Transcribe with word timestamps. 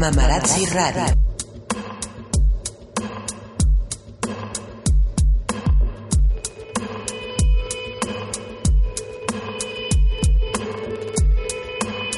Mamarazzi 0.00 0.64
Radio. 0.64 1.04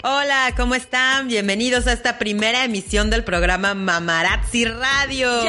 Hola, 0.04 0.54
¿cómo 0.56 0.76
están? 0.76 1.26
Bienvenidos 1.26 1.88
a 1.88 1.92
esta 1.94 2.20
primera 2.20 2.64
emisión 2.64 3.10
del 3.10 3.24
programa 3.24 3.74
Mamarazzi 3.74 4.64
Radio. 4.64 5.42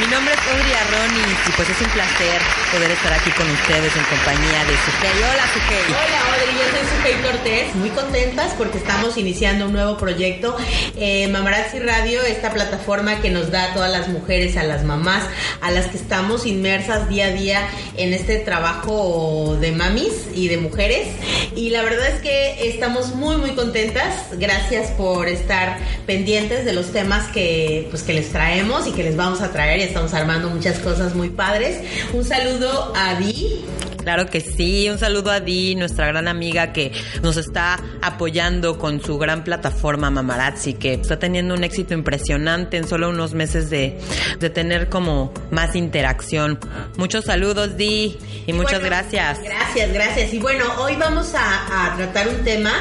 Mi 0.00 0.06
nombre 0.06 0.32
es 0.32 0.40
Audrey 0.48 0.72
Arronis 0.72 1.36
y 1.46 1.52
pues 1.52 1.68
es 1.68 1.78
un 1.78 1.90
placer 1.90 2.40
poder 2.72 2.90
estar 2.90 3.12
aquí 3.12 3.30
con 3.32 3.50
ustedes 3.50 3.94
en 3.94 4.04
compañía 4.04 4.64
de 4.64 4.72
Sukey. 4.80 5.18
Hola, 5.18 5.44
Sukey. 5.52 5.84
Hola, 5.88 6.20
Audrey, 6.24 6.54
yo 6.56 6.64
soy 6.72 6.96
Sukey 6.96 7.22
Cortés. 7.22 7.74
Muy 7.74 7.90
contentas 7.90 8.54
porque 8.56 8.78
estamos 8.78 9.18
iniciando 9.18 9.66
un 9.66 9.74
nuevo 9.74 9.98
proyecto. 9.98 10.56
Eh, 10.96 11.28
Mamarazzi 11.28 11.80
Radio, 11.80 12.22
esta 12.22 12.50
plataforma 12.50 13.20
que 13.20 13.28
nos 13.28 13.50
da 13.50 13.72
a 13.72 13.74
todas 13.74 13.92
las 13.92 14.08
mujeres, 14.08 14.56
a 14.56 14.62
las 14.62 14.84
mamás, 14.84 15.24
a 15.60 15.70
las 15.70 15.88
que 15.88 15.98
estamos 15.98 16.46
inmersas 16.46 17.10
día 17.10 17.26
a 17.26 17.32
día 17.32 17.68
en 17.98 18.14
este 18.14 18.38
trabajo 18.38 19.58
de 19.60 19.72
mamis 19.72 20.28
y 20.34 20.48
de 20.48 20.56
mujeres. 20.56 21.08
Y 21.54 21.68
la 21.70 21.82
verdad 21.82 22.06
es 22.06 22.22
que 22.22 22.70
estamos 22.70 23.14
muy, 23.16 23.36
muy 23.36 23.50
contentas. 23.50 24.14
Gracias 24.32 24.92
por 24.92 25.28
estar 25.28 25.76
pendientes 26.06 26.64
de 26.64 26.72
los 26.72 26.90
temas 26.90 27.26
que, 27.32 27.86
pues, 27.90 28.02
que 28.02 28.14
les 28.14 28.30
traemos 28.32 28.86
y 28.86 28.92
que 28.92 29.02
les 29.02 29.14
vamos 29.14 29.42
a 29.42 29.52
traer. 29.52 29.89
Estamos 29.90 30.14
armando 30.14 30.48
muchas 30.50 30.78
cosas 30.78 31.16
muy 31.16 31.30
padres. 31.30 31.80
Un 32.12 32.24
saludo 32.24 32.92
a 32.94 33.16
Di. 33.16 33.64
Claro 34.02 34.26
que 34.26 34.40
sí, 34.40 34.88
un 34.88 34.98
saludo 34.98 35.30
a 35.30 35.40
Di, 35.40 35.74
nuestra 35.74 36.06
gran 36.06 36.28
amiga 36.28 36.72
que 36.72 36.92
nos 37.22 37.36
está 37.36 37.78
apoyando 38.02 38.78
con 38.78 39.02
su 39.02 39.18
gran 39.18 39.44
plataforma 39.44 40.10
Mamarazzi, 40.10 40.74
que 40.74 40.94
está 40.94 41.18
teniendo 41.18 41.54
un 41.54 41.64
éxito 41.64 41.94
impresionante 41.94 42.76
en 42.76 42.88
solo 42.88 43.10
unos 43.10 43.34
meses 43.34 43.70
de, 43.70 43.98
de 44.38 44.50
tener 44.50 44.88
como 44.88 45.32
más 45.50 45.76
interacción. 45.76 46.58
Muchos 46.96 47.24
saludos, 47.26 47.76
Di, 47.76 48.16
y 48.46 48.52
muchas 48.52 48.80
Bueno, 48.80 48.86
gracias. 48.86 49.42
Gracias, 49.42 49.92
gracias. 49.92 50.32
Y 50.32 50.38
bueno, 50.38 50.64
hoy 50.78 50.96
vamos 50.96 51.34
a, 51.34 51.92
a 51.92 51.96
tratar 51.96 52.28
un 52.28 52.42
tema 52.42 52.72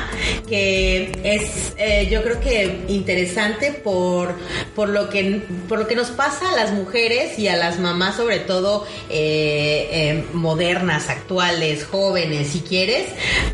que 0.48 1.12
es, 1.24 1.74
eh, 1.78 2.08
yo 2.10 2.24
creo 2.24 2.40
que 2.40 2.86
interesante 2.88 3.72
por, 3.72 4.36
por, 4.76 4.90
lo 4.90 5.10
que, 5.10 5.42
por 5.68 5.80
lo 5.80 5.88
que 5.88 5.96
nos 5.96 6.12
pasa 6.12 6.52
a 6.52 6.56
las 6.56 6.72
mujeres 6.72 7.38
y 7.38 7.48
a 7.48 7.56
las 7.56 7.80
mamás, 7.80 8.16
sobre 8.16 8.40
todo 8.40 8.86
eh, 9.10 9.90
eh, 9.92 10.26
modernas, 10.34 11.09
actuales, 11.10 11.86
jóvenes, 11.86 12.48
si 12.50 12.62
quieres, 12.62 13.08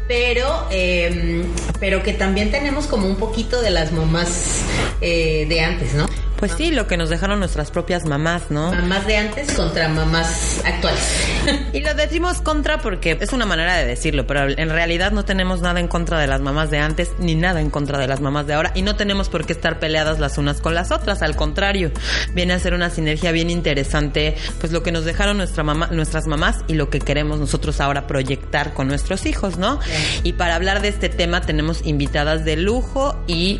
pero, 0.08 0.68
eh, 0.72 1.44
pero 1.80 2.04
que 2.04 2.14
también 2.14 2.52
tenemos 2.52 2.88
como 2.88 3.08
un 3.08 3.16
poquito 3.16 3.62
de 3.62 3.72
las 3.72 3.92
mamás 3.92 4.62
eh, 5.02 5.46
de 5.48 5.62
antes, 5.62 5.94
¿no? 5.94 6.06
Pues 6.38 6.54
sí, 6.58 6.72
lo 6.72 6.88
que 6.88 6.98
nos 6.98 7.10
dejaron 7.10 7.40
nuestras 7.40 7.72
propias 7.72 8.06
mamás, 8.06 8.44
¿no? 8.50 8.72
Mamás 8.72 9.08
de 9.08 9.18
antes 9.18 9.54
contra 9.54 9.88
mamás 9.90 10.62
actuales. 10.66 11.04
Y 11.74 11.82
lo 11.82 11.94
decimos 11.94 12.42
contra 12.42 12.80
porque 12.80 13.18
es 13.20 13.34
una 13.34 13.46
manera 13.46 13.76
de 13.76 13.86
decirlo, 13.86 14.26
pero 14.26 14.48
en 14.50 14.70
realidad 14.70 15.12
no 15.12 15.26
tenemos 15.26 15.62
nada 15.62 15.80
en 15.80 15.88
contra 15.88 16.20
de 16.20 16.28
las 16.28 16.42
mamás 16.42 16.70
de 16.70 16.80
antes 16.80 17.12
ni 17.20 17.36
nada 17.36 17.60
en 17.60 17.70
contra 17.70 18.00
de 18.00 18.08
las 18.08 18.22
mamás 18.22 18.48
de 18.48 18.54
ahora 18.54 18.72
y 18.76 18.82
no 18.82 18.96
tenemos 18.96 19.30
por 19.30 19.46
qué 19.46 19.54
estar 19.54 19.80
peleadas 19.80 20.20
las 20.20 20.38
unas 20.38 20.62
con 20.62 20.74
las 20.74 20.92
otras, 20.92 21.22
al 21.22 21.36
contrario, 21.36 21.92
viene 22.34 22.54
a 22.54 22.60
ser 22.60 22.74
una 22.74 22.90
sinergia 22.90 23.32
bien 23.32 23.50
interesante, 23.50 24.36
pues 24.60 24.72
lo 24.72 24.84
que 24.84 24.92
nos 24.92 25.06
dejaron 25.06 25.38
nuestra 25.38 25.64
mamá, 25.64 25.88
nuestras 25.92 26.28
mamás 26.28 26.58
y 26.68 26.74
lo 26.74 26.90
que 26.90 27.00
queremos 27.00 27.40
nosotros 27.40 27.82
ahora 27.82 28.08
proyectar 28.08 28.74
con 28.74 28.88
nuestros 28.88 29.26
hijos, 29.26 29.58
¿no? 29.58 29.80
Y 30.24 30.34
para 30.34 30.56
hablar 30.56 30.82
de 30.82 30.90
este 30.90 31.10
tema 31.10 31.42
tenemos 31.42 31.86
invitadas 31.86 32.46
de 32.46 32.58
lujo 32.58 33.22
y 33.28 33.60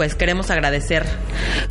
pues 0.00 0.14
queremos 0.14 0.50
agradecer 0.50 1.04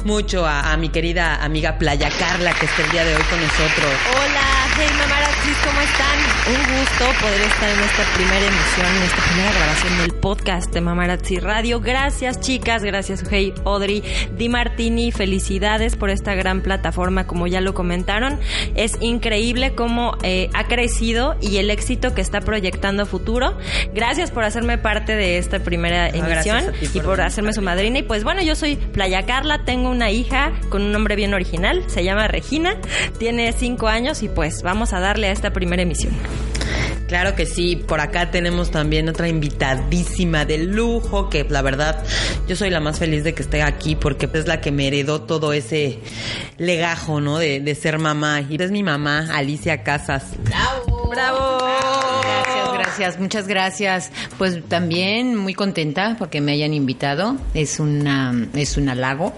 mucho 0.03 0.45
a, 0.45 0.77
mi 0.77 0.89
querida 0.89 1.43
amiga 1.43 1.79
Playa 1.79 2.11
Carla 2.19 2.53
que 2.53 2.67
está 2.67 2.83
el 2.83 2.91
día 2.91 3.03
de 3.03 3.15
hoy 3.15 3.23
con 3.23 3.41
nosotros. 3.41 3.91
Hola, 4.13 5.28
¿cómo 5.65 5.81
están? 5.81 6.19
Un 6.47 6.79
gusto 6.79 7.05
poder 7.21 7.41
estar 7.41 7.69
en 7.69 7.79
esta 7.79 8.03
primera 8.15 8.45
emisión, 8.45 8.95
en 8.97 9.03
esta 9.03 9.23
primera 9.23 9.51
grabación 9.51 9.97
del 9.97 10.13
podcast 10.13 10.73
de 10.73 10.81
Mamarazzi 10.81 11.39
Radio. 11.39 11.79
Gracias 11.79 12.39
chicas, 12.39 12.83
gracias 12.83 13.23
Hey 13.29 13.53
Audrey, 13.65 14.03
Di 14.37 14.47
Martini, 14.47 15.11
felicidades 15.11 15.95
por 15.95 16.11
esta 16.11 16.35
gran 16.35 16.61
plataforma, 16.61 17.25
como 17.25 17.47
ya 17.47 17.61
lo 17.61 17.73
comentaron. 17.73 18.39
Es 18.75 18.97
increíble 19.01 19.73
cómo 19.73 20.17
eh, 20.21 20.49
ha 20.53 20.65
crecido 20.65 21.35
y 21.41 21.57
el 21.57 21.71
éxito 21.71 22.13
que 22.13 22.21
está 22.21 22.41
proyectando 22.41 23.03
a 23.03 23.05
futuro. 23.07 23.57
Gracias 23.93 24.29
por 24.29 24.43
hacerme 24.43 24.77
parte 24.77 25.15
de 25.15 25.39
esta 25.39 25.59
primera 25.59 26.05
Ah, 26.05 26.09
emisión 26.09 26.73
ti 26.73 26.85
y 26.85 26.87
por 26.99 27.09
por 27.09 27.21
hacerme 27.21 27.53
su 27.53 27.63
madrina. 27.63 27.99
Y 27.99 28.03
pues 28.03 28.23
bueno, 28.23 28.43
yo 28.43 28.55
soy 28.55 28.75
Playa 28.75 29.25
Carla, 29.25 29.63
tengo 29.65 29.89
una 29.89 30.11
hija 30.11 30.51
con 30.69 30.83
un 30.83 30.91
nombre 30.91 31.15
bien 31.15 31.33
original, 31.33 31.83
se 31.87 32.03
llama 32.03 32.27
Regina, 32.27 32.77
tiene 33.17 33.51
cinco 33.51 33.87
años 33.87 34.21
y 34.21 34.29
pues 34.29 34.61
vamos 34.61 34.93
a 34.93 34.99
darle 34.99 35.27
a 35.29 35.38
esta 35.39 35.53
primera 35.53 35.81
emisión. 35.81 36.13
Claro 37.07 37.35
que 37.35 37.47
sí, 37.47 37.75
por 37.75 38.01
acá 38.01 38.29
tenemos 38.29 38.69
también 38.69 39.09
otra 39.09 39.27
invitadísima 39.27 40.45
de 40.45 40.59
lujo 40.59 41.27
que 41.27 41.43
la 41.49 41.63
verdad 41.63 42.03
yo 42.47 42.55
soy 42.55 42.69
la 42.69 42.79
más 42.79 42.99
feliz 42.99 43.23
de 43.23 43.33
que 43.33 43.41
esté 43.41 43.63
aquí 43.63 43.95
porque 43.95 44.29
es 44.31 44.45
la 44.45 44.61
que 44.61 44.71
me 44.71 44.85
heredó 44.87 45.21
todo 45.21 45.53
ese 45.53 45.99
legajo, 46.57 47.19
¿no? 47.19 47.39
De, 47.39 47.61
de 47.61 47.73
ser 47.73 47.97
mamá. 47.97 48.41
Y 48.47 48.61
es 48.61 48.69
mi 48.69 48.83
mamá, 48.83 49.27
Alicia 49.33 49.81
Casas. 49.81 50.33
¡Bravo! 50.43 51.09
¡Bravo! 51.09 52.08
Muchas 53.19 53.47
gracias. 53.47 54.11
Pues 54.37 54.63
también 54.67 55.35
muy 55.35 55.53
contenta 55.53 56.15
porque 56.19 56.41
me 56.41 56.51
hayan 56.51 56.73
invitado. 56.73 57.37
Es 57.53 57.79
una 57.79 58.47
es 58.53 58.77
un 58.77 58.89
halago. 58.89 59.33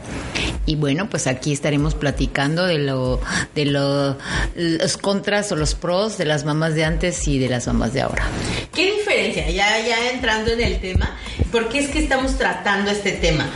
Y 0.65 0.75
bueno, 0.75 1.09
pues 1.09 1.27
aquí 1.27 1.53
estaremos 1.53 1.95
platicando 1.95 2.65
de 2.65 2.77
lo 2.77 3.19
de 3.55 3.65
lo, 3.65 4.17
los 4.55 4.97
contras 4.97 5.51
o 5.51 5.55
los 5.55 5.75
pros 5.75 6.17
de 6.17 6.25
las 6.25 6.45
mamás 6.45 6.75
de 6.75 6.85
antes 6.85 7.27
y 7.27 7.39
de 7.39 7.49
las 7.49 7.67
mamás 7.67 7.93
de 7.93 8.01
ahora. 8.01 8.27
¿Qué 8.73 8.93
diferencia? 8.93 9.49
Ya, 9.49 9.79
ya 9.85 10.11
entrando 10.11 10.51
en 10.51 10.61
el 10.61 10.79
tema, 10.79 11.17
¿por 11.51 11.69
qué 11.69 11.79
es 11.79 11.89
que 11.89 11.99
estamos 11.99 12.37
tratando 12.37 12.91
este 12.91 13.13
tema? 13.13 13.47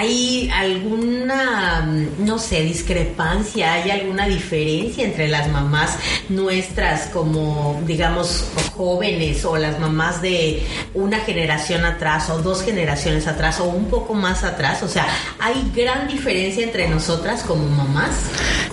¿Hay 0.00 0.48
alguna, 0.54 1.80
mm, 1.84 2.24
no 2.24 2.38
sé, 2.38 2.62
discrepancia? 2.62 3.72
¿Hay 3.72 3.90
alguna 3.90 4.28
diferencia 4.28 5.04
entre 5.04 5.26
las 5.26 5.48
mamás 5.48 5.98
nuestras 6.28 7.08
como, 7.08 7.82
digamos, 7.84 8.44
jóvenes 8.76 9.44
o 9.44 9.56
las 9.56 9.80
mamás 9.80 10.22
de 10.22 10.62
una 10.94 11.18
generación 11.18 11.84
atrás 11.84 12.30
o 12.30 12.38
dos 12.38 12.62
generaciones 12.62 13.26
atrás 13.26 13.58
o 13.58 13.64
un 13.64 13.86
poco 13.86 14.14
más 14.14 14.44
atrás? 14.44 14.84
O 14.84 14.88
sea, 14.88 15.04
¿hay 15.40 15.68
gran 15.74 16.06
diferencia 16.06 16.62
entre 16.62 16.86
nosotras 16.86 17.42
como 17.42 17.66
mamás? 17.66 18.10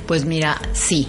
Pues 0.06 0.26
mira, 0.26 0.62
sí. 0.74 1.08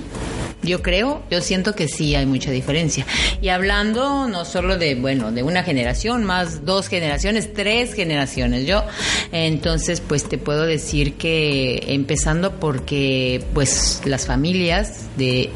Yo 0.66 0.82
creo, 0.82 1.22
yo 1.30 1.40
siento 1.40 1.74
que 1.74 1.88
sí 1.88 2.14
hay 2.14 2.26
mucha 2.26 2.50
diferencia. 2.50 3.06
Y 3.40 3.48
hablando 3.48 4.28
no 4.28 4.44
solo 4.44 4.76
de, 4.76 4.94
bueno, 4.96 5.32
de 5.32 5.42
una 5.42 5.62
generación, 5.62 6.24
más 6.24 6.64
dos 6.64 6.88
generaciones, 6.88 7.52
tres 7.52 7.94
generaciones. 7.94 8.66
Yo, 8.66 8.84
entonces, 9.32 10.00
pues 10.00 10.28
te 10.28 10.38
puedo 10.38 10.64
decir 10.64 11.14
que 11.14 11.94
empezando 11.94 12.58
porque, 12.58 13.44
pues, 13.54 14.02
las 14.04 14.26
familias 14.26 15.06
de 15.16 15.50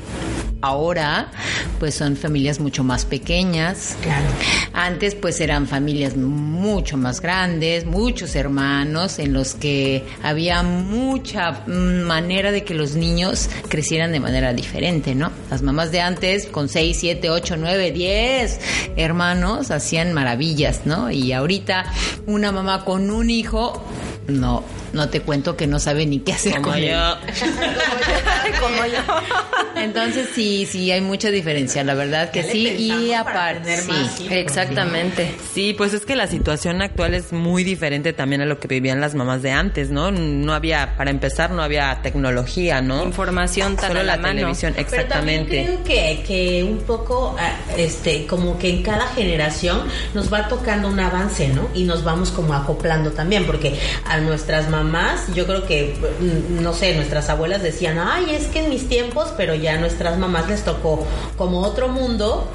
ahora, 0.62 1.30
pues 1.78 1.94
son 1.94 2.16
familias 2.16 2.60
mucho 2.60 2.84
más 2.84 3.04
pequeñas. 3.04 3.96
Claro. 4.02 4.26
Antes 4.72 5.14
pues 5.14 5.40
eran 5.40 5.66
familias 5.66 6.16
mucho 6.16 6.96
más 6.96 7.20
grandes, 7.20 7.86
muchos 7.86 8.36
hermanos 8.36 9.18
en 9.18 9.32
los 9.32 9.54
que 9.54 10.04
había 10.22 10.62
mucha 10.62 11.64
mm, 11.66 12.02
manera 12.02 12.52
de 12.52 12.64
que 12.64 12.74
los 12.74 12.94
niños 12.94 13.48
crecieran 13.68 14.12
de 14.12 14.20
manera 14.20 14.52
diferente, 14.52 15.14
¿no? 15.14 15.30
Las 15.50 15.62
mamás 15.62 15.92
de 15.92 16.00
antes 16.00 16.46
con 16.46 16.68
6, 16.68 16.96
7, 16.98 17.30
8, 17.30 17.56
9, 17.58 17.92
10 17.92 18.60
hermanos 18.96 19.70
hacían 19.70 20.12
maravillas, 20.12 20.82
¿no? 20.84 21.10
Y 21.10 21.32
ahorita 21.32 21.86
una 22.26 22.52
mamá 22.52 22.84
con 22.84 23.10
un 23.10 23.30
hijo 23.30 23.82
no, 24.28 24.64
no 24.92 25.08
te 25.08 25.20
cuento 25.22 25.56
que 25.56 25.66
no 25.66 25.78
sabe 25.78 26.06
ni 26.06 26.20
qué 26.20 26.32
hacer 26.32 26.52
Como 26.54 26.66
con 26.66 26.76
él. 26.78 26.90
yo. 26.90 27.16
Como 28.60 28.86
yo. 28.86 28.98
Entonces 29.76 30.28
sí, 30.34 30.66
sí 30.70 30.90
hay 30.90 31.00
mucha 31.00 31.30
diferencia, 31.30 31.82
la 31.84 31.94
verdad 31.94 32.30
que 32.30 32.42
¿Qué 32.42 32.54
le 32.54 32.76
sí 32.76 32.92
y 33.06 33.12
aparte 33.12 33.78
sí. 33.78 34.28
Exactamente. 34.30 35.34
Sí, 35.54 35.74
pues 35.76 35.94
es 35.94 36.04
que 36.04 36.16
la 36.16 36.26
situación 36.26 36.82
actual 36.82 37.14
es 37.14 37.32
muy 37.32 37.64
diferente 37.64 38.12
también 38.12 38.42
a 38.42 38.46
lo 38.46 38.58
que 38.58 38.68
vivían 38.68 39.00
las 39.00 39.14
mamás 39.14 39.42
de 39.42 39.50
antes, 39.52 39.90
¿no? 39.90 40.10
No 40.10 40.52
había, 40.54 40.96
para 40.96 41.10
empezar, 41.10 41.50
no 41.50 41.62
había 41.62 42.00
tecnología, 42.02 42.80
¿no? 42.82 43.04
Información 43.04 43.76
tan 43.76 43.88
Solo 43.88 44.00
a 44.00 44.02
la, 44.02 44.16
la, 44.16 44.22
mano. 44.22 44.34
televisión, 44.40 44.74
Pero 44.76 44.88
también 45.08 45.42
exactamente. 45.42 45.64
creo 45.64 45.84
que, 45.84 46.22
que 46.26 46.64
un 46.64 46.78
poco, 46.78 47.36
ah, 47.38 47.52
este, 47.76 48.26
como 48.26 48.58
que 48.58 48.68
en 48.70 48.82
cada 48.82 49.06
generación 49.08 49.82
nos 50.14 50.32
va 50.32 50.48
tocando 50.48 50.88
un 50.88 51.00
avance, 51.00 51.48
¿no? 51.48 51.68
Y 51.74 51.84
nos 51.84 52.04
vamos 52.04 52.30
como 52.30 52.54
acoplando 52.54 53.12
también, 53.12 53.44
porque 53.46 53.78
a 54.10 54.18
nuestras 54.18 54.68
mamás, 54.68 55.32
yo 55.34 55.46
creo 55.46 55.66
que, 55.66 55.94
mm, 56.20 56.62
no 56.62 56.72
sé, 56.72 56.96
nuestras 56.96 57.30
abuelas 57.30 57.62
decían, 57.62 57.96
ay, 57.98 58.34
es 58.34 58.48
que 58.48 58.64
en 58.64 58.68
mis 58.68 58.88
tiempos, 58.88 59.32
pero 59.36 59.54
ya 59.54 59.74
a 59.74 59.78
nuestras 59.78 60.18
mamás 60.18 60.48
les 60.48 60.64
tocó 60.64 61.06
como 61.38 61.60
otro 61.60 61.86
mundo 61.86 62.50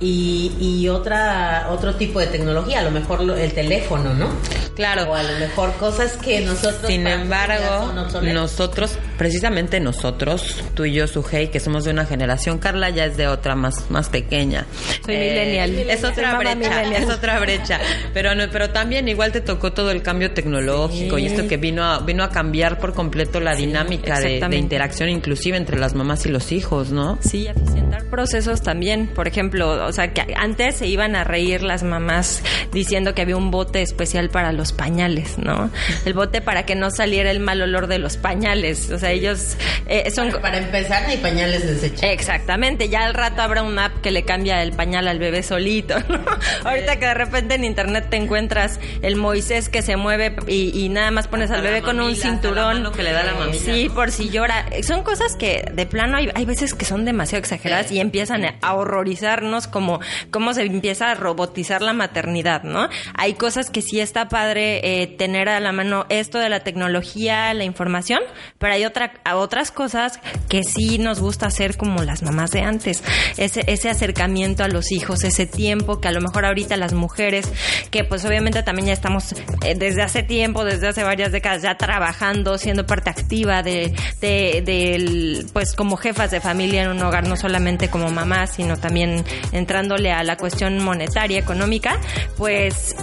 y, 0.00 0.52
y 0.60 0.88
otra, 0.90 1.68
otro 1.70 1.94
tipo 1.94 2.20
de 2.20 2.26
tecnología, 2.26 2.80
a 2.80 2.82
lo 2.82 2.90
mejor 2.90 3.22
el 3.22 3.52
teléfono, 3.54 4.12
¿no? 4.12 4.28
Claro. 4.76 5.10
O 5.10 5.14
a 5.14 5.22
lo 5.22 5.38
mejor 5.38 5.72
cosas 5.74 6.12
que 6.18 6.42
nosotros... 6.42 6.86
Sin 6.86 7.06
embargo, 7.06 7.90
nosotros, 8.22 8.92
precisamente 9.18 9.80
nosotros, 9.80 10.64
tú 10.74 10.84
y 10.84 10.92
yo, 10.92 11.06
Sujei, 11.06 11.50
que 11.50 11.60
somos 11.60 11.84
de 11.84 11.90
una 11.90 12.06
generación, 12.06 12.58
Carla 12.58 12.88
ya 12.88 13.04
es 13.04 13.16
de 13.16 13.26
otra 13.26 13.54
más, 13.54 13.90
más 13.90 14.08
pequeña. 14.08 14.60
Eh, 14.60 15.00
Soy 15.04 15.16
millennial. 15.16 15.90
Es 15.90 16.04
otra 16.04 16.38
brecha, 16.38 16.54
millennial. 16.54 17.02
es 17.02 17.10
otra 17.10 17.40
brecha. 17.40 17.80
Pero 18.14 18.34
no, 18.34 18.44
pero 18.50 18.70
también 18.70 19.08
igual 19.08 19.32
te 19.32 19.40
tocó 19.40 19.72
todo 19.72 19.90
el 19.90 20.02
cambio 20.02 20.32
tecnológico 20.32 21.18
y 21.18 21.26
esto 21.26 21.46
que 21.46 21.56
vino 21.56 21.84
a, 21.84 21.98
vino 22.00 22.22
a 22.22 22.30
cambiar 22.30 22.78
por 22.78 22.94
completo 22.94 23.40
la 23.40 23.54
dinámica 23.54 24.20
de, 24.20 24.56
interacción, 24.56 25.08
inclusive 25.08 25.56
entre 25.56 25.78
las 25.78 25.94
mamás 25.94 26.24
y 26.26 26.30
los 26.30 26.52
hijos, 26.52 26.90
¿no? 26.90 27.18
Sí, 27.20 27.46
eficientar 27.46 27.77
procesos 28.08 28.62
también. 28.62 29.06
Por 29.06 29.28
ejemplo, 29.28 29.86
o 29.86 29.92
sea, 29.92 30.12
que 30.12 30.34
antes 30.36 30.76
se 30.76 30.86
iban 30.86 31.16
a 31.16 31.24
reír 31.24 31.62
las 31.62 31.82
mamás 31.82 32.42
diciendo 32.72 33.14
que 33.14 33.22
había 33.22 33.36
un 33.36 33.50
bote 33.50 33.82
especial 33.82 34.30
para 34.30 34.52
los 34.52 34.72
pañales, 34.72 35.38
¿no? 35.38 35.70
El 36.04 36.14
bote 36.14 36.40
para 36.40 36.64
que 36.64 36.74
no 36.74 36.90
saliera 36.90 37.30
el 37.30 37.40
mal 37.40 37.60
olor 37.62 37.86
de 37.86 37.98
los 37.98 38.16
pañales. 38.16 38.90
O 38.90 38.98
sea, 38.98 39.12
ellos 39.12 39.56
eh, 39.86 40.10
son... 40.10 40.30
Para, 40.30 40.42
para 40.42 40.58
empezar, 40.58 41.08
ni 41.08 41.16
pañales 41.16 41.66
desechables. 41.66 42.12
Exactamente, 42.12 42.88
ya 42.88 43.04
al 43.04 43.14
rato 43.14 43.42
habrá 43.42 43.62
una 43.62 43.92
que 44.00 44.10
le 44.10 44.24
cambia 44.24 44.62
el 44.62 44.72
pañal 44.72 45.08
al 45.08 45.18
bebé 45.18 45.42
solito, 45.42 45.96
¿no? 46.08 46.20
Ahorita 46.64 46.98
que 46.98 47.06
de 47.06 47.14
repente 47.14 47.54
en 47.54 47.64
internet 47.64 48.06
te 48.10 48.16
encuentras 48.16 48.80
el 49.02 49.16
Moisés 49.16 49.68
que 49.68 49.82
se 49.82 49.96
mueve 49.96 50.36
y, 50.46 50.78
y 50.78 50.88
nada 50.88 51.10
más 51.10 51.28
pones 51.28 51.50
al 51.50 51.62
bebé 51.62 51.82
con 51.82 52.00
un 52.00 52.14
cinturón. 52.16 52.82
mano 52.82 52.92
que 52.92 53.02
le 53.02 53.12
da 53.12 53.22
la 53.24 53.34
mamila, 53.34 53.58
Sí, 53.58 53.88
¿no? 53.88 53.94
por 53.94 54.10
si 54.10 54.30
llora. 54.30 54.66
Son 54.82 55.02
cosas 55.02 55.36
que 55.36 55.70
de 55.72 55.86
plano 55.86 56.16
hay, 56.16 56.30
hay 56.34 56.44
veces 56.44 56.74
que 56.74 56.84
son 56.84 57.04
demasiado 57.04 57.40
exageradas 57.40 57.90
y 57.92 58.00
empiezan 58.00 58.44
a 58.60 58.74
horrorizarnos 58.74 59.66
como 59.66 60.00
cómo 60.30 60.54
se 60.54 60.62
empieza 60.62 61.10
a 61.10 61.14
robotizar 61.14 61.82
la 61.82 61.92
maternidad, 61.92 62.62
¿no? 62.62 62.88
Hay 63.14 63.34
cosas 63.34 63.70
que 63.70 63.82
sí 63.82 64.00
está 64.00 64.28
padre 64.28 64.80
eh, 65.02 65.06
tener 65.06 65.48
a 65.48 65.60
la 65.60 65.72
mano 65.72 66.06
esto 66.08 66.38
de 66.38 66.48
la 66.48 66.60
tecnología, 66.60 67.52
la 67.54 67.64
información, 67.64 68.20
pero 68.58 68.72
hay 68.74 68.84
otra, 68.84 69.12
otras 69.34 69.70
cosas 69.70 70.20
que 70.48 70.62
sí 70.64 70.98
nos 70.98 71.20
gusta 71.20 71.46
hacer 71.46 71.76
como 71.76 72.02
las 72.02 72.22
mamás 72.22 72.50
de 72.50 72.60
antes. 72.62 73.02
Ese, 73.36 73.64
ese 73.66 73.87
acercamiento 73.88 74.64
a 74.64 74.68
los 74.68 74.92
hijos, 74.92 75.24
ese 75.24 75.46
tiempo 75.46 76.00
que 76.00 76.08
a 76.08 76.12
lo 76.12 76.20
mejor 76.20 76.44
ahorita 76.44 76.76
las 76.76 76.92
mujeres, 76.92 77.50
que 77.90 78.04
pues 78.04 78.24
obviamente 78.24 78.62
también 78.62 78.88
ya 78.88 78.92
estamos 78.92 79.32
eh, 79.64 79.74
desde 79.76 80.02
hace 80.02 80.22
tiempo, 80.22 80.64
desde 80.64 80.88
hace 80.88 81.02
varias 81.02 81.32
décadas 81.32 81.62
ya 81.62 81.76
trabajando, 81.76 82.58
siendo 82.58 82.86
parte 82.86 83.10
activa 83.10 83.62
de, 83.62 83.92
de, 84.20 85.44
pues 85.52 85.74
como 85.74 85.96
jefas 85.96 86.30
de 86.30 86.40
familia 86.40 86.82
en 86.84 86.90
un 86.90 87.02
hogar, 87.02 87.26
no 87.26 87.36
solamente 87.36 87.88
como 87.88 88.10
mamás, 88.10 88.54
sino 88.54 88.76
también 88.76 89.24
entrándole 89.52 90.12
a 90.12 90.22
la 90.22 90.36
cuestión 90.36 90.78
monetaria, 90.82 91.38
económica, 91.38 91.98
pues 92.36 92.94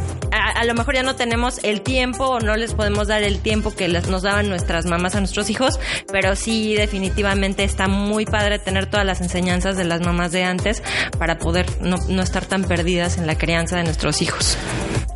a, 0.56 0.66
lo 0.66 0.74
mejor 0.74 0.96
ya 0.96 1.04
no 1.04 1.16
tenemos 1.16 1.60
el 1.64 1.82
tiempo 1.82 2.26
o 2.26 2.40
no 2.40 2.56
les 2.56 2.74
podemos 2.74 3.08
dar 3.08 3.24
el 3.24 3.40
tiempo 3.40 3.76
que 3.76 3.88
les, 3.88 4.08
nos 4.08 4.24
daban 4.24 4.50
nuestras 4.50 4.86
mamás 4.86 5.16
a 5.16 5.20
nuestros 5.20 5.50
hijos, 5.50 5.80
pero 6.12 6.36
sí 6.36 6.76
definitivamente 6.76 7.64
está 7.64 7.88
muy 7.88 8.26
padre 8.26 8.60
tener 8.60 8.90
todas 8.90 9.06
las 9.06 9.22
enseñanzas 9.22 9.78
de 9.78 9.86
las 9.86 10.02
mamás 10.02 10.32
de 10.32 10.44
antes 10.44 10.82
para 11.18 11.38
poder 11.38 11.66
no, 11.82 11.98
no 12.10 12.22
estar 12.22 12.46
tan 12.46 12.64
perdidas 12.64 13.18
en 13.18 13.28
la 13.28 13.38
crianza 13.38 13.78
de 13.78 13.84
nuestros 13.84 14.22
hijos. 14.22 14.58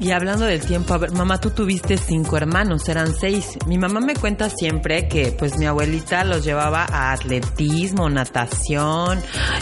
Y 0.02 0.12
hablando 0.12 0.46
del 0.46 0.62
tiempo, 0.62 0.94
a 0.94 0.98
ver, 0.98 1.12
mamá, 1.12 1.42
tú 1.42 1.50
tuviste 1.50 1.98
cinco 1.98 2.38
hermanos, 2.38 2.88
eran 2.88 3.14
seis. 3.14 3.58
Mi 3.68 3.78
mamá 3.78 4.00
me 4.00 4.16
cuenta 4.16 4.50
siempre 4.50 5.10
que 5.10 5.36
pues 5.38 5.58
mi 5.58 5.66
abuelita 5.66 6.24
los 6.24 6.46
llevaba 6.46 6.86
a 6.90 7.12
atletismo, 7.12 8.10
natación, 8.10 9.20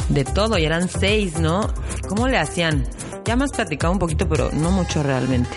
de 0.09 0.25
todo, 0.25 0.59
y 0.59 0.65
eran 0.65 0.89
seis, 0.89 1.39
¿no? 1.39 1.73
¿Cómo 2.07 2.27
le 2.27 2.37
hacían? 2.37 2.83
Ya 3.25 3.35
me 3.35 3.45
has 3.45 3.51
platicado 3.51 3.91
un 3.91 3.99
poquito, 3.99 4.29
pero 4.29 4.51
no 4.53 4.69
mucho 4.69 5.01
realmente. 5.01 5.49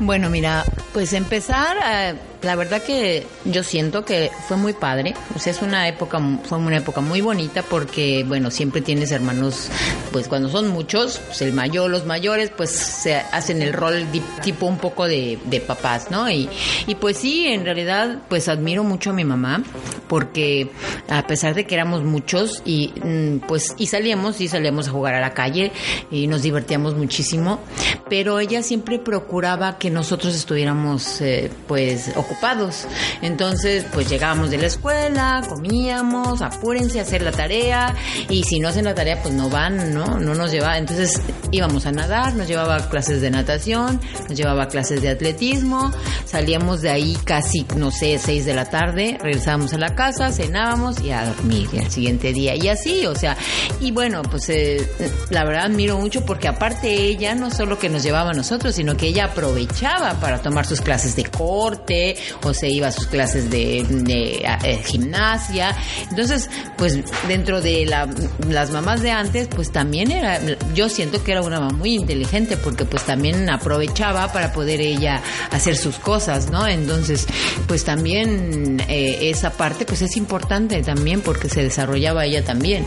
Bueno, 0.00 0.30
mira, 0.30 0.64
pues 0.92 1.12
empezar, 1.12 1.76
eh, 1.84 2.14
la 2.42 2.54
verdad 2.56 2.82
que 2.82 3.26
yo 3.44 3.62
siento 3.62 4.04
que 4.04 4.30
fue 4.46 4.56
muy 4.56 4.72
padre. 4.72 5.14
O 5.34 5.38
sea, 5.38 5.52
es 5.52 5.60
una 5.62 5.88
época, 5.88 6.20
fue 6.44 6.58
una 6.58 6.76
época 6.76 7.00
muy 7.00 7.20
bonita 7.20 7.62
porque, 7.62 8.24
bueno, 8.26 8.50
siempre 8.50 8.80
tienes 8.80 9.10
hermanos, 9.10 9.68
pues 10.12 10.28
cuando 10.28 10.48
son 10.48 10.68
muchos, 10.68 11.18
pues 11.26 11.42
el 11.42 11.52
mayor, 11.52 11.90
los 11.90 12.06
mayores, 12.06 12.50
pues 12.56 12.70
se 12.70 13.14
hacen 13.16 13.60
el 13.62 13.72
rol 13.72 14.10
di- 14.12 14.22
tipo 14.42 14.66
un 14.66 14.78
poco 14.78 15.06
de, 15.06 15.38
de 15.46 15.60
papás, 15.60 16.10
¿no? 16.10 16.30
Y, 16.30 16.48
y 16.86 16.94
pues 16.94 17.16
sí, 17.18 17.46
en 17.46 17.64
realidad, 17.64 18.18
pues 18.28 18.48
admiro 18.48 18.84
mucho 18.84 19.10
a 19.10 19.12
mi 19.12 19.24
mamá 19.24 19.62
porque 20.08 20.70
a 21.08 21.26
pesar 21.26 21.54
de 21.54 21.66
que 21.66 21.74
éramos 21.74 22.02
muchos 22.02 22.62
y 22.64 22.92
mm, 23.04 23.46
pues 23.46 23.74
y 23.76 23.86
salíamos 23.88 24.40
y 24.40 24.48
salíamos 24.48 24.88
a 24.88 24.90
jugar 24.90 25.14
a 25.14 25.20
la 25.20 25.34
calle 25.34 25.70
y 26.10 26.26
nos 26.28 26.42
divertíamos 26.42 26.94
muchísimo, 26.94 27.60
pero 28.08 28.40
ella 28.40 28.62
siempre 28.62 28.98
procuraba 28.98 29.78
que 29.78 29.90
nosotros 29.90 30.34
estuviéramos 30.34 31.20
eh, 31.20 31.50
pues 31.66 32.10
ocupados. 32.28 32.86
Entonces, 33.22 33.84
pues 33.92 34.08
llegábamos 34.08 34.50
de 34.50 34.58
la 34.58 34.66
escuela, 34.66 35.42
comíamos, 35.48 36.42
apúrense 36.42 36.98
a 36.98 37.02
hacer 37.02 37.22
la 37.22 37.32
tarea 37.32 37.94
y 38.28 38.44
si 38.44 38.60
no 38.60 38.68
hacen 38.68 38.84
la 38.84 38.94
tarea 38.94 39.20
pues 39.22 39.34
no 39.34 39.48
van, 39.48 39.94
¿no? 39.94 40.18
No 40.18 40.34
nos 40.34 40.52
llevaba. 40.52 40.78
Entonces 40.78 41.20
íbamos 41.50 41.86
a 41.86 41.92
nadar, 41.92 42.34
nos 42.34 42.46
llevaba 42.46 42.88
clases 42.88 43.20
de 43.20 43.30
natación, 43.30 44.00
nos 44.28 44.36
llevaba 44.36 44.68
clases 44.68 45.02
de 45.02 45.08
atletismo, 45.08 45.90
salíamos 46.24 46.82
de 46.82 46.90
ahí 46.90 47.16
casi, 47.24 47.66
no 47.76 47.90
sé, 47.90 48.18
seis 48.18 48.44
de 48.44 48.54
la 48.54 48.66
tarde, 48.66 49.18
regresábamos 49.22 49.72
a 49.72 49.78
la 49.78 49.94
casa, 49.94 50.30
cenábamos 50.30 51.00
y 51.00 51.10
a 51.10 51.26
dormir 51.26 51.68
y 51.72 51.78
al 51.78 51.90
siguiente 51.90 52.32
día. 52.32 52.54
Y 52.54 52.68
así, 52.68 53.06
o 53.06 53.14
sea, 53.14 53.36
y 53.80 53.90
bueno, 53.90 54.22
pues 54.22 54.48
eh, 54.50 54.86
la 55.30 55.44
verdad 55.44 55.66
admiro 55.66 55.98
mucho 55.98 56.24
porque 56.24 56.48
aparte 56.48 56.90
ella 56.92 57.34
no 57.34 57.50
solo 57.50 57.78
que 57.78 57.88
nos 57.88 58.02
llevaba 58.02 58.30
a 58.30 58.34
nosotros, 58.34 58.74
sino 58.74 58.96
que 58.96 59.08
ella 59.08 59.26
aprovechaba 59.26 60.14
para 60.20 60.42
tomar 60.42 60.66
sus 60.66 60.80
clases 60.80 61.16
de 61.16 61.24
corte 61.24 62.16
o 62.42 62.52
se 62.54 62.68
iba 62.68 62.88
a 62.88 62.92
sus 62.92 63.06
clases 63.06 63.50
de, 63.50 63.84
de, 63.88 64.42
eh, 64.64 64.80
gimnasia. 64.84 65.74
Entonces, 66.10 66.48
pues 66.76 66.98
dentro 67.26 67.60
de 67.60 67.86
la- 67.86 68.08
las 68.48 68.70
mamás 68.70 69.02
de 69.02 69.10
antes, 69.10 69.48
pues 69.48 69.70
también 69.72 70.10
era, 70.10 70.40
yo 70.74 70.88
siento 70.88 71.22
que 71.22 71.32
era 71.32 71.42
una 71.42 71.60
mamá 71.60 71.72
muy 71.72 71.94
inteligente 71.94 72.56
porque 72.56 72.84
pues 72.84 73.02
también 73.04 73.48
aprovechaba 73.50 74.32
para 74.32 74.52
poder 74.52 74.80
ella 74.80 75.22
hacer 75.50 75.76
sus 75.76 75.96
cosas, 75.96 76.50
¿no? 76.50 76.66
Entonces, 76.66 77.26
pues 77.66 77.84
también 77.84 78.82
eh, 78.88 79.30
esa 79.30 79.50
parte 79.50 79.84
pues 79.84 80.02
es 80.02 80.16
importante 80.16 80.82
también 80.82 81.20
porque 81.20 81.48
se 81.48 81.62
desarrollaba 81.62 82.24
ella 82.24 82.44
también. 82.44 82.84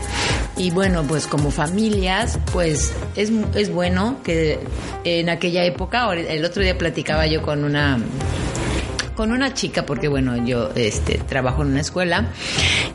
Y 0.56 0.70
bueno, 0.70 1.04
pues 1.06 1.26
como 1.26 1.50
familias, 1.50 2.38
pues 2.52 2.92
es, 3.16 3.30
es 3.54 3.70
bueno 3.70 4.18
que 4.22 4.58
en 5.04 5.28
aquella 5.30 5.64
época, 5.64 6.10
el 6.12 6.44
otro 6.44 6.62
día 6.62 6.76
platicaba 6.76 7.26
yo 7.26 7.42
con 7.42 7.64
una 7.64 7.98
con 9.14 9.32
una 9.32 9.54
chica 9.54 9.84
porque 9.86 10.08
bueno 10.08 10.36
yo 10.44 10.70
este 10.74 11.18
trabajo 11.18 11.62
en 11.62 11.68
una 11.68 11.80
escuela 11.80 12.28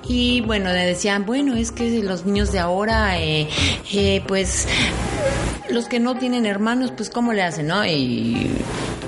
y 0.07 0.41
bueno 0.41 0.71
le 0.71 0.85
decían 0.85 1.25
bueno 1.25 1.55
es 1.55 1.71
que 1.71 2.01
los 2.03 2.25
niños 2.25 2.51
de 2.51 2.59
ahora 2.59 3.19
eh, 3.19 3.47
eh, 3.91 4.23
pues 4.27 4.67
los 5.69 5.87
que 5.87 5.99
no 5.99 6.15
tienen 6.17 6.45
hermanos 6.45 6.91
pues 6.95 7.09
cómo 7.09 7.33
le 7.33 7.43
hacen 7.43 7.67
no 7.67 7.85
y 7.85 8.49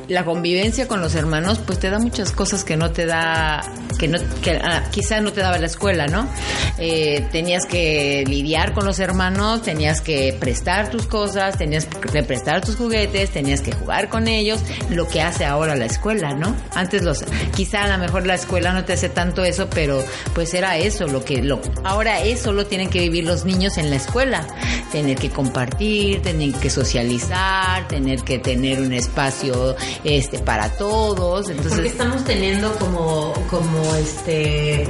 la 0.08 0.26
convivencia 0.26 0.88
con 0.88 1.02
los 1.02 1.16
hermanos 1.16 1.60
pues 1.60 1.80
te 1.80 1.90
da 1.90 2.00
muchas 2.00 2.32
cosas 2.32 2.64
que 2.64 2.78
no 2.78 2.92
te 2.92 3.06
da 3.06 3.62
que 4.00 4.08
no 4.08 4.18
que 4.42 4.60
ah, 4.64 4.84
quizá 4.92 5.22
no 5.22 5.32
te 5.32 5.42
daba 5.42 5.58
la 5.58 5.68
escuela 5.68 6.08
no 6.08 6.28
Eh, 6.82 7.28
tenías 7.34 7.66
que 7.66 8.24
lidiar 8.26 8.74
con 8.74 8.86
los 8.86 9.00
hermanos 9.00 9.64
tenías 9.64 10.00
que 10.00 10.34
prestar 10.40 10.90
tus 10.90 11.08
cosas 11.08 11.58
tenías 11.58 11.86
que 11.88 12.24
prestar 12.24 12.64
tus 12.64 12.78
juguetes 12.78 13.32
tenías 13.32 13.60
que 13.60 13.74
jugar 13.74 14.08
con 14.08 14.30
ellos 14.30 14.62
lo 14.90 15.06
que 15.06 15.22
hace 15.22 15.44
ahora 15.44 15.76
la 15.76 15.86
escuela 15.86 16.34
no 16.36 16.56
antes 16.76 17.04
los 17.04 17.26
quizá 17.54 17.84
a 17.84 17.90
lo 17.90 17.98
mejor 17.98 18.26
la 18.26 18.36
escuela 18.36 18.72
no 18.72 18.86
te 18.86 18.94
hace 18.94 19.10
tanto 19.10 19.44
eso 19.44 19.68
pero 19.70 20.02
pues 20.34 20.54
era 20.54 20.78
eso 20.78 21.06
lo 21.08 21.26
que 21.26 21.42
lo 21.44 21.60
ahora 21.84 22.22
eso 22.22 22.54
lo 22.54 22.66
tienen 22.66 22.90
que 22.90 23.00
vivir 23.02 23.26
los 23.26 23.44
niños 23.44 23.78
en 23.78 23.90
la 23.90 23.98
escuela 23.98 24.48
tener 24.94 25.18
que 25.18 25.30
compartir 25.30 26.22
tener 26.22 26.49
que 26.54 26.70
socializar 26.70 27.88
tener 27.88 28.22
que 28.22 28.40
tener 28.40 28.82
un 28.82 28.94
espacio 28.94 29.76
este, 30.04 30.40
para 30.40 30.70
todos. 30.78 31.50
Entonces, 31.50 31.74
Porque 31.74 31.90
estamos 31.90 32.24
teniendo 32.24 32.72
como, 32.76 33.34
como 33.50 33.96
este 33.96 34.88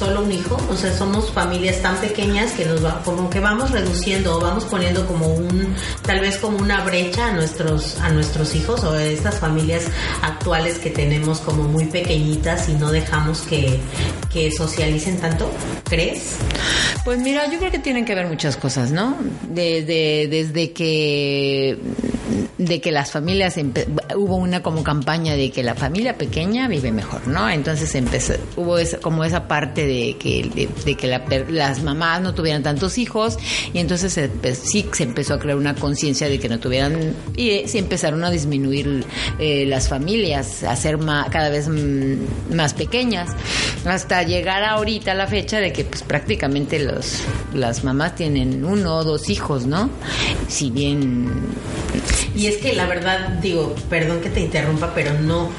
solo 0.00 0.22
un 0.22 0.32
hijo, 0.32 0.56
o 0.70 0.76
sea, 0.76 0.96
somos 0.96 1.30
familias 1.30 1.82
tan 1.82 1.94
pequeñas 1.96 2.52
que 2.52 2.64
nos 2.64 2.82
va, 2.82 3.02
como 3.04 3.28
que 3.28 3.38
vamos 3.38 3.70
reduciendo 3.70 4.38
o 4.38 4.40
vamos 4.40 4.64
poniendo 4.64 5.06
como 5.06 5.26
un, 5.26 5.74
tal 6.06 6.20
vez 6.20 6.38
como 6.38 6.56
una 6.56 6.82
brecha 6.84 7.26
a 7.26 7.32
nuestros, 7.32 7.98
a 8.00 8.08
nuestros 8.08 8.54
hijos 8.54 8.82
o 8.82 8.92
a 8.92 9.04
estas 9.04 9.38
familias 9.38 9.84
actuales 10.22 10.78
que 10.78 10.88
tenemos 10.88 11.40
como 11.40 11.64
muy 11.64 11.84
pequeñitas 11.84 12.70
y 12.70 12.74
no 12.74 12.90
dejamos 12.90 13.42
que, 13.42 13.78
que 14.32 14.50
socialicen 14.50 15.18
tanto, 15.18 15.50
¿crees? 15.84 16.36
Pues 17.04 17.18
mira, 17.18 17.50
yo 17.50 17.58
creo 17.58 17.70
que 17.70 17.78
tienen 17.78 18.06
que 18.06 18.14
ver 18.14 18.26
muchas 18.26 18.56
cosas, 18.56 18.90
¿no? 18.90 19.16
Desde, 19.48 20.28
desde 20.28 20.72
que 20.72 20.89
de 22.58 22.80
que 22.80 22.92
las 22.92 23.10
familias 23.10 23.56
hubo 24.16 24.36
una 24.36 24.62
como 24.62 24.84
campaña 24.84 25.34
de 25.34 25.50
que 25.50 25.62
la 25.62 25.74
familia 25.74 26.18
pequeña 26.18 26.68
vive 26.68 26.92
mejor, 26.92 27.26
¿no? 27.26 27.48
Entonces 27.48 27.94
empezó 27.94 28.34
hubo 28.56 28.78
esa, 28.78 28.98
como 28.98 29.24
esa 29.24 29.48
parte 29.48 29.86
de 29.86 30.16
que 30.18 30.68
de, 30.84 30.94
que 30.94 31.06
las 31.48 31.82
mamás 31.82 32.20
no 32.20 32.34
tuvieran 32.34 32.62
tantos 32.62 32.98
hijos 32.98 33.38
y 33.72 33.78
entonces 33.78 34.18
sí 34.62 34.86
se 34.92 35.02
empezó 35.04 35.34
a 35.34 35.38
crear 35.38 35.56
una 35.56 35.74
conciencia 35.74 36.28
de 36.28 36.38
que 36.38 36.48
no 36.48 36.60
tuvieran 36.60 37.14
y 37.34 37.50
eh, 37.50 37.64
se 37.66 37.78
empezaron 37.78 38.22
a 38.24 38.30
disminuir 38.30 39.04
eh, 39.38 39.64
las 39.66 39.88
familias, 39.88 40.62
a 40.62 40.76
ser 40.76 40.98
cada 41.30 41.48
vez 41.48 41.68
más 41.68 42.74
pequeñas 42.74 43.30
hasta 43.84 44.22
llegar 44.22 44.64
ahorita 44.64 45.12
a 45.12 45.14
la 45.14 45.26
fecha 45.26 45.60
de 45.60 45.72
que 45.72 45.84
pues 45.84 46.02
prácticamente 46.02 46.78
los 46.78 47.22
las 47.54 47.84
mamás 47.84 48.14
tienen 48.14 48.64
uno 48.64 48.96
o 48.96 49.04
dos 49.04 49.30
hijos, 49.30 49.66
¿no? 49.66 49.90
Y 52.34 52.46
es 52.46 52.58
que 52.58 52.72
la 52.72 52.86
verdad, 52.86 53.28
digo, 53.40 53.74
perdón 53.88 54.20
que 54.20 54.30
te 54.30 54.40
interrumpa, 54.40 54.92
pero 54.94 55.14
no, 55.14 55.50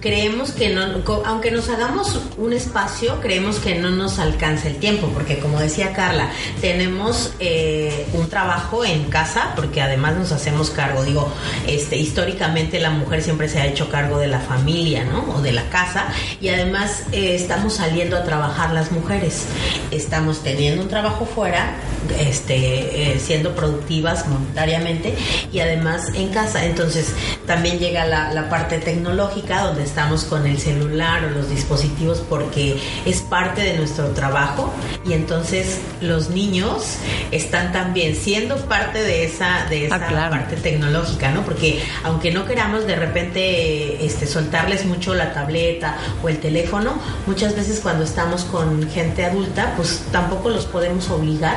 creemos 0.00 0.50
que 0.52 0.70
no, 0.70 0.82
aunque 1.24 1.50
nos 1.50 1.68
hagamos 1.68 2.20
un 2.36 2.52
espacio, 2.52 3.20
creemos 3.20 3.58
que 3.58 3.76
no 3.76 3.90
nos 3.90 4.18
alcanza 4.18 4.68
el 4.68 4.76
tiempo, 4.76 5.08
porque 5.14 5.38
como 5.38 5.60
decía 5.60 5.92
Carla, 5.92 6.30
tenemos 6.60 7.32
eh, 7.38 8.06
un 8.14 8.28
trabajo 8.28 8.84
en 8.84 9.04
casa, 9.04 9.52
porque 9.54 9.82
además 9.82 10.16
nos 10.16 10.32
hacemos 10.32 10.70
cargo, 10.70 11.04
digo, 11.04 11.32
este, 11.66 11.96
históricamente 11.96 12.80
la 12.80 12.90
mujer 12.90 13.22
siempre 13.22 13.48
se 13.48 13.60
ha 13.60 13.66
hecho 13.66 13.88
cargo 13.88 14.18
de 14.18 14.26
la 14.26 14.40
familia, 14.40 15.04
¿no? 15.04 15.36
O 15.36 15.42
de 15.42 15.52
la 15.52 15.68
casa, 15.68 16.06
y 16.40 16.48
además 16.48 17.04
eh, 17.12 17.34
estamos 17.34 17.74
saliendo 17.74 18.16
a 18.16 18.24
trabajar 18.24 18.72
las 18.72 18.90
mujeres, 18.90 19.44
estamos 19.90 20.42
teniendo 20.42 20.82
un 20.82 20.88
trabajo 20.88 21.26
fuera, 21.26 21.76
este, 22.18 23.12
eh, 23.12 23.18
siendo 23.18 23.54
productivas 23.54 24.24
monetariamente 24.50 25.14
y 25.52 25.60
además 25.60 26.08
en 26.14 26.28
casa. 26.28 26.64
Entonces 26.64 27.14
también 27.46 27.78
llega 27.78 28.04
la, 28.06 28.32
la 28.32 28.48
parte 28.48 28.78
tecnológica 28.78 29.62
donde 29.62 29.84
estamos 29.84 30.24
con 30.24 30.46
el 30.46 30.58
celular 30.58 31.24
o 31.24 31.30
los 31.30 31.48
dispositivos 31.50 32.22
porque 32.28 32.78
es 33.06 33.20
parte 33.20 33.62
de 33.62 33.76
nuestro 33.78 34.08
trabajo 34.08 34.72
y 35.06 35.12
entonces 35.12 35.78
los 36.00 36.30
niños 36.30 36.96
están 37.30 37.72
también 37.72 38.14
siendo 38.14 38.56
parte 38.66 39.02
de 39.02 39.24
esa, 39.24 39.66
de 39.68 39.86
esa 39.86 39.96
Ah, 39.96 40.06
claro. 40.08 40.30
parte 40.30 40.56
tecnológica, 40.56 41.30
¿no? 41.30 41.42
Porque 41.42 41.82
aunque 42.04 42.32
no 42.32 42.44
queramos 42.46 42.86
de 42.86 42.96
repente 42.96 44.04
este, 44.04 44.26
soltarles 44.26 44.84
mucho 44.86 45.14
la 45.14 45.32
tableta 45.32 45.96
o 46.22 46.28
el 46.28 46.38
teléfono, 46.38 46.98
muchas 47.26 47.54
veces 47.54 47.80
cuando 47.80 48.04
estamos 48.04 48.44
con 48.44 48.88
gente 48.90 49.24
adulta, 49.24 49.74
pues 49.76 50.02
tampoco 50.12 50.48
los 50.50 50.64
podemos 50.66 51.08
obligar 51.10 51.56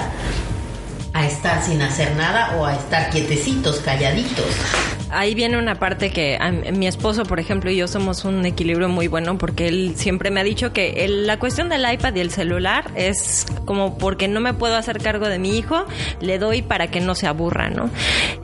a 1.14 1.26
estar 1.26 1.64
sin 1.64 1.82
hacer 1.82 2.16
nada 2.16 2.56
o 2.58 2.66
a 2.66 2.76
estar 2.76 3.10
quietecitos, 3.10 3.78
calladitos. 3.78 5.03
Ahí 5.14 5.36
viene 5.36 5.58
una 5.58 5.76
parte 5.76 6.12
que 6.12 6.38
mi 6.74 6.88
esposo, 6.88 7.24
por 7.24 7.40
ejemplo, 7.40 7.70
y 7.72 7.78
yo 7.78 7.88
somos 7.88 8.26
un 8.26 8.46
equilibrio 8.46 8.90
muy 8.90 9.08
bueno 9.08 9.38
porque 9.38 9.68
él 9.68 9.94
siempre 9.96 10.32
me 10.32 10.40
ha 10.40 10.44
dicho 10.44 10.74
que 10.74 11.06
el- 11.06 11.28
la 11.28 11.38
cuestión 11.40 11.70
del 11.70 11.86
iPad 11.92 12.16
y 12.16 12.20
el 12.20 12.32
celular 12.32 12.86
es 12.96 13.46
como 13.66 13.98
porque 13.98 14.28
no 14.28 14.40
me 14.40 14.54
puedo 14.54 14.76
hacer 14.76 14.98
cargo 15.00 15.30
de 15.30 15.40
mi 15.40 15.58
hijo, 15.58 15.86
le 16.22 16.40
doy 16.40 16.62
para 16.62 16.88
que 16.88 17.00
no 17.00 17.16
se 17.16 17.28
aburra, 17.28 17.70
¿no? 17.70 17.90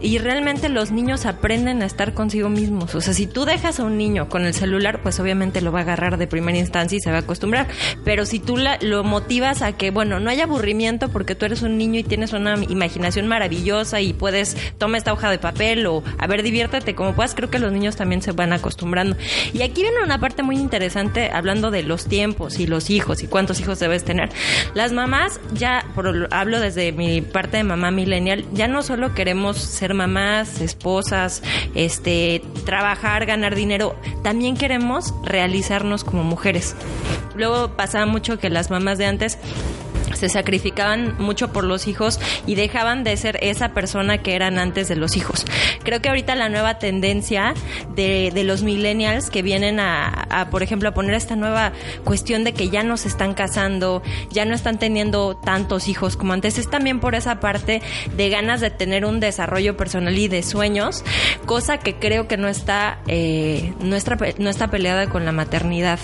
Y 0.01 0.17
realmente 0.19 0.69
los 0.69 0.91
niños 0.91 1.25
aprenden 1.25 1.81
a 1.81 1.85
estar 1.85 2.13
consigo 2.13 2.49
mismos. 2.49 2.93
O 2.95 3.01
sea, 3.01 3.13
si 3.13 3.25
tú 3.27 3.45
dejas 3.45 3.79
a 3.79 3.83
un 3.83 3.97
niño 3.97 4.29
con 4.29 4.45
el 4.45 4.53
celular, 4.53 5.01
pues 5.01 5.19
obviamente 5.19 5.61
lo 5.61 5.71
va 5.71 5.79
a 5.79 5.81
agarrar 5.83 6.17
de 6.17 6.27
primera 6.27 6.57
instancia 6.57 6.97
y 6.97 7.01
se 7.01 7.09
va 7.11 7.17
a 7.17 7.21
acostumbrar. 7.21 7.67
Pero 8.05 8.25
si 8.25 8.39
tú 8.39 8.57
lo 8.81 9.03
motivas 9.03 9.61
a 9.61 9.73
que, 9.73 9.91
bueno, 9.91 10.19
no 10.19 10.29
hay 10.29 10.41
aburrimiento 10.41 11.09
porque 11.09 11.35
tú 11.35 11.45
eres 11.45 11.61
un 11.61 11.77
niño 11.77 11.99
y 11.99 12.03
tienes 12.03 12.33
una 12.33 12.55
imaginación 12.69 13.27
maravillosa 13.27 14.01
y 14.01 14.13
puedes, 14.13 14.55
toma 14.77 14.97
esta 14.97 15.13
hoja 15.13 15.29
de 15.31 15.39
papel 15.39 15.85
o, 15.87 16.03
a 16.17 16.27
ver, 16.27 16.43
diviértete 16.59 16.93
como 16.93 17.15
puedas, 17.15 17.35
creo 17.35 17.49
que 17.49 17.57
los 17.57 17.71
niños 17.71 17.95
también 17.95 18.21
se 18.21 18.33
van 18.33 18.51
acostumbrando. 18.51 19.15
Y 19.53 19.61
aquí 19.61 19.81
viene 19.81 20.03
una 20.03 20.19
parte 20.19 20.43
muy 20.43 20.57
interesante 20.57 21.31
hablando 21.31 21.71
de 21.71 21.83
los 21.83 22.05
tiempos 22.05 22.59
y 22.59 22.67
los 22.67 22.89
hijos 22.89 23.23
y 23.23 23.27
cuántos 23.27 23.61
hijos 23.61 23.79
debes 23.79 24.03
tener. 24.03 24.29
Las 24.73 24.91
mamás, 24.91 25.39
ya 25.53 25.85
hablo 26.31 26.59
desde 26.59 26.91
mi 26.91 27.21
parte 27.21 27.57
de 27.57 27.63
mamá 27.63 27.91
millennial, 27.91 28.43
ya 28.51 28.67
no 28.67 28.81
solo 28.81 29.13
queremos 29.13 29.57
ser 29.57 29.93
mamás, 29.93 30.59
esposas, 30.59 31.43
este, 31.75 32.41
trabajar, 32.65 33.25
ganar 33.25 33.55
dinero, 33.55 33.95
también 34.21 34.57
queremos 34.57 35.13
realizarnos 35.23 36.03
como 36.03 36.23
mujeres. 36.25 36.75
Luego 37.35 37.77
pasaba 37.77 38.05
mucho 38.05 38.37
que 38.37 38.49
las 38.49 38.69
mamás 38.69 38.97
de 38.97 39.05
antes 39.05 39.37
se 40.13 40.29
sacrificaban 40.29 41.15
mucho 41.17 41.51
por 41.51 41.63
los 41.63 41.87
hijos 41.87 42.19
y 42.45 42.55
dejaban 42.55 43.03
de 43.03 43.15
ser 43.17 43.37
esa 43.41 43.73
persona 43.73 44.19
que 44.19 44.35
eran 44.35 44.59
antes 44.59 44.87
de 44.87 44.95
los 44.95 45.15
hijos. 45.17 45.45
Creo 45.83 46.01
que 46.01 46.09
ahorita 46.09 46.35
la 46.35 46.49
nueva 46.49 46.79
tendencia 46.79 47.53
de, 47.95 48.31
de 48.33 48.43
los 48.43 48.63
millennials 48.63 49.29
que 49.29 49.41
vienen 49.41 49.79
a, 49.79 50.07
a, 50.07 50.49
por 50.49 50.63
ejemplo, 50.63 50.89
a 50.89 50.93
poner 50.93 51.15
esta 51.15 51.35
nueva 51.35 51.71
cuestión 52.03 52.43
de 52.43 52.53
que 52.53 52.69
ya 52.69 52.83
no 52.83 52.97
se 52.97 53.07
están 53.07 53.33
casando, 53.33 54.01
ya 54.29 54.45
no 54.45 54.55
están 54.55 54.79
teniendo 54.79 55.35
tantos 55.37 55.87
hijos 55.87 56.17
como 56.17 56.33
antes, 56.33 56.57
es 56.57 56.69
también 56.69 56.99
por 56.99 57.15
esa 57.15 57.39
parte 57.39 57.81
de 58.15 58.29
ganas 58.29 58.61
de 58.61 58.69
tener 58.69 59.05
un 59.05 59.19
desarrollo 59.19 59.77
personal 59.77 60.17
y 60.17 60.27
de 60.27 60.43
sueños, 60.43 61.03
cosa 61.45 61.77
que 61.77 61.95
creo 61.95 62.27
que 62.27 62.37
no 62.37 62.47
está, 62.47 62.99
eh, 63.07 63.73
no 63.79 63.95
está, 63.95 64.17
no 64.37 64.49
está 64.49 64.69
peleada 64.69 65.09
con 65.09 65.25
la 65.25 65.31
maternidad. 65.31 65.99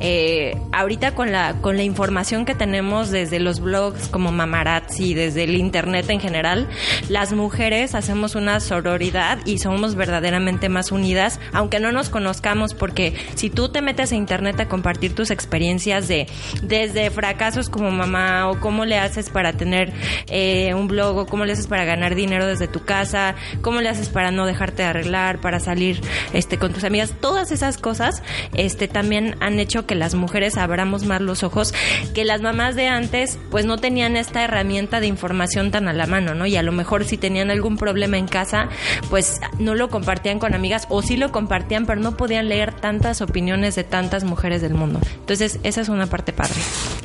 Eh, 0.00 0.56
ahorita 0.72 1.14
con 1.14 1.32
la, 1.32 1.54
con 1.60 1.76
la 1.76 1.82
información 1.82 2.44
que 2.44 2.54
tenemos 2.54 3.10
desde 3.10 3.40
los 3.46 3.60
blogs 3.60 4.08
como 4.08 4.32
Mamarazzi, 4.32 5.14
desde 5.14 5.44
el 5.44 5.54
internet 5.54 6.10
en 6.10 6.18
general, 6.18 6.68
las 7.08 7.32
mujeres 7.32 7.94
hacemos 7.94 8.34
una 8.34 8.58
sororidad 8.58 9.38
y 9.46 9.58
somos 9.58 9.94
verdaderamente 9.94 10.68
más 10.68 10.90
unidas, 10.90 11.38
aunque 11.52 11.78
no 11.78 11.92
nos 11.92 12.10
conozcamos, 12.10 12.74
porque 12.74 13.14
si 13.36 13.48
tú 13.48 13.68
te 13.68 13.82
metes 13.82 14.10
a 14.10 14.16
internet 14.16 14.58
a 14.58 14.66
compartir 14.66 15.14
tus 15.14 15.30
experiencias 15.30 16.08
de 16.08 16.26
desde 16.64 17.08
fracasos 17.10 17.70
como 17.70 17.92
mamá 17.92 18.50
o 18.50 18.58
cómo 18.58 18.84
le 18.84 18.98
haces 18.98 19.30
para 19.30 19.52
tener 19.52 19.92
eh, 20.28 20.74
un 20.74 20.88
blog 20.88 21.16
o 21.16 21.26
cómo 21.26 21.44
le 21.44 21.52
haces 21.52 21.68
para 21.68 21.84
ganar 21.84 22.16
dinero 22.16 22.48
desde 22.48 22.66
tu 22.66 22.84
casa, 22.84 23.36
cómo 23.62 23.80
le 23.80 23.88
haces 23.88 24.08
para 24.08 24.32
no 24.32 24.44
dejarte 24.44 24.82
de 24.82 24.88
arreglar, 24.88 25.40
para 25.40 25.60
salir 25.60 26.00
este 26.32 26.58
con 26.58 26.72
tus 26.72 26.82
amigas, 26.82 27.14
todas 27.20 27.52
esas 27.52 27.78
cosas 27.78 28.24
este 28.54 28.88
también 28.88 29.36
han 29.38 29.60
hecho 29.60 29.86
que 29.86 29.94
las 29.94 30.16
mujeres 30.16 30.56
abramos 30.56 31.04
más 31.04 31.20
los 31.20 31.44
ojos, 31.44 31.72
que 32.12 32.24
las 32.24 32.42
mamás 32.42 32.74
de 32.74 32.88
antes 32.88 33.35
pues 33.50 33.64
no 33.64 33.78
tenían 33.78 34.16
esta 34.16 34.44
herramienta 34.44 35.00
de 35.00 35.06
información 35.06 35.70
tan 35.70 35.88
a 35.88 35.92
la 35.92 36.06
mano, 36.06 36.34
¿no? 36.34 36.46
Y 36.46 36.56
a 36.56 36.62
lo 36.62 36.72
mejor 36.72 37.04
si 37.04 37.16
tenían 37.16 37.50
algún 37.50 37.76
problema 37.76 38.18
en 38.18 38.28
casa, 38.28 38.68
pues 39.10 39.40
no 39.58 39.74
lo 39.74 39.88
compartían 39.88 40.38
con 40.38 40.54
amigas 40.54 40.86
o 40.88 41.02
sí 41.02 41.16
lo 41.16 41.32
compartían, 41.32 41.86
pero 41.86 42.00
no 42.00 42.16
podían 42.16 42.48
leer 42.48 42.72
tantas 42.72 43.20
opiniones 43.20 43.74
de 43.74 43.84
tantas 43.84 44.24
mujeres 44.24 44.62
del 44.62 44.74
mundo. 44.74 45.00
Entonces, 45.14 45.58
esa 45.62 45.80
es 45.80 45.88
una 45.88 46.06
parte 46.06 46.32
padre. 46.32 46.54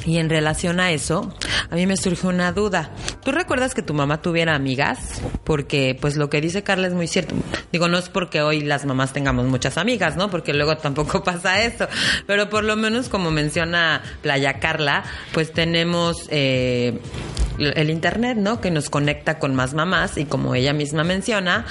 Y 0.05 0.17
en 0.17 0.29
relación 0.29 0.79
a 0.79 0.91
eso, 0.91 1.33
a 1.69 1.75
mí 1.75 1.85
me 1.85 1.97
surge 1.97 2.27
una 2.27 2.51
duda. 2.51 2.91
¿Tú 3.23 3.31
recuerdas 3.31 3.73
que 3.73 3.81
tu 3.81 3.93
mamá 3.93 4.21
tuviera 4.21 4.55
amigas? 4.55 5.21
Porque, 5.43 5.97
pues, 5.99 6.17
lo 6.17 6.29
que 6.29 6.41
dice 6.41 6.63
Carla 6.63 6.87
es 6.87 6.93
muy 6.93 7.07
cierto. 7.07 7.35
Digo, 7.71 7.87
no 7.87 7.97
es 7.97 8.09
porque 8.09 8.41
hoy 8.41 8.61
las 8.61 8.85
mamás 8.85 9.13
tengamos 9.13 9.45
muchas 9.45 9.77
amigas, 9.77 10.17
¿no? 10.17 10.29
Porque 10.29 10.53
luego 10.53 10.77
tampoco 10.77 11.23
pasa 11.23 11.61
eso. 11.61 11.87
Pero 12.25 12.49
por 12.49 12.63
lo 12.63 12.75
menos, 12.75 13.09
como 13.09 13.31
menciona 13.31 14.01
Playa 14.21 14.59
Carla, 14.59 15.03
pues 15.33 15.51
tenemos 15.51 16.20
eh, 16.29 16.99
el 17.67 17.89
internet, 17.89 18.37
¿no? 18.37 18.61
Que 18.61 18.71
nos 18.71 18.89
conecta 18.89 19.39
con 19.39 19.55
más 19.55 19.73
mamás 19.73 20.17
y 20.17 20.25
como 20.25 20.55
ella 20.55 20.73
misma 20.73 21.03
menciona, 21.03 21.65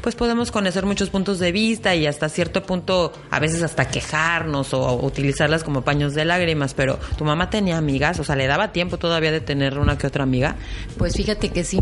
pues 0.00 0.14
podemos 0.14 0.50
conocer 0.50 0.86
muchos 0.86 1.10
puntos 1.10 1.38
de 1.38 1.52
vista 1.52 1.94
y 1.94 2.06
hasta 2.06 2.28
cierto 2.28 2.62
punto, 2.62 3.12
a 3.30 3.38
veces 3.38 3.62
hasta 3.62 3.88
quejarnos 3.88 4.74
o 4.74 4.94
utilizarlas 5.02 5.64
como 5.64 5.82
paños 5.82 6.14
de 6.14 6.24
lágrimas. 6.24 6.74
Pero 6.74 6.98
tu 7.16 7.24
mamá 7.24 7.50
tenía 7.50 7.78
amigas, 7.78 8.18
o 8.20 8.24
sea, 8.24 8.36
le 8.36 8.46
daba 8.46 8.72
tiempo 8.72 8.98
todavía 8.98 9.32
de 9.32 9.40
tener 9.40 9.78
una 9.78 9.98
que 9.98 10.06
otra 10.06 10.22
amiga. 10.22 10.56
Pues 10.98 11.14
fíjate 11.14 11.50
que 11.50 11.64
sí. 11.64 11.80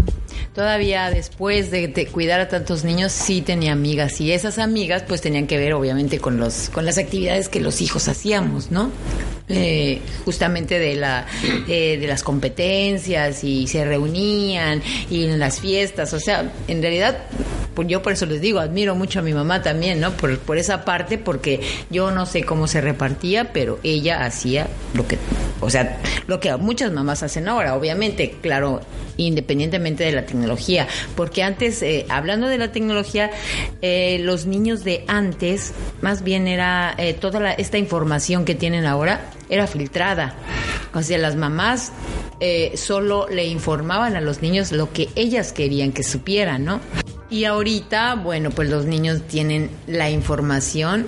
Todavía 0.55 1.11
después 1.11 1.71
de, 1.71 1.89
de, 1.89 2.07
cuidar 2.07 2.41
a 2.41 2.49
tantos 2.49 2.85
niños, 2.85 3.13
sí 3.13 3.43
tenía 3.43 3.73
amigas. 3.73 4.21
Y 4.21 4.33
esas 4.33 4.59
amigas, 4.59 5.05
pues 5.07 5.21
tenían 5.21 5.47
que 5.47 5.59
ver, 5.59 5.75
obviamente, 5.75 6.19
con 6.19 6.39
los, 6.39 6.71
con 6.71 6.85
las 6.85 6.99
actividades 6.99 7.49
que 7.49 7.61
los 7.61 7.81
hijos 7.81 8.09
hacíamos, 8.09 8.71
¿no? 8.71 8.91
Eh, 9.47 10.01
justamente 10.25 10.79
de 10.79 10.95
la, 10.95 11.27
eh, 11.69 11.99
de 12.01 12.07
las 12.07 12.23
competencias 12.23 13.45
y 13.45 13.54
se 13.67 13.85
reunían 13.85 14.83
y 15.11 15.25
en 15.25 15.39
las 15.39 15.61
fiestas. 15.61 16.13
O 16.13 16.21
sea, 16.21 16.53
en 16.69 16.83
realidad 16.83 17.19
Pues 17.75 17.89
yo 17.89 18.03
por 18.03 18.13
eso 18.13 18.25
les 18.27 18.41
digo, 18.41 18.61
admiro 18.61 18.95
mucho 18.95 19.19
a 19.19 19.23
mi 19.23 19.35
mamá 19.35 19.61
también, 19.61 19.99
¿no? 20.01 20.13
Por, 20.13 20.39
por 20.39 20.59
esa 20.59 20.85
parte, 20.85 21.19
porque 21.19 21.61
yo 21.91 22.13
no 22.13 22.25
sé 22.25 22.45
cómo 22.45 22.69
se 22.69 22.81
repartía, 22.81 23.53
pero 23.53 23.81
ella 23.83 24.25
hacía 24.25 24.69
lo 24.95 25.09
que, 25.09 25.19
o 25.61 25.69
sea, 25.69 25.99
lo 26.29 26.39
que 26.39 26.55
muchas 26.57 26.93
mamás 26.93 27.25
hacen 27.25 27.49
ahora, 27.49 27.75
obviamente, 27.75 28.37
claro, 28.41 28.81
independientemente 29.17 30.05
de 30.05 30.13
la 30.13 30.25
tecnología, 30.25 30.87
porque 31.17 31.43
antes, 31.43 31.83
eh, 31.83 32.07
hablando 32.09 32.47
de 32.47 32.59
la 32.59 32.71
tecnología, 32.71 33.33
eh, 33.83 34.19
los 34.21 34.47
niños 34.47 34.85
de 34.85 35.05
antes, 35.09 35.73
más 36.01 36.23
bien 36.23 36.47
era 36.47 36.95
eh, 36.97 37.13
toda 37.15 37.41
la- 37.41 37.53
esta 37.55 37.79
información 37.79 38.45
que 38.45 38.55
tienen 38.55 38.87
ahora, 38.87 39.33
era 39.55 39.67
filtrada. 39.67 40.35
O 40.93 41.03
sea, 41.03 41.19
las 41.19 41.37
mamás 41.37 41.93
eh, 42.41 42.73
solo 42.77 43.29
le 43.31 43.47
informaban 43.47 44.17
a 44.17 44.21
los 44.21 44.43
niños 44.43 44.73
lo 44.73 44.93
que 44.93 45.09
ellas 45.15 45.53
querían 45.53 45.93
que 45.93 46.03
supieran, 46.03 46.65
¿no? 46.65 46.81
Y 47.31 47.45
ahorita, 47.45 48.17
bueno, 48.17 48.51
pues 48.51 48.69
los 48.69 48.85
niños 48.85 49.23
tienen 49.29 49.71
la 49.87 50.11
información 50.11 51.07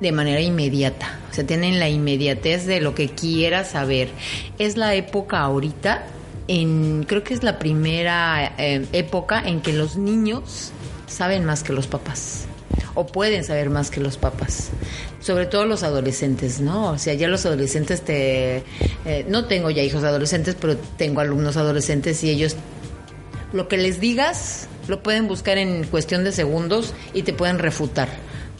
de 0.00 0.12
manera 0.12 0.40
inmediata. 0.40 1.18
O 1.30 1.34
sea, 1.34 1.46
tienen 1.46 1.78
la 1.78 1.88
inmediatez 1.88 2.66
de 2.66 2.80
lo 2.80 2.94
que 2.94 3.08
quiera 3.08 3.64
saber. 3.64 4.08
Es 4.58 4.76
la 4.76 4.94
época 4.94 5.40
ahorita, 5.40 6.04
en, 6.48 7.04
creo 7.06 7.22
que 7.22 7.34
es 7.34 7.42
la 7.42 7.58
primera 7.58 8.54
eh, 8.58 8.86
época 8.92 9.40
en 9.40 9.60
que 9.60 9.72
los 9.72 9.96
niños 9.96 10.72
saben 11.06 11.44
más 11.44 11.62
que 11.62 11.72
los 11.72 11.86
papás. 11.86 12.46
O 13.00 13.06
pueden 13.06 13.44
saber 13.44 13.70
más 13.70 13.90
que 13.90 13.98
los 13.98 14.18
papás. 14.18 14.68
Sobre 15.20 15.46
todo 15.46 15.64
los 15.64 15.82
adolescentes, 15.82 16.60
¿no? 16.60 16.90
O 16.90 16.98
sea, 16.98 17.14
ya 17.14 17.28
los 17.28 17.46
adolescentes 17.46 18.02
te... 18.02 18.62
eh, 19.06 19.24
no 19.26 19.46
tengo 19.46 19.70
ya 19.70 19.82
hijos 19.82 20.04
adolescentes, 20.04 20.54
pero 20.60 20.76
tengo 20.98 21.22
alumnos 21.22 21.56
adolescentes 21.56 22.22
y 22.24 22.28
ellos 22.28 22.56
lo 23.54 23.68
que 23.68 23.78
les 23.78 24.00
digas 24.00 24.68
lo 24.86 25.02
pueden 25.02 25.28
buscar 25.28 25.56
en 25.56 25.84
cuestión 25.84 26.24
de 26.24 26.32
segundos 26.32 26.92
y 27.14 27.22
te 27.22 27.32
pueden 27.32 27.58
refutar 27.58 28.08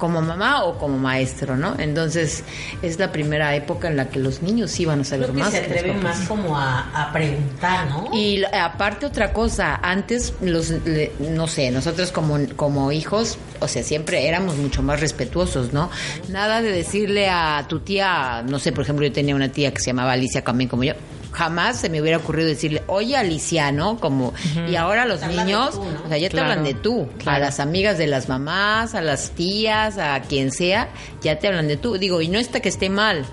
como 0.00 0.20
mamá 0.20 0.64
o 0.64 0.76
como 0.78 0.98
maestro, 0.98 1.56
¿no? 1.56 1.74
Entonces 1.78 2.42
es 2.82 2.98
la 2.98 3.12
primera 3.12 3.54
época 3.54 3.86
en 3.86 3.96
la 3.96 4.08
que 4.08 4.18
los 4.18 4.42
niños 4.42 4.76
van 4.84 5.02
a 5.02 5.04
saber 5.04 5.26
Creo 5.26 5.34
que 5.36 5.40
más. 5.42 5.50
se 5.52 5.58
atreven 5.58 6.02
más 6.02 6.20
como 6.26 6.58
a, 6.58 6.80
a 7.08 7.12
preguntar, 7.12 7.86
¿no? 7.88 8.08
Y 8.12 8.42
aparte 8.44 9.06
otra 9.06 9.32
cosa, 9.32 9.78
antes 9.82 10.32
los, 10.40 10.70
le- 10.70 11.12
no 11.20 11.46
sé, 11.46 11.70
nosotros 11.70 12.10
como, 12.10 12.38
como 12.56 12.90
hijos, 12.90 13.38
o 13.60 13.68
sea, 13.68 13.82
siempre 13.84 14.26
éramos 14.26 14.56
mucho 14.56 14.82
más 14.82 14.98
respetuosos, 15.00 15.72
¿no? 15.72 15.90
Nada 16.30 16.62
de 16.62 16.72
decirle 16.72 17.28
a 17.28 17.66
tu 17.68 17.80
tía, 17.80 18.42
no 18.48 18.58
sé, 18.58 18.72
por 18.72 18.84
ejemplo, 18.84 19.06
yo 19.06 19.12
tenía 19.12 19.34
una 19.36 19.50
tía 19.50 19.72
que 19.72 19.80
se 19.80 19.86
llamaba 19.88 20.12
Alicia 20.12 20.42
también 20.42 20.68
como 20.70 20.82
yo. 20.84 20.94
Jamás 21.32 21.80
se 21.80 21.88
me 21.88 22.00
hubiera 22.00 22.18
ocurrido 22.18 22.48
decirle, 22.48 22.82
oye 22.86 23.16
Alicia, 23.16 23.72
¿no? 23.72 23.98
Como, 23.98 24.34
y 24.68 24.76
ahora 24.76 25.06
los 25.06 25.22
niños, 25.22 25.72
tú, 25.72 25.84
¿no? 25.84 26.02
o 26.04 26.08
sea, 26.08 26.18
ya 26.18 26.28
te 26.28 26.40
hablan 26.40 26.64
de 26.64 26.74
tú, 26.74 27.08
a 27.24 27.38
las 27.38 27.60
amigas 27.60 27.98
de 27.98 28.06
las 28.06 28.28
mamás, 28.28 28.94
a 28.94 29.00
las 29.00 29.30
tías, 29.30 29.98
a 29.98 30.20
quien 30.22 30.50
sea, 30.50 30.88
ya 31.22 31.38
te 31.38 31.48
hablan 31.48 31.68
de 31.68 31.76
tú. 31.76 31.98
Digo, 31.98 32.20
y 32.20 32.28
no 32.28 32.38
está 32.38 32.60
que 32.60 32.68
esté 32.68 32.90
mal, 32.90 33.24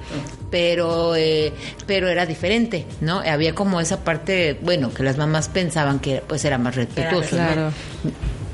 pero 0.51 1.16
eh, 1.16 1.54
pero 1.86 2.08
era 2.08 2.25
diferente, 2.25 2.86
¿no? 3.01 3.20
Había 3.20 3.56
como 3.56 3.82
esa 3.82 4.04
parte, 4.04 4.58
bueno, 4.62 4.94
que 4.94 5.04
las 5.04 5.18
mamás 5.18 5.50
pensaban 5.50 6.00
que 6.00 6.22
pues 6.25 6.46
era 6.46 6.58
más 6.58 6.75
respetuoso. 6.75 7.36
¿no? 7.36 7.46
Claro. 7.46 7.72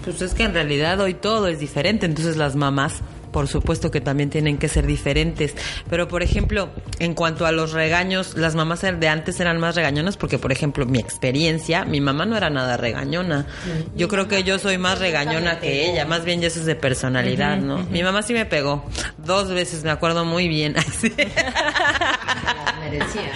Pues 0.04 0.22
es 0.22 0.34
que 0.34 0.44
en 0.44 0.54
realidad 0.54 1.00
hoy 1.00 1.14
todo 1.14 1.48
es 1.48 1.60
diferente, 1.60 2.06
entonces 2.06 2.36
las 2.36 2.56
mamás, 2.56 3.02
por 3.34 3.50
supuesto 3.50 3.92
que 3.92 4.00
también 4.00 4.30
tienen 4.30 4.58
que 4.58 4.70
ser 4.70 4.86
diferentes. 4.86 5.54
Pero, 5.90 6.08
por 6.08 6.24
ejemplo, 6.24 6.70
en 7.00 7.14
cuanto 7.14 7.46
a 7.46 7.52
los 7.52 7.74
regaños, 7.74 8.38
las 8.38 8.56
mamás 8.56 8.82
de 8.82 9.08
antes 9.10 9.40
eran 9.42 9.60
más 9.60 9.76
regañonas 9.76 10.16
porque, 10.16 10.40
por 10.40 10.54
ejemplo, 10.54 10.86
mi 10.86 11.00
experiencia, 11.00 11.84
mi 11.84 12.00
mamá 12.00 12.26
no 12.26 12.38
era 12.38 12.50
nada 12.50 12.78
regañona. 12.78 13.48
Yo 13.96 14.08
creo 14.08 14.30
que 14.30 14.44
yo 14.44 14.60
soy 14.60 14.78
más 14.78 15.00
regañona 15.00 15.60
que 15.60 15.90
ella, 15.90 16.06
más 16.06 16.24
bien 16.24 16.40
ya 16.40 16.48
eso 16.48 16.60
es 16.60 16.66
de 16.66 16.76
personalidad, 16.76 17.58
¿no? 17.58 17.84
Mi 17.92 18.04
mamá 18.04 18.22
sí 18.22 18.34
me 18.34 18.46
pegó 18.46 18.86
dos 19.18 19.50
veces, 19.50 19.84
me 19.84 19.92
acuerdo 19.92 20.24
muy 20.24 20.48
bien. 20.48 20.78
Así. 20.78 21.12
Merecía. 22.80 23.32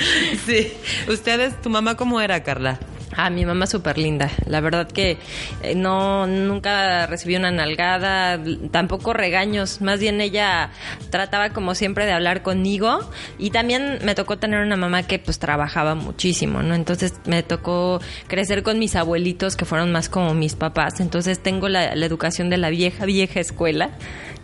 Sí. 0.46 0.74
¿Ustedes, 1.08 1.60
tu 1.62 1.70
mamá 1.70 1.96
cómo 1.96 2.22
era, 2.22 2.44
Carla? 2.44 2.80
Ah, 3.20 3.32
mi 3.32 3.46
mamá 3.46 3.66
súper 3.66 3.98
linda. 3.98 4.30
La 4.46 4.62
verdad 4.62 4.88
que 4.88 5.18
eh, 5.64 5.74
no, 5.74 6.28
nunca 6.28 7.08
recibí 7.08 7.36
una 7.36 7.50
nalgada, 7.50 8.40
tampoco 8.70 9.12
regaños. 9.12 9.82
Más 9.82 10.00
bien 10.00 10.22
ella 10.22 10.70
trataba 11.10 11.50
como 11.50 11.74
siempre 11.74 12.06
de 12.06 12.12
hablar 12.12 12.44
conmigo. 12.44 13.00
Y 13.40 13.50
también 13.50 13.98
me 14.04 14.14
tocó 14.14 14.38
tener 14.38 14.60
una 14.60 14.76
mamá 14.78 15.02
que 15.02 15.18
pues 15.18 15.40
trabajaba 15.40 15.96
muchísimo, 15.96 16.62
¿no? 16.62 16.76
Entonces 16.76 17.16
me 17.26 17.42
tocó 17.42 18.00
crecer 18.28 18.62
con 18.62 18.78
mis 18.78 18.96
abuelitos 18.96 19.56
que 19.56 19.66
fueron 19.66 19.92
más 19.92 20.10
como 20.10 20.36
mis 20.36 20.54
papás. 20.54 21.00
Entonces 21.00 21.42
tengo 21.42 21.70
la, 21.70 21.96
la 21.96 22.06
educación 22.06 22.52
de 22.52 22.58
la 22.58 22.70
vieja, 22.70 23.06
vieja 23.06 23.40
escuela. 23.40 23.98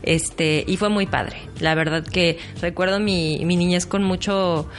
Este, 0.04 0.66
y 0.68 0.78
fue 0.78 0.90
muy 0.90 1.06
padre. 1.06 1.38
La 1.60 1.76
verdad 1.76 2.04
que 2.04 2.38
recuerdo 2.62 3.00
mi, 3.00 3.44
mi 3.46 3.56
niñez 3.56 3.86
con 3.86 4.04
mucho, 4.04 4.70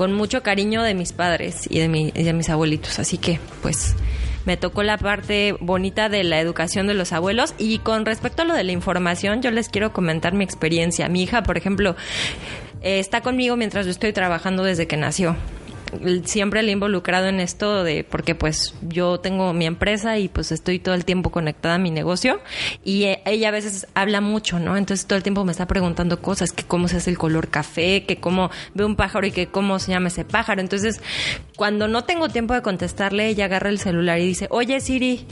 con 0.00 0.14
mucho 0.14 0.42
cariño 0.42 0.82
de 0.82 0.94
mis 0.94 1.12
padres 1.12 1.66
y 1.68 1.78
de, 1.78 1.90
mi- 1.90 2.10
y 2.16 2.22
de 2.22 2.32
mis 2.32 2.48
abuelitos. 2.48 2.98
Así 2.98 3.18
que, 3.18 3.38
pues, 3.60 3.94
me 4.46 4.56
tocó 4.56 4.82
la 4.82 4.96
parte 4.96 5.54
bonita 5.60 6.08
de 6.08 6.24
la 6.24 6.40
educación 6.40 6.86
de 6.86 6.94
los 6.94 7.12
abuelos. 7.12 7.52
Y 7.58 7.80
con 7.80 8.06
respecto 8.06 8.40
a 8.40 8.44
lo 8.46 8.54
de 8.54 8.64
la 8.64 8.72
información, 8.72 9.42
yo 9.42 9.50
les 9.50 9.68
quiero 9.68 9.92
comentar 9.92 10.32
mi 10.32 10.42
experiencia. 10.42 11.06
Mi 11.10 11.22
hija, 11.24 11.42
por 11.42 11.58
ejemplo, 11.58 11.96
eh, 12.80 12.98
está 12.98 13.20
conmigo 13.20 13.56
mientras 13.58 13.84
yo 13.84 13.90
estoy 13.92 14.14
trabajando 14.14 14.62
desde 14.64 14.86
que 14.86 14.96
nació 14.96 15.36
siempre 16.24 16.62
le 16.62 16.70
he 16.70 16.72
involucrado 16.72 17.28
en 17.28 17.40
esto 17.40 17.84
de 17.84 18.04
porque 18.04 18.34
pues 18.34 18.74
yo 18.82 19.20
tengo 19.20 19.52
mi 19.52 19.66
empresa 19.66 20.18
y 20.18 20.28
pues 20.28 20.52
estoy 20.52 20.78
todo 20.78 20.94
el 20.94 21.04
tiempo 21.04 21.30
conectada 21.30 21.76
a 21.76 21.78
mi 21.78 21.90
negocio 21.90 22.40
y 22.84 23.04
eh, 23.04 23.22
ella 23.24 23.48
a 23.48 23.52
veces 23.52 23.86
habla 23.94 24.20
mucho, 24.20 24.58
¿no? 24.58 24.76
Entonces 24.76 25.06
todo 25.06 25.16
el 25.16 25.22
tiempo 25.22 25.44
me 25.44 25.52
está 25.52 25.66
preguntando 25.66 26.20
cosas, 26.20 26.52
que 26.52 26.64
cómo 26.64 26.88
se 26.88 26.98
hace 26.98 27.10
el 27.10 27.18
color 27.18 27.48
café, 27.48 28.04
que 28.04 28.16
cómo 28.16 28.50
ve 28.74 28.84
un 28.84 28.96
pájaro 28.96 29.26
y 29.26 29.32
que 29.32 29.46
cómo 29.46 29.78
se 29.78 29.92
llama 29.92 30.08
ese 30.08 30.24
pájaro. 30.24 30.60
Entonces, 30.60 31.00
cuando 31.56 31.88
no 31.88 32.04
tengo 32.04 32.28
tiempo 32.28 32.54
de 32.54 32.62
contestarle, 32.62 33.28
ella 33.28 33.46
agarra 33.46 33.70
el 33.70 33.78
celular 33.78 34.18
y 34.18 34.26
dice, 34.26 34.46
"Oye, 34.50 34.80
Siri, 34.80 35.26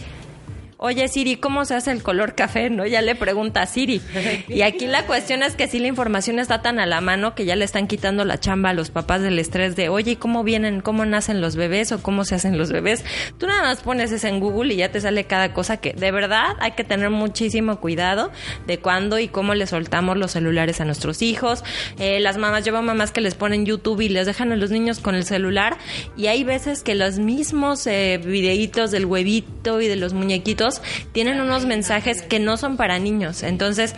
Oye 0.81 1.09
Siri, 1.09 1.35
¿cómo 1.35 1.65
se 1.65 1.75
hace 1.75 1.91
el 1.91 2.05
color 2.05 2.37
café? 2.37 2.71
¿No? 2.71 2.87
Ya 2.87 3.03
le 3.03 3.17
pregunta 3.17 3.63
a 3.63 3.67
Siri. 3.67 4.01
Y 4.49 4.63
aquí 4.63 4.87
la 4.87 5.07
cuestión 5.07 5.43
es 5.43 5.57
que 5.57 5.67
si 5.67 5.81
la 5.81 5.89
información 5.89 6.39
está 6.39 6.63
tan 6.63 6.79
a 6.79 6.87
la 6.87 7.01
mano 7.01 7.35
que 7.35 7.45
ya 7.45 7.57
le 7.57 7.65
están 7.65 7.89
quitando 7.89 8.25
la 8.25 8.39
chamba 8.39 8.71
a 8.71 8.75
los 8.75 8.91
papás 8.91 9.21
del 9.21 9.39
estrés 9.41 9.75
de, 9.75 9.89
oye, 9.89 10.13
¿y 10.13 10.17
¿cómo 10.17 10.45
vienen, 10.45 10.81
cómo 10.81 11.05
nacen 11.05 11.41
los 11.41 11.57
bebés 11.57 11.91
o 11.91 12.01
cómo 12.01 12.25
se 12.25 12.37
hacen 12.37 12.57
los 12.57 12.71
bebés? 12.71 13.05
Tú 13.39 13.49
nada 13.49 13.63
más 13.63 13.81
pones 13.81 14.13
eso 14.13 14.29
en 14.29 14.39
Google 14.39 14.73
y 14.73 14.77
ya 14.77 14.91
te 14.91 15.01
sale 15.01 15.25
cada 15.25 15.53
cosa 15.53 15.79
que 15.79 15.95
de 15.95 16.13
verdad 16.13 16.55
hay 16.61 16.73
que 16.73 16.85
tener 16.85 17.11
muchísimo 17.11 17.81
cuidado 17.81 18.31
de 18.69 18.79
cuándo 18.79 19.19
y 19.19 19.27
cómo 19.27 19.55
le 19.55 19.67
soltamos 19.67 20.17
los 20.17 20.31
celulares 20.31 20.81
a 20.81 20.85
nuestros 20.85 21.23
hijos. 21.23 21.65
Eh, 21.99 22.21
las 22.21 22.39
mamás, 22.39 22.65
llevan 22.65 22.85
mamás 22.85 23.11
que 23.11 23.21
les 23.21 23.35
ponen 23.35 23.67
YouTube 23.67 24.01
y 24.01 24.09
les 24.09 24.27
dejan 24.27 24.53
a 24.53 24.57
los 24.57 24.71
niños 24.71 25.01
con 25.01 25.17
el 25.17 25.25
celular 25.25 25.77
y 26.17 26.29
hay 26.29 26.45
veces 26.45 26.85
que 26.85 26.95
los 26.95 27.19
mismos 27.19 27.85
eh, 27.89 28.21
videitos 28.25 28.93
del 28.93 29.07
huevito 29.07 29.81
y 29.81 29.89
de 29.89 29.97
los 29.97 30.15
muñequitos 30.15 30.68
tienen 31.13 31.41
unos 31.41 31.65
mensajes 31.65 32.23
que 32.23 32.39
no 32.39 32.57
son 32.57 32.77
para 32.77 32.99
niños. 32.99 33.43
Entonces, 33.43 33.95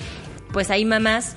pues 0.52 0.70
hay 0.70 0.84
mamás 0.84 1.36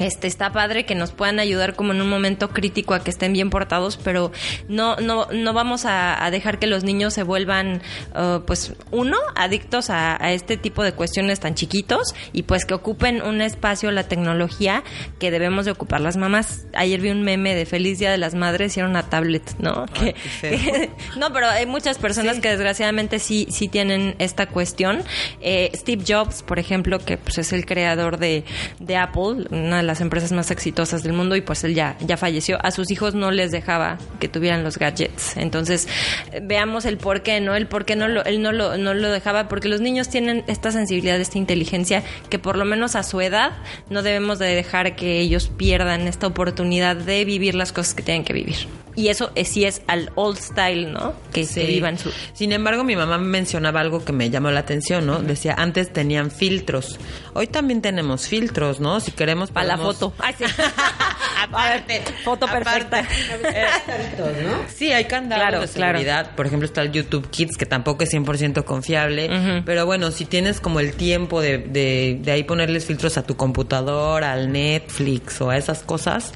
este 0.00 0.26
está 0.26 0.52
padre 0.52 0.84
que 0.86 0.94
nos 0.94 1.12
puedan 1.12 1.38
ayudar 1.38 1.74
como 1.74 1.92
en 1.92 2.00
un 2.00 2.08
momento 2.08 2.48
crítico 2.50 2.94
a 2.94 3.04
que 3.04 3.10
estén 3.10 3.32
bien 3.32 3.50
portados, 3.50 3.96
pero 4.02 4.32
no 4.68 4.96
no 4.96 5.26
no 5.32 5.52
vamos 5.52 5.84
a, 5.84 6.24
a 6.24 6.30
dejar 6.30 6.58
que 6.58 6.66
los 6.66 6.84
niños 6.84 7.14
se 7.14 7.22
vuelvan 7.22 7.82
uh, 8.14 8.40
pues 8.46 8.72
uno 8.90 9.16
adictos 9.36 9.90
a, 9.90 10.22
a 10.22 10.32
este 10.32 10.56
tipo 10.56 10.82
de 10.82 10.92
cuestiones 10.92 11.40
tan 11.40 11.54
chiquitos 11.54 12.14
y 12.32 12.42
pues 12.42 12.64
que 12.64 12.74
ocupen 12.74 13.22
un 13.22 13.40
espacio 13.40 13.90
la 13.90 14.04
tecnología 14.04 14.82
que 15.18 15.30
debemos 15.30 15.64
de 15.64 15.72
ocupar 15.72 16.00
las 16.00 16.16
mamás. 16.16 16.64
Ayer 16.74 17.00
vi 17.00 17.10
un 17.10 17.22
meme 17.22 17.54
de 17.54 17.66
Feliz 17.66 17.98
Día 17.98 18.10
de 18.10 18.18
las 18.18 18.34
Madres 18.34 18.76
y 18.76 18.80
era 18.80 18.88
una 18.88 19.02
tablet, 19.08 19.42
¿no? 19.58 19.86
Que- 19.86 20.14
no, 21.16 21.32
pero 21.32 21.48
hay 21.48 21.66
muchas 21.66 21.98
personas 21.98 22.38
que 22.40 22.48
desgraciadamente 22.48 23.18
sí, 23.18 23.46
sí 23.50 23.68
tienen 23.68 24.14
esta 24.18 24.46
cuestión. 24.46 25.02
Eh, 25.40 25.70
Steve 25.74 26.02
Jobs, 26.06 26.42
por 26.42 26.58
ejemplo, 26.58 26.98
que 26.98 27.16
pues 27.18 27.38
es 27.38 27.52
el 27.52 27.66
creador 27.66 28.18
de, 28.18 28.44
de 28.78 28.96
Apple, 28.96 29.46
una 29.50 29.78
de 29.78 29.82
las 29.90 30.00
empresas 30.00 30.32
más 30.32 30.50
exitosas 30.50 31.02
del 31.02 31.12
mundo, 31.12 31.36
y 31.36 31.40
pues 31.40 31.62
él 31.64 31.74
ya, 31.74 31.96
ya 32.00 32.16
falleció. 32.16 32.58
A 32.64 32.70
sus 32.70 32.90
hijos 32.90 33.14
no 33.14 33.30
les 33.30 33.50
dejaba 33.50 33.98
que 34.18 34.28
tuvieran 34.28 34.64
los 34.64 34.78
gadgets. 34.78 35.36
Entonces, 35.36 35.86
eh, 36.32 36.40
veamos 36.42 36.84
el 36.84 36.96
por 36.96 37.22
qué, 37.22 37.40
¿no? 37.40 37.54
El 37.54 37.66
por 37.66 37.84
qué 37.84 37.96
no 37.96 38.08
lo, 38.08 38.24
él 38.24 38.40
no 38.42 38.52
lo, 38.52 38.76
no 38.78 38.94
lo 38.94 39.10
dejaba, 39.10 39.48
porque 39.48 39.68
los 39.68 39.80
niños 39.80 40.08
tienen 40.08 40.44
esta 40.46 40.70
sensibilidad, 40.72 41.20
esta 41.20 41.38
inteligencia, 41.38 42.02
que 42.28 42.38
por 42.38 42.56
lo 42.56 42.64
menos 42.64 42.96
a 42.96 43.02
su 43.02 43.20
edad 43.20 43.52
no 43.90 44.02
debemos 44.02 44.38
de 44.38 44.46
dejar 44.54 44.96
que 44.96 45.20
ellos 45.20 45.50
pierdan 45.56 46.08
esta 46.08 46.26
oportunidad 46.26 46.96
de 46.96 47.24
vivir 47.24 47.54
las 47.54 47.72
cosas 47.72 47.94
que 47.94 48.02
tienen 48.02 48.24
que 48.24 48.32
vivir. 48.32 48.56
Y 48.96 49.06
eso 49.08 49.30
es, 49.36 49.48
sí 49.48 49.64
es 49.64 49.82
al 49.86 50.10
old 50.16 50.36
style, 50.38 50.92
¿no? 50.92 51.14
Que 51.32 51.44
se 51.46 51.60
Sí. 51.60 51.66
vivan 51.68 51.96
su... 51.96 52.10
Sin 52.32 52.50
embargo, 52.52 52.82
mi 52.82 52.96
mamá 52.96 53.18
mencionaba 53.18 53.80
algo 53.80 54.04
que 54.04 54.12
me 54.12 54.30
llamó 54.30 54.50
la 54.50 54.60
atención, 54.60 55.06
¿no? 55.06 55.20
Decía, 55.20 55.54
antes 55.56 55.92
tenían 55.92 56.30
filtros. 56.32 56.98
Hoy 57.32 57.46
también 57.46 57.82
tenemos 57.82 58.26
filtros, 58.26 58.80
¿no? 58.80 58.98
Si 58.98 59.12
queremos... 59.12 59.52
Para 59.52 59.66
la 59.68 59.74
podemos- 59.76 59.79
foto. 59.82 60.12
Ay, 60.18 60.34
sí. 60.38 60.44
aparte, 61.42 62.02
Foto 62.24 62.46
perfecta. 62.46 63.02
Canditos, 63.06 64.28
¿no? 64.42 64.58
Sí, 64.74 64.92
hay 64.92 65.04
candados 65.04 65.40
Claro, 65.42 65.60
de 65.60 65.68
claro. 65.68 65.98
seguridad. 65.98 66.34
Por 66.36 66.46
ejemplo, 66.46 66.66
está 66.66 66.82
el 66.82 66.92
YouTube 66.92 67.28
Kids, 67.30 67.56
que 67.56 67.66
tampoco 67.66 68.04
es 68.04 68.12
100% 68.12 68.64
confiable. 68.64 69.26
Ujú. 69.26 69.64
Pero 69.64 69.86
bueno, 69.86 70.10
si 70.10 70.24
tienes 70.24 70.60
como 70.60 70.80
el 70.80 70.94
tiempo 70.94 71.40
de, 71.40 71.58
de, 71.58 72.18
de 72.20 72.32
ahí 72.32 72.44
ponerles 72.44 72.84
filtros 72.84 73.16
a 73.18 73.22
tu 73.22 73.36
computadora, 73.36 74.32
al 74.32 74.52
Netflix 74.52 75.40
o 75.40 75.50
a 75.50 75.56
esas 75.56 75.80
cosas, 75.82 76.32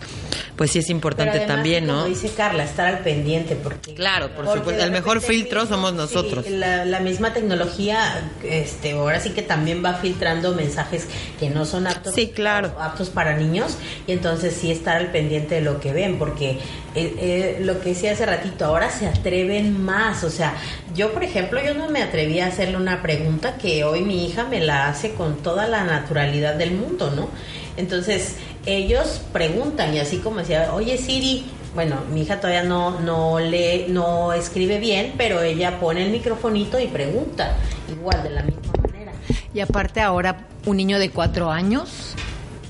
pues 0.56 0.70
sí 0.70 0.78
es 0.78 0.90
importante 0.90 1.32
Pero 1.32 1.44
además, 1.44 1.56
también, 1.56 1.86
¿no? 1.86 1.94
Como 1.94 2.06
dice 2.06 2.30
Carla, 2.34 2.64
estar 2.64 2.86
al 2.86 2.98
pendiente 3.00 3.56
porque 3.56 3.94
Claro, 3.94 4.28
por 4.30 4.44
porque 4.44 4.58
supuesto, 4.60 4.84
el 4.84 4.90
mejor 4.90 5.20
filtro 5.20 5.60
mismo, 5.62 5.76
somos 5.76 5.90
sí, 5.90 5.96
nosotros. 5.96 6.48
la, 6.48 6.84
la 6.84 7.00
misma 7.00 7.32
tecnología, 7.32 8.30
este, 8.44 8.92
ahora 8.92 9.20
sí 9.20 9.30
que 9.30 9.42
también 9.42 9.84
va 9.84 9.94
filtrando 9.94 10.54
mensajes 10.54 11.06
que 11.38 11.50
no 11.50 11.64
son 11.64 11.86
aptos, 11.86 12.14
Sí, 12.14 12.28
claro. 12.34 12.74
aptos 12.80 13.10
para 13.10 13.23
niños 13.32 13.78
y 14.06 14.12
entonces 14.12 14.54
sí 14.54 14.70
estar 14.70 14.96
al 14.96 15.10
pendiente 15.10 15.56
de 15.56 15.60
lo 15.62 15.80
que 15.80 15.92
ven 15.92 16.18
porque 16.18 16.58
eh, 16.94 17.16
eh, 17.18 17.58
lo 17.60 17.80
que 17.80 17.90
decía 17.90 18.12
hace 18.12 18.26
ratito, 18.26 18.66
ahora 18.66 18.90
se 18.90 19.06
atreven 19.06 19.82
más, 19.82 20.22
o 20.22 20.30
sea, 20.30 20.54
yo 20.94 21.12
por 21.12 21.24
ejemplo 21.24 21.60
yo 21.64 21.74
no 21.74 21.88
me 21.88 22.02
atreví 22.02 22.40
a 22.40 22.46
hacerle 22.46 22.76
una 22.76 23.02
pregunta 23.02 23.56
que 23.56 23.84
hoy 23.84 24.02
mi 24.02 24.26
hija 24.26 24.44
me 24.44 24.60
la 24.60 24.88
hace 24.88 25.14
con 25.14 25.36
toda 25.38 25.66
la 25.66 25.84
naturalidad 25.84 26.54
del 26.54 26.72
mundo, 26.72 27.10
¿no? 27.10 27.30
Entonces 27.76 28.36
ellos 28.66 29.22
preguntan 29.32 29.94
y 29.94 29.98
así 29.98 30.18
como 30.18 30.38
decía, 30.38 30.72
oye 30.72 30.96
Siri, 30.96 31.44
bueno, 31.74 31.96
mi 32.12 32.22
hija 32.22 32.38
todavía 32.40 32.62
no, 32.62 33.00
no 33.00 33.40
lee, 33.40 33.86
no 33.88 34.32
escribe 34.32 34.78
bien, 34.78 35.14
pero 35.16 35.42
ella 35.42 35.80
pone 35.80 36.04
el 36.04 36.12
microfonito 36.12 36.78
y 36.78 36.86
pregunta, 36.86 37.56
igual 37.90 38.22
de 38.22 38.30
la 38.30 38.42
misma 38.42 38.72
manera. 38.80 39.12
Y 39.52 39.60
aparte 39.60 40.00
ahora 40.00 40.46
un 40.66 40.76
niño 40.76 40.98
de 40.98 41.10
cuatro 41.10 41.50
años, 41.50 42.14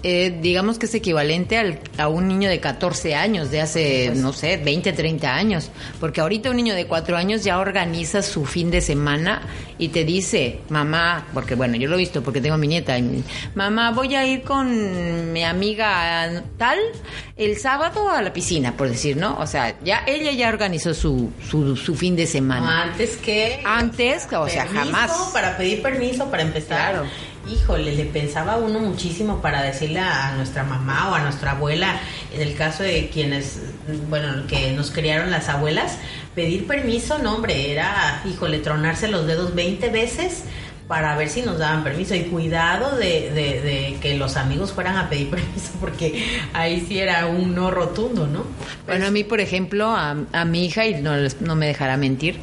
eh, 0.05 0.38
digamos 0.40 0.79
que 0.79 0.87
es 0.87 0.95
equivalente 0.95 1.57
al- 1.59 1.81
a 1.99 2.09
un 2.09 2.29
niño 2.29 2.49
de 2.49 2.61
14 2.61 3.14
años, 3.14 3.51
de 3.51 3.61
hace, 3.62 4.12
no 4.14 4.33
sé, 4.33 4.59
20, 4.59 4.93
30 4.93 5.35
años. 5.35 5.71
Porque 5.99 6.21
ahorita 6.21 6.51
un 6.51 6.57
niño 6.57 6.75
de 6.75 6.87
cuatro 6.87 7.17
años 7.17 7.43
ya 7.43 7.59
organiza 7.59 8.23
su 8.23 8.45
fin 8.45 8.71
de 8.71 8.81
semana 8.83 9.43
y 9.79 9.88
te 9.88 10.05
dice, 10.05 10.61
mamá, 10.69 11.27
porque 11.35 11.55
bueno, 11.55 11.77
yo 11.77 11.88
lo 11.88 11.95
he 11.97 11.99
visto 11.99 12.23
porque 12.23 12.40
tengo 12.40 12.55
a 12.55 12.59
mi 12.59 12.69
nieta, 12.69 12.97
y 12.99 13.25
mamá, 13.55 13.90
voy 13.93 14.14
a 14.14 14.25
ir 14.27 14.43
con 14.43 15.33
mi 15.33 15.43
amiga 15.43 16.43
tal 16.59 16.79
el 17.37 17.57
sábado 17.59 18.09
a 18.11 18.23
la 18.23 18.33
piscina, 18.33 18.77
por 18.77 18.88
decir, 18.88 19.17
¿no? 19.17 19.37
O 19.38 19.47
sea, 19.47 19.75
ya 19.83 20.05
ella 20.07 20.31
ya 20.33 20.49
organizó 20.51 20.95
su, 20.95 21.31
su, 21.51 21.77
su 21.77 21.95
fin 21.97 22.14
de 22.14 22.27
semana. 22.27 22.83
Antes 22.85 23.17
que... 23.17 23.61
Antes, 23.64 24.29
o 24.33 24.49
sea, 24.49 24.67
jamás. 24.67 25.11
Para 25.33 25.57
pedir 25.57 25.83
permiso, 25.83 26.31
para 26.31 26.43
empezar. 26.43 26.93
Claro. 26.93 27.07
Híjole, 27.51 27.95
le 27.95 28.05
pensaba 28.07 28.57
uno 28.57 28.79
muchísimo 28.81 29.43
para 29.43 29.63
decirle 29.63 30.01
a 30.01 30.33
nuestra 30.37 30.65
mamá 30.65 31.11
o 31.11 31.15
a 31.15 31.21
nuestra 31.21 31.53
abuela, 31.53 32.01
en 32.35 32.41
el 32.41 32.55
caso 32.55 32.83
de 32.83 33.11
quienes, 33.13 33.61
bueno, 34.09 34.47
que 34.49 34.73
nos 34.73 34.91
criaron 34.91 35.31
las 35.31 35.49
abuelas, 35.49 35.99
pedir 36.35 36.67
permiso, 36.67 37.19
no, 37.19 37.35
hombre, 37.35 37.71
era, 37.71 38.23
híjole, 38.25 38.59
tronarse 38.61 39.09
los 39.09 39.27
dedos 39.27 39.55
20 39.55 39.91
veces 39.91 40.45
para 40.89 41.17
ver 41.17 41.29
si 41.29 41.43
nos 41.43 41.59
daban 41.59 41.83
permiso 41.85 42.15
y 42.15 42.25
cuidado 42.25 42.97
de, 42.97 43.31
de- 43.31 43.61
de 43.63 43.97
que 44.01 44.15
los 44.17 44.37
amigos 44.37 44.73
fueran 44.73 44.97
a 44.97 45.09
pedir 45.11 45.29
permiso 45.31 45.73
porque 45.81 46.27
ahí 46.55 46.85
sí 46.89 46.99
era 46.99 47.27
un 47.27 47.55
no 47.55 47.71
rotundo, 47.71 48.27
¿no? 48.27 48.45
Bueno, 48.87 49.07
a 49.07 49.11
mí, 49.11 49.23
por 49.25 49.41
ejemplo, 49.41 49.91
a, 49.95 50.15
mi 50.47 50.65
hija, 50.67 50.87
y 50.87 51.01
no, 51.03 51.13
no 51.41 51.57
me 51.57 51.67
dejará 51.67 51.97
mentir, 51.99 52.37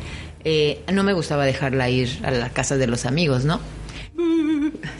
eh, 0.44 0.82
no 0.92 1.04
me 1.04 1.14
gustaba 1.14 1.46
dejarla 1.46 1.90
ir 1.90 2.20
a 2.24 2.32
la 2.32 2.50
casa 2.50 2.78
de 2.78 2.88
los 2.88 3.06
amigos, 3.06 3.46
¿no? 3.46 3.60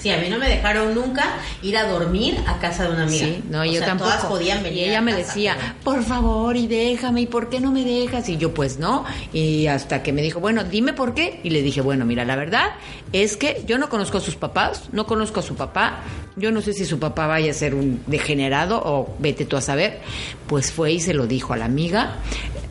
Sí, 0.02 0.10
a 0.10 0.18
mí 0.18 0.30
no 0.30 0.38
me 0.40 0.48
dejaron 0.50 0.96
nunca 0.96 1.26
ir 1.62 1.78
a 1.78 1.88
dormir 1.88 2.38
a 2.48 2.58
casa 2.60 2.86
de 2.88 2.92
una 2.94 3.04
amiga. 3.04 3.26
Sí, 3.26 3.44
no, 3.50 3.62
O 3.62 3.66
yo 3.66 3.74
sea, 3.80 3.86
tampoco. 3.88 4.10
Todas 4.10 4.26
podían 4.26 4.64
venir. 4.64 4.80
y 4.80 4.84
ella 4.90 5.00
a 5.00 5.02
me 5.02 5.12
casa, 5.12 5.28
decía, 5.28 5.58
pero- 5.60 5.74
por 5.84 6.04
favor, 6.04 6.56
y 6.58 6.68
déjame, 6.68 7.22
¿y 7.22 7.28
por 7.28 7.50
qué 7.50 7.60
no 7.60 7.72
me 7.72 7.84
dejas? 7.84 8.28
Y 8.30 8.38
yo, 8.38 8.54
pues 8.54 8.80
no. 8.80 9.06
Y 9.34 9.68
hasta 9.68 10.02
que 10.04 10.12
me 10.14 10.22
dijo, 10.22 10.40
bueno, 10.40 10.64
dime 10.64 10.94
por 10.94 11.14
qué. 11.14 11.40
Y 11.44 11.52
le 11.52 11.62
dije, 11.62 11.82
bueno, 11.82 12.06
mira, 12.06 12.26
la 12.26 12.36
verdad 12.36 12.72
es 13.14 13.38
que 13.38 13.64
yo 13.68 13.78
no 13.78 13.90
conozco 13.90 14.18
a 14.18 14.22
sus 14.22 14.36
papás, 14.36 14.84
no 14.92 15.06
conozco 15.06 15.40
a 15.40 15.44
su 15.44 15.56
papá. 15.56 16.00
Yo 16.38 16.52
no 16.52 16.62
sé 16.62 16.74
si 16.74 16.86
su 16.86 16.98
papá 16.98 17.28
vaya 17.28 17.52
a 17.52 17.54
ser 17.54 17.76
un 17.76 18.02
degenerado 18.08 18.82
o 18.84 19.16
vete 19.20 19.46
tú 19.46 19.58
a 19.58 19.62
saber. 19.62 20.00
Pues 20.48 20.72
fue 20.72 20.94
y 20.94 21.00
se 21.00 21.14
lo 21.14 21.28
dijo 21.28 21.54
a 21.54 21.58
la 21.58 21.66
amiga. 21.66 22.16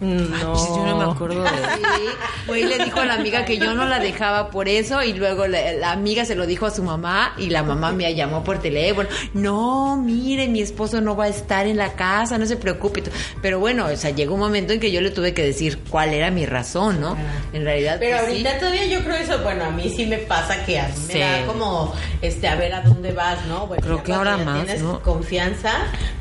No, 0.01 0.55
yo 0.55 0.87
no 0.87 0.97
me 0.97 1.13
acuerdo 1.13 1.43
de 1.43 1.49
Sí, 1.51 2.07
fue 2.47 2.61
y 2.61 2.65
le 2.65 2.79
dijo 2.85 3.01
a 3.01 3.05
la 3.05 3.15
amiga 3.15 3.45
que 3.45 3.59
yo 3.59 3.75
no 3.75 3.85
la 3.85 3.99
dejaba 3.99 4.51
por 4.51 4.69
eso 4.69 5.03
y 5.03 5.13
luego 5.13 5.47
la, 5.47 5.73
la 5.75 5.93
amiga 5.93 6.25
se 6.25 6.35
lo 6.35 6.47
dijo 6.47 6.65
a 6.67 6.71
su 6.71 6.83
mamá 6.83 7.35
y 7.37 7.51
la 7.51 7.63
mamá 7.63 7.93
me 7.93 8.15
llamó 8.15 8.43
por 8.43 8.59
teléfono. 8.61 9.09
No, 9.35 9.97
mire, 10.03 10.49
mi 10.49 10.61
esposo 10.63 11.01
no 11.01 11.17
va 11.17 11.25
a 11.25 11.29
estar 11.29 11.67
en 11.67 11.77
la 11.77 11.93
casa, 11.93 12.39
no 12.39 12.47
se 12.47 12.57
preocupe. 12.57 13.03
Pero 13.43 13.59
bueno, 13.61 13.87
o 13.87 13.97
sea, 13.97 14.11
llegó 14.11 14.35
un 14.35 14.41
momento 14.41 14.73
en 14.73 14.81
que 14.81 14.91
yo 14.91 15.01
le 15.01 15.11
tuve 15.11 15.35
que 15.35 15.43
decir 15.43 15.79
cuál 15.91 16.15
era 16.15 16.31
mi 16.31 16.47
razón, 16.47 17.01
¿no? 17.01 17.17
En 17.53 17.65
realidad, 17.65 17.97
Pero 18.01 18.17
pues, 18.19 18.27
sí. 18.31 18.33
ahorita 18.33 18.59
todavía 18.59 18.87
yo 18.87 19.01
creo 19.05 19.17
eso, 19.17 19.39
bueno, 19.43 19.65
a 19.65 19.71
mí 19.71 19.93
sí 19.95 20.07
me 20.07 20.19
pasa 20.19 20.65
que 20.65 20.79
a 20.81 20.89
mí 20.89 20.95
me 21.09 21.13
Sí. 21.13 21.19
da 21.21 21.45
como, 21.47 21.93
este, 22.23 22.49
a 22.49 22.57
ver 22.57 22.73
a 22.75 22.81
dónde 22.83 23.13
vas, 23.13 23.45
¿no? 23.47 23.67
Bueno, 23.67 23.83
Creo 23.83 24.03
que 24.03 24.13
ahora 24.13 24.37
más, 24.39 24.65
tienes 24.65 24.83
¿no? 24.83 25.01
confianza, 25.03 25.73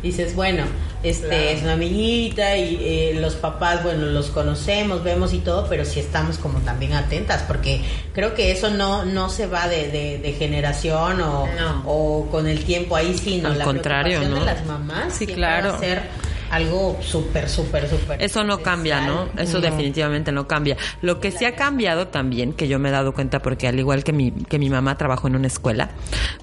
dices, 0.03 0.35
bueno, 0.35 0.63
este, 1.03 1.53
es 1.53 1.61
una 1.63 1.73
amiguita 1.73 2.57
y 2.57 2.75
eh, 2.81 3.17
los 3.19 3.35
papás, 3.35 3.83
bueno, 3.83 4.05
los 4.07 4.27
conocemos, 4.29 5.03
vemos 5.03 5.33
y 5.33 5.39
todo, 5.39 5.67
pero 5.69 5.85
sí 5.85 5.99
estamos 5.99 6.37
como 6.37 6.59
también 6.59 6.93
atentas, 6.93 7.43
porque 7.47 7.81
creo 8.13 8.33
que 8.33 8.51
eso 8.51 8.69
no, 8.69 9.05
no 9.05 9.29
se 9.29 9.47
va 9.47 9.67
de, 9.67 9.89
de, 9.89 10.17
de 10.17 10.33
generación 10.33 11.21
o, 11.21 11.47
No. 11.47 11.83
o 11.85 12.27
con 12.29 12.47
el 12.47 12.63
tiempo 12.65 12.95
ahí, 12.95 13.17
sino 13.17 13.49
Al 13.49 13.57
la 13.59 13.63
contrario, 13.65 14.19
preocupación 14.19 14.31
¿no? 14.31 14.39
de 14.39 14.45
las 14.53 14.65
mamás 14.65 15.13
Sí, 15.13 15.25
claro. 15.27 15.71
va 15.71 15.77
a 15.77 15.79
ser 15.79 16.01
algo 16.49 16.97
súper, 17.01 17.49
súper, 17.49 17.87
súper. 17.89 18.21
Eso 18.21 18.43
no 18.43 18.61
cambia, 18.61 19.01
¿no? 19.01 19.29
Eso 19.37 19.61
definitivamente 19.61 20.31
no 20.31 20.47
cambia. 20.47 20.77
Lo 21.01 21.19
que 21.19 21.31
sí 21.31 21.45
ha 21.45 21.55
cambiado 21.55 22.07
también, 22.07 22.53
que 22.53 22.67
yo 22.67 22.79
me 22.79 22.89
he 22.89 22.91
dado 22.91 23.13
cuenta 23.13 23.39
porque 23.39 23.67
al 23.67 23.79
igual 23.79 24.03
que 24.03 24.13
mi, 24.13 24.31
que 24.31 24.59
mi 24.59 24.69
mamá 24.69 24.97
trabajó 24.97 25.27
en 25.27 25.35
una 25.35 25.47
escuela, 25.47 25.89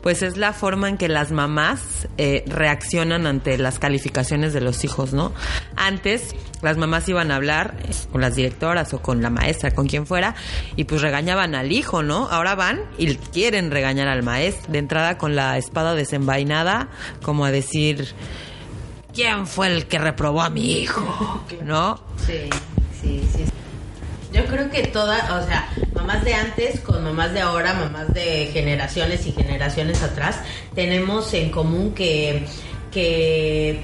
pues 0.03 0.23
es 0.23 0.37
la 0.37 0.53
forma 0.53 0.89
en 0.89 0.97
que 0.97 1.09
las 1.09 1.33
mamás 1.33 2.09
eh, 2.19 2.45
reaccionan 2.47 3.27
ante 3.27 3.59
las 3.59 3.79
calificaciones 3.79 4.53
de 4.53 4.61
los 4.61 4.85
hijos, 4.85 5.13
¿no? 5.13 5.33
Antes 5.77 6.35
las 6.63 6.77
mamás 6.77 7.09
iban 7.09 7.31
a 7.31 7.37
hablar 7.37 7.77
eh, 7.81 7.93
con 8.13 8.21
las 8.21 8.37
directoras 8.37 8.93
o 8.95 9.03
con 9.03 9.23
la 9.23 9.31
maestra, 9.31 9.73
con 9.73 9.87
quien 9.87 10.07
fuera, 10.07 10.35
y 10.77 10.85
pues 10.85 11.03
regañaban 11.03 11.55
al 11.55 11.73
hijo, 11.73 12.03
¿no? 12.03 12.29
Ahora 12.31 12.55
van 12.55 12.81
y 12.99 13.15
quieren 13.17 13.71
regañar 13.71 14.09
al 14.09 14.23
maestro, 14.23 14.73
de 14.73 14.79
entrada 14.79 15.19
con 15.19 15.37
la 15.37 15.59
espada 15.59 15.95
desenvainada, 15.95 16.89
como 17.23 17.45
a 17.45 17.51
decir... 17.51 18.15
¿Quién 19.17 19.47
fue 19.47 19.69
el 19.69 19.87
que 19.87 19.99
reprobó 19.99 20.43
a 20.43 20.51
mi 20.51 20.73
hijo? 20.73 21.43
¿No? 21.65 21.99
Sí, 22.27 22.51
sí, 23.01 23.27
sí. 23.35 23.45
Yo 24.31 24.45
creo 24.45 24.71
que 24.71 24.89
todas, 24.89 25.31
o 25.31 25.47
sea, 25.47 25.73
mamás 25.95 26.23
de 26.23 26.35
antes 26.35 26.81
con 26.81 27.03
mamás 27.03 27.33
de 27.33 27.41
ahora, 27.41 27.73
mamás 27.73 28.13
de 28.13 28.51
generaciones 28.53 29.27
y 29.27 29.33
generaciones 29.33 30.03
atrás, 30.03 30.41
tenemos 30.75 31.33
en 31.33 31.51
común 31.51 31.95
que, 31.95 32.45
que 32.93 33.81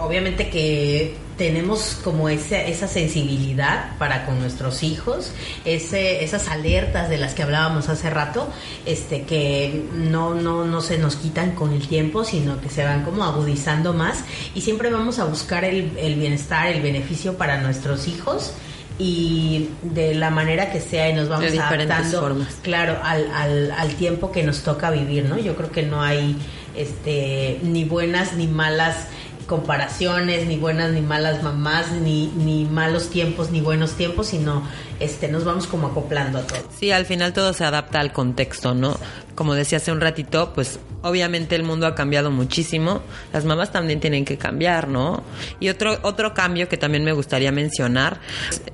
obviamente 0.00 0.50
que 0.50 1.14
tenemos 1.36 1.98
como 2.04 2.28
esa, 2.28 2.60
esa 2.62 2.86
sensibilidad 2.88 3.96
para 3.98 4.24
con 4.26 4.38
nuestros 4.40 4.82
hijos, 4.82 5.32
ese, 5.64 6.22
esas 6.24 6.48
alertas 6.48 7.08
de 7.08 7.18
las 7.18 7.34
que 7.34 7.42
hablábamos 7.42 7.88
hace 7.88 8.10
rato, 8.10 8.48
este, 8.86 9.22
que 9.22 9.84
no, 9.94 10.34
no, 10.34 10.64
no 10.64 10.80
se 10.80 10.98
nos 10.98 11.16
quitan 11.16 11.52
con 11.52 11.72
el 11.72 11.88
tiempo, 11.88 12.24
sino 12.24 12.60
que 12.60 12.68
se 12.70 12.84
van 12.84 13.02
como 13.04 13.24
agudizando 13.24 13.92
más 13.92 14.18
y 14.54 14.60
siempre 14.60 14.90
vamos 14.90 15.18
a 15.18 15.24
buscar 15.24 15.64
el, 15.64 15.96
el 15.98 16.14
bienestar, 16.16 16.68
el 16.68 16.82
beneficio 16.82 17.36
para 17.36 17.60
nuestros 17.60 18.06
hijos 18.08 18.52
y 18.96 19.70
de 19.82 20.14
la 20.14 20.30
manera 20.30 20.70
que 20.70 20.80
sea 20.80 21.10
y 21.10 21.14
nos 21.14 21.28
vamos 21.28 21.50
De 21.50 21.58
adaptando 21.58 22.20
formas. 22.20 22.54
claro 22.62 22.96
al, 23.02 23.28
al, 23.32 23.72
al 23.72 23.88
tiempo 23.96 24.30
que 24.30 24.44
nos 24.44 24.62
toca 24.62 24.88
vivir 24.92 25.24
no 25.24 25.36
yo 25.36 25.56
creo 25.56 25.72
que 25.72 25.82
no 25.82 26.00
hay 26.00 26.36
este 26.76 27.58
ni 27.62 27.84
buenas 27.84 28.34
ni 28.34 28.46
malas 28.46 29.08
comparaciones 29.44 30.46
ni 30.46 30.56
buenas 30.56 30.92
ni 30.92 31.00
malas 31.00 31.42
mamás 31.42 31.90
ni, 31.92 32.28
ni 32.28 32.64
malos 32.64 33.10
tiempos 33.10 33.50
ni 33.50 33.60
buenos 33.60 33.92
tiempos 33.92 34.28
sino 34.28 34.62
este 35.00 35.28
nos 35.28 35.44
vamos 35.44 35.66
como 35.66 35.88
acoplando 35.88 36.38
a 36.38 36.42
todo 36.42 36.58
Sí, 36.78 36.90
al 36.90 37.06
final 37.06 37.32
todo 37.32 37.52
se 37.52 37.64
adapta 37.64 38.00
al 38.00 38.12
contexto, 38.12 38.74
¿no? 38.74 38.96
Como 39.34 39.54
decía 39.54 39.78
hace 39.78 39.92
un 39.92 40.00
ratito, 40.00 40.52
pues 40.54 40.78
obviamente 41.04 41.54
el 41.54 41.62
mundo 41.62 41.86
ha 41.86 41.94
cambiado 41.94 42.30
muchísimo. 42.30 43.02
Las 43.32 43.44
mamás 43.44 43.70
también 43.70 44.00
tienen 44.00 44.24
que 44.24 44.36
cambiar, 44.36 44.88
¿no? 44.88 45.22
Y 45.60 45.68
otro 45.68 45.98
otro 46.02 46.34
cambio 46.34 46.68
que 46.68 46.76
también 46.76 47.04
me 47.04 47.12
gustaría 47.12 47.52
mencionar, 47.52 48.18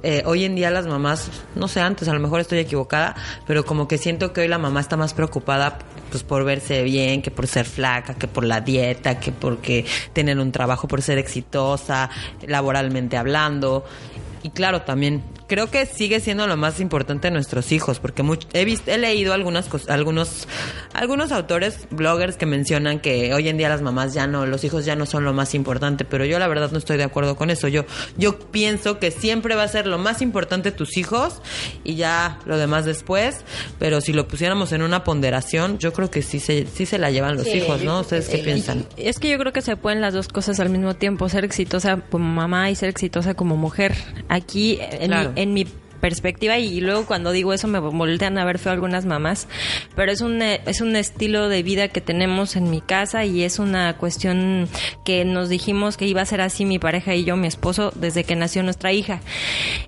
eh, 0.03 0.23
hoy 0.25 0.45
en 0.45 0.55
día 0.55 0.71
las 0.71 0.87
mamás, 0.87 1.31
no 1.55 1.69
sé 1.69 1.81
antes, 1.81 2.09
a 2.09 2.15
lo 2.15 2.21
mejor 2.21 2.41
estoy 2.41 2.59
equivocada, 2.61 3.15
pero 3.47 3.65
como 3.65 3.89
que 3.89 3.99
siento 3.99 4.33
que 4.33 4.43
hoy 4.43 4.49
la 4.49 4.59
mamá 4.59 4.81
está 4.81 4.97
más 4.97 5.13
preocupada 5.13 5.79
pues 6.11 6.23
por 6.23 6.45
verse 6.45 6.83
bien, 6.83 7.23
que 7.23 7.31
por 7.31 7.47
ser 7.47 7.67
flaca, 7.67 8.15
que 8.15 8.27
por 8.27 8.45
la 8.45 8.61
dieta, 8.61 9.19
que 9.21 9.33
porque 9.33 9.85
tener 10.13 10.39
un 10.39 10.53
trabajo, 10.53 10.89
por 10.89 11.03
ser 11.03 11.19
exitosa, 11.19 12.11
laboralmente 12.47 13.17
hablando. 13.17 13.85
Y 14.43 14.51
claro, 14.51 14.83
también 14.83 15.23
creo 15.51 15.71
que 15.71 15.85
sigue 15.85 16.21
siendo 16.21 16.47
lo 16.47 16.57
más 16.57 16.81
importante 16.81 17.29
de 17.29 17.33
nuestros 17.33 17.73
hijos, 17.73 18.01
porque 18.01 18.23
much- 18.23 18.47
he 18.55 18.65
visto, 18.65 18.91
he 18.91 18.97
leído 18.97 19.35
algunas 19.35 19.69
algunos 19.91 20.47
algunos 20.95 21.33
autores, 21.33 21.87
bloggers 21.91 22.37
que 22.37 22.47
mencionan 22.47 23.01
que 23.01 23.35
hoy 23.35 23.49
en 23.49 23.59
día 23.59 23.69
las 23.69 23.83
mamás 23.83 24.15
ya 24.15 24.27
no, 24.27 24.47
los 24.47 24.65
hijos 24.65 24.85
ya 24.87 24.97
no 24.97 25.05
son 25.05 25.25
lo 25.25 25.33
más 25.35 25.55
importante, 25.55 26.05
pero 26.05 26.25
yo 26.25 26.39
la 26.39 26.49
verdad 26.49 26.71
no 26.71 26.79
estoy 26.79 26.97
de 26.97 27.05
acuerdo 27.05 27.37
con 27.37 27.51
eso. 27.51 27.69
Yo, 27.69 27.85
yo 28.17 28.39
pienso 28.39 28.99
que 28.99 29.11
siempre 29.11 29.55
va 29.57 29.65
a 29.65 29.69
ser 29.69 29.87
lo 29.87 29.99
más 29.99 30.23
importante 30.23 30.71
tus 30.73 30.97
hijos 30.97 31.43
y 31.85 31.97
ya 31.97 32.39
lo 32.47 32.57
demás 32.57 32.85
después, 32.85 33.37
pero 33.79 34.01
si 34.01 34.13
lo 34.13 34.29
pusiéramos 34.29 34.73
en 34.73 34.83
una 34.83 35.05
ponderación, 35.05 35.79
yo 35.79 35.93
creo 35.93 36.11
que 36.11 36.23
sí 36.23 36.39
se, 36.41 36.67
sí 36.67 36.87
se 36.87 36.99
la 36.99 37.11
llevan 37.11 37.37
los 37.37 37.47
hijos, 37.49 37.83
¿no? 37.83 38.01
¿Ustedes 38.01 38.29
qué 38.29 38.39
piensan? 38.39 38.87
Es 38.97 39.19
que 39.19 39.29
yo 39.29 39.39
creo 39.39 39.53
que 39.53 39.63
se 39.63 39.77
pueden 39.77 40.01
las 40.01 40.15
dos 40.15 40.29
cosas 40.29 40.61
al 40.61 40.71
mismo 40.71 40.95
tiempo, 40.95 41.29
ser 41.29 41.45
exitosa 41.45 41.97
como 42.11 42.25
mamá 42.25 42.71
y 42.71 42.77
ser 42.77 42.89
exitosa 42.89 43.35
como 43.35 43.57
mujer. 43.57 43.95
Aquí, 44.29 44.79
en, 44.81 45.09
Claro. 45.11 45.33
mi, 45.35 45.40
en 45.41 45.55
mi 45.55 45.67
perspectiva 46.01 46.59
y 46.59 46.81
luego 46.81 47.07
cuando 47.07 47.31
digo 47.31 47.53
eso 47.53 47.69
me 47.69 47.79
voltean 47.79 48.39
a 48.39 48.45
ver 48.45 48.59
feo 48.59 48.73
algunas 48.73 49.05
mamás 49.05 49.47
pero 49.95 50.11
es 50.11 50.21
un 50.21 50.43
eh, 50.43 50.61
es 50.67 50.81
un 50.81 50.97
estilo 50.97 51.49
de 51.49 51.63
vida 51.63 51.89
que 51.89 52.01
tenemos 52.01 52.57
en 52.57 52.71
mi 52.71 52.81
casa 52.81 53.25
y 53.25 53.43
es 53.45 53.59
una 53.59 53.97
cuestión 53.99 54.69
que 55.05 55.25
nos 55.25 55.49
dijimos 55.49 55.97
que 55.97 56.07
iba 56.07 56.23
a 56.23 56.27
ser 56.27 56.41
así 56.41 56.65
mi 56.65 56.79
pareja 56.79 57.15
y 57.15 57.25
yo 57.25 57.37
mi 57.37 57.47
esposo 57.47 57.93
desde 57.95 58.25
que 58.25 58.35
nació 58.35 58.63
nuestra 58.63 58.93
hija 58.93 59.21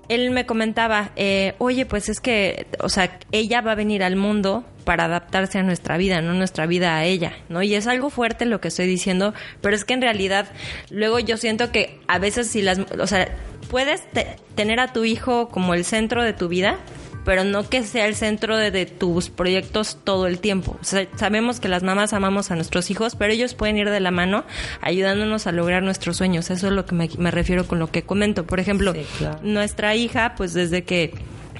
él 0.07 0.31
me 0.31 0.45
comentaba 0.45 1.11
eh, 1.15 1.55
oye 1.57 1.85
pues 1.85 2.07
es 2.09 2.19
que 2.19 2.67
o 2.79 2.89
sea 2.89 3.19
ella 3.31 3.61
va 3.61 3.71
a 3.73 3.75
venir 3.75 4.03
al 4.03 4.15
mundo 4.15 4.63
para 4.83 5.05
adaptarse 5.05 5.57
a 5.59 5.63
nuestra 5.63 5.95
vida, 5.95 6.21
no 6.21 6.33
nuestra 6.33 6.65
vida 6.65 6.97
a 6.97 7.05
ella, 7.05 7.31
¿no? 7.47 7.63
Y 7.63 7.73
es 7.73 7.87
algo 7.87 8.09
fuerte 8.09 8.45
lo 8.45 8.59
que 8.59 8.67
estoy 8.67 8.85
diciendo, 8.85 9.33
pero 9.61 9.77
es 9.77 9.85
que 9.85 9.93
en 9.93 10.01
realidad 10.01 10.47
luego 10.89 11.19
yo 11.19 11.37
siento 11.37 11.71
que 11.71 11.99
a 12.07 12.19
veces 12.19 12.47
si 12.47 12.61
las, 12.61 12.79
o 12.79 13.07
sea, 13.07 13.29
puedes 13.73 14.07
te- 14.11 14.35
tener 14.53 14.79
a 14.79 14.93
tu 14.93 15.03
hijo 15.03 15.49
como 15.49 15.73
el 15.73 15.83
centro 15.83 16.21
de 16.23 16.31
tu 16.33 16.47
vida, 16.47 16.77
pero 17.25 17.43
no 17.43 17.67
que 17.67 17.81
sea 17.83 18.05
el 18.05 18.13
centro 18.15 18.55
de, 18.55 18.69
de 18.69 18.85
tus 18.85 19.29
proyectos 19.29 19.97
todo 20.03 20.27
el 20.27 20.37
tiempo. 20.37 20.77
O 20.79 20.83
sea, 20.83 21.07
sabemos 21.15 21.59
que 21.59 21.69
las 21.69 21.81
mamás 21.81 22.13
amamos 22.13 22.51
a 22.51 22.55
nuestros 22.55 22.91
hijos, 22.91 23.15
pero 23.15 23.33
ellos 23.33 23.55
pueden 23.55 23.77
ir 23.77 23.89
de 23.89 23.99
la 23.99 24.11
mano 24.11 24.43
ayudándonos 24.81 25.47
a 25.47 25.51
lograr 25.53 25.81
nuestros 25.81 26.17
sueños. 26.17 26.51
Eso 26.51 26.67
es 26.67 26.73
lo 26.73 26.85
que 26.85 26.93
me, 26.93 27.09
me 27.17 27.31
refiero 27.31 27.65
con 27.67 27.79
lo 27.79 27.89
que 27.89 28.03
comento. 28.03 28.45
Por 28.45 28.59
ejemplo, 28.59 28.93
Sí, 28.93 29.05
claro. 29.17 29.39
nuestra 29.41 29.95
hija, 29.95 30.35
pues 30.37 30.53
desde 30.53 30.83
que 30.83 31.13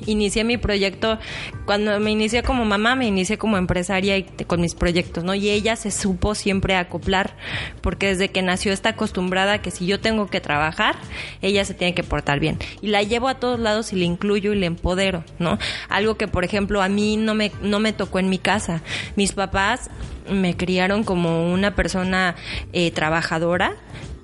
inicié 0.06 0.44
mi 0.44 0.58
proyecto, 0.58 1.20
cuando 1.66 2.00
me 2.00 2.12
inicié 2.12 2.44
como 2.44 2.66
mamá, 2.66 2.96
me 2.96 3.08
inicié 3.08 3.38
como 3.38 3.58
empresaria 3.58 4.18
y 4.18 4.24
con 4.24 4.62
mis 4.62 4.76
proyectos, 4.76 5.24
¿no? 5.24 5.34
Y 5.34 5.50
ella 5.50 5.76
se 5.76 5.92
supo 5.92 6.36
siempre 6.36 6.76
acoplar, 6.76 7.36
porque 7.82 8.08
desde 8.08 8.30
que 8.30 8.42
nació 8.42 8.74
está 8.74 8.90
acostumbrada 8.90 9.54
a 9.54 9.62
que 9.62 9.72
si 9.72 9.86
yo 9.86 10.00
tengo 10.00 10.28
que 10.28 10.42
trabajar, 10.42 10.96
ella 11.42 11.66
se 11.66 11.74
tiene 11.74 11.94
que 11.94 12.04
portar 12.04 12.40
bien. 12.40 12.58
Y 12.82 12.88
la 12.88 13.04
llevo 13.04 13.28
a 13.28 13.36
todos 13.36 13.60
lados 13.60 13.94
y 13.94 13.96
le 13.96 14.06
incluyo 14.06 14.54
y 14.54 14.58
le 14.58 14.66
empodero, 14.66 15.24
¿no? 15.40 15.58
Algo 15.90 16.16
que, 16.16 16.28
por 16.28 16.44
ejemplo, 16.44 16.82
a 16.82 16.90
mí 16.90 17.18
no 17.18 17.36
me, 17.36 17.52
no 17.62 17.80
me 17.80 17.94
tocó 17.94 18.20
en 18.20 18.30
mi 18.30 18.38
casa. 18.38 18.82
Mis 19.16 19.34
papás 19.34 19.90
me 20.30 20.56
criaron 20.56 21.04
como 21.04 21.52
una 21.52 21.76
persona 21.76 22.36
eh, 22.72 22.92
trabajadora, 22.92 23.76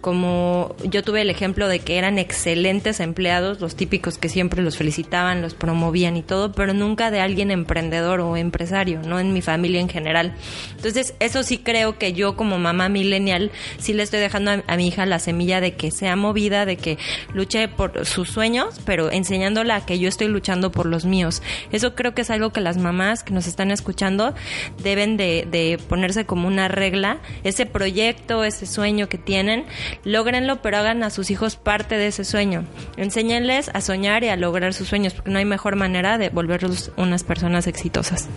como 0.01 0.75
yo 0.83 1.03
tuve 1.03 1.21
el 1.21 1.29
ejemplo 1.29 1.67
de 1.67 1.79
que 1.79 1.97
eran 1.97 2.17
excelentes 2.19 2.99
empleados, 2.99 3.59
los 3.59 3.75
típicos 3.75 4.17
que 4.17 4.29
siempre 4.29 4.61
los 4.61 4.77
felicitaban, 4.77 5.41
los 5.41 5.53
promovían 5.53 6.15
y 6.15 6.21
todo, 6.21 6.53
pero 6.53 6.73
nunca 6.73 7.11
de 7.11 7.19
alguien 7.19 7.51
emprendedor 7.51 8.21
o 8.21 8.37
empresario, 8.37 9.01
no 9.03 9.19
en 9.19 9.33
mi 9.33 9.41
familia 9.41 9.81
en 9.81 9.89
general. 9.89 10.33
Entonces, 10.75 11.13
eso 11.19 11.43
sí 11.43 11.57
creo 11.57 11.97
que 11.97 12.13
yo 12.13 12.37
como 12.37 12.59
mamá 12.59 12.87
millennial 12.87 13.51
sí 13.77 13.93
le 13.93 14.03
estoy 14.03 14.21
dejando 14.21 14.51
a, 14.51 14.63
a 14.67 14.77
mi 14.77 14.87
hija 14.87 15.05
la 15.05 15.19
semilla 15.19 15.59
de 15.59 15.75
que 15.75 15.91
sea 15.91 16.15
movida, 16.15 16.65
de 16.65 16.77
que 16.77 16.97
luche 17.33 17.67
por 17.67 18.05
sus 18.05 18.29
sueños, 18.29 18.79
pero 18.85 19.11
enseñándola 19.11 19.75
a 19.75 19.85
que 19.85 19.99
yo 19.99 20.07
estoy 20.07 20.27
luchando 20.27 20.71
por 20.71 20.85
los 20.85 21.05
míos. 21.05 21.41
Eso 21.71 21.95
creo 21.95 22.13
que 22.13 22.21
es 22.21 22.29
algo 22.29 22.51
que 22.51 22.61
las 22.61 22.77
mamás 22.77 23.23
que 23.23 23.33
nos 23.33 23.47
están 23.47 23.69
escuchando 23.71 24.33
deben 24.81 25.17
de, 25.17 25.45
de 25.49 25.77
ponerse 25.89 26.25
como 26.25 26.47
una 26.47 26.69
regla, 26.69 27.19
ese 27.43 27.65
proyecto, 27.65 28.45
ese 28.45 28.65
sueño 28.65 29.09
que 29.09 29.17
tienen, 29.17 29.65
logrenlo, 30.03 30.61
pero 30.61 30.77
hagan 30.77 31.03
a 31.03 31.09
sus 31.09 31.31
hijos 31.31 31.55
parte 31.55 31.97
de 31.97 32.07
ese 32.07 32.23
sueño. 32.23 32.65
Enséñenles 32.97 33.69
a 33.73 33.81
soñar 33.81 34.23
y 34.23 34.29
a 34.29 34.35
lograr 34.35 34.73
sus 34.73 34.87
sueños, 34.87 35.13
porque 35.13 35.31
no 35.31 35.39
hay 35.39 35.45
mejor 35.45 35.75
manera 35.75 36.17
de 36.17 36.29
volverlos 36.29 36.91
unas 36.97 37.23
personas 37.23 37.67
exitosas. 37.67 38.27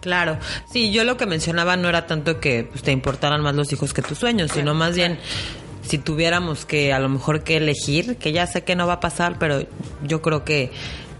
Claro, 0.00 0.36
sí, 0.70 0.92
yo 0.92 1.04
lo 1.04 1.16
que 1.16 1.24
mencionaba 1.24 1.76
no 1.78 1.88
era 1.88 2.06
tanto 2.06 2.38
que 2.38 2.64
pues, 2.64 2.82
te 2.82 2.92
importaran 2.92 3.40
más 3.40 3.54
los 3.54 3.72
hijos 3.72 3.94
que 3.94 4.02
tus 4.02 4.18
sueños, 4.18 4.52
sino 4.52 4.74
más 4.74 4.94
bien 4.94 5.18
si 5.80 5.98
tuviéramos 5.98 6.66
que 6.66 6.92
a 6.92 6.98
lo 6.98 7.08
mejor 7.08 7.42
que 7.42 7.56
elegir, 7.56 8.16
que 8.16 8.32
ya 8.32 8.46
sé 8.46 8.64
que 8.64 8.76
no 8.76 8.86
va 8.86 8.94
a 8.94 9.00
pasar, 9.00 9.38
pero 9.38 9.66
yo 10.02 10.20
creo 10.20 10.44
que 10.44 10.70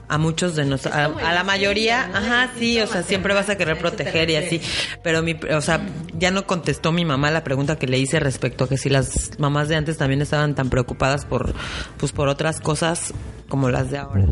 a 0.08 0.18
muchos 0.18 0.54
de 0.56 0.64
nosotros, 0.64 0.94
a, 0.94 1.04
a 1.04 1.32
la 1.32 1.44
mayoría, 1.44 2.10
ajá, 2.14 2.50
sí, 2.58 2.80
o 2.80 2.86
sea, 2.86 3.02
siempre 3.02 3.34
vas 3.34 3.48
a 3.48 3.56
querer 3.56 3.78
proteger 3.78 4.30
y 4.30 4.36
así, 4.36 4.60
pero 5.02 5.22
mi, 5.22 5.32
o 5.34 5.60
sea, 5.60 5.80
ya 6.14 6.30
no 6.30 6.46
contestó 6.46 6.92
mi 6.92 7.04
mamá 7.04 7.30
la 7.30 7.44
pregunta 7.44 7.76
que 7.76 7.86
le 7.86 7.98
hice 7.98 8.20
respecto 8.20 8.64
a 8.64 8.68
que 8.68 8.78
si 8.78 8.88
las 8.88 9.38
mamás 9.38 9.68
de 9.68 9.76
antes 9.76 9.98
también 9.98 10.22
estaban 10.22 10.54
tan 10.54 10.70
preocupadas 10.70 11.24
por, 11.24 11.54
pues, 11.98 12.12
por 12.12 12.28
otras 12.28 12.60
cosas 12.60 13.12
como 13.48 13.70
las 13.70 13.90
de 13.90 13.98
ahora. 13.98 14.26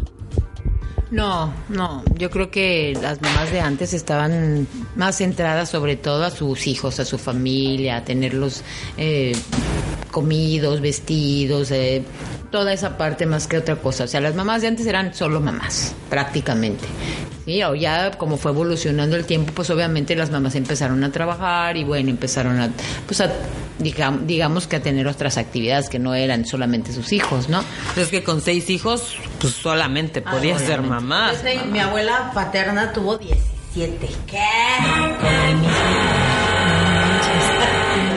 No, 1.12 1.52
no, 1.68 2.02
yo 2.16 2.30
creo 2.30 2.50
que 2.50 2.96
las 3.02 3.20
mamás 3.20 3.52
de 3.52 3.60
antes 3.60 3.92
estaban 3.92 4.66
más 4.96 5.18
centradas 5.18 5.68
sobre 5.68 5.96
todo 5.96 6.24
a 6.24 6.30
sus 6.30 6.66
hijos, 6.66 6.98
a 7.00 7.04
su 7.04 7.18
familia, 7.18 7.98
a 7.98 8.04
tenerlos 8.04 8.62
eh, 8.96 9.36
comidos, 10.10 10.80
vestidos, 10.80 11.70
eh, 11.70 12.02
toda 12.50 12.72
esa 12.72 12.96
parte 12.96 13.26
más 13.26 13.46
que 13.46 13.58
otra 13.58 13.76
cosa. 13.76 14.04
O 14.04 14.06
sea, 14.06 14.22
las 14.22 14.34
mamás 14.34 14.62
de 14.62 14.68
antes 14.68 14.86
eran 14.86 15.12
solo 15.12 15.38
mamás, 15.38 15.94
prácticamente. 16.08 16.86
Sí, 17.44 17.62
o 17.64 17.74
ya 17.74 18.12
como 18.12 18.36
fue 18.36 18.52
evolucionando 18.52 19.16
el 19.16 19.24
tiempo, 19.26 19.52
pues 19.52 19.68
obviamente 19.70 20.14
las 20.14 20.30
mamás 20.30 20.54
empezaron 20.54 21.02
a 21.02 21.10
trabajar 21.10 21.76
y 21.76 21.82
bueno, 21.84 22.10
empezaron 22.10 22.60
a, 22.60 22.70
pues 23.06 23.20
a, 23.20 23.32
digamos, 23.80 24.26
digamos 24.26 24.66
que 24.68 24.76
a 24.76 24.80
tener 24.82 25.08
otras 25.08 25.38
actividades 25.38 25.88
que 25.88 25.98
no 25.98 26.14
eran 26.14 26.44
solamente 26.46 26.92
sus 26.92 27.12
hijos, 27.12 27.48
¿no? 27.48 27.64
Es 27.96 28.08
que 28.08 28.22
con 28.22 28.40
seis 28.40 28.70
hijos, 28.70 29.16
pues 29.40 29.54
solamente 29.54 30.22
podía 30.22 30.56
ser 30.58 30.82
mamá. 30.82 31.32
Mi 31.70 31.80
abuela 31.80 32.30
paterna 32.32 32.92
tuvo 32.92 33.18
17. 33.18 34.08
¿Qué? 34.26 34.38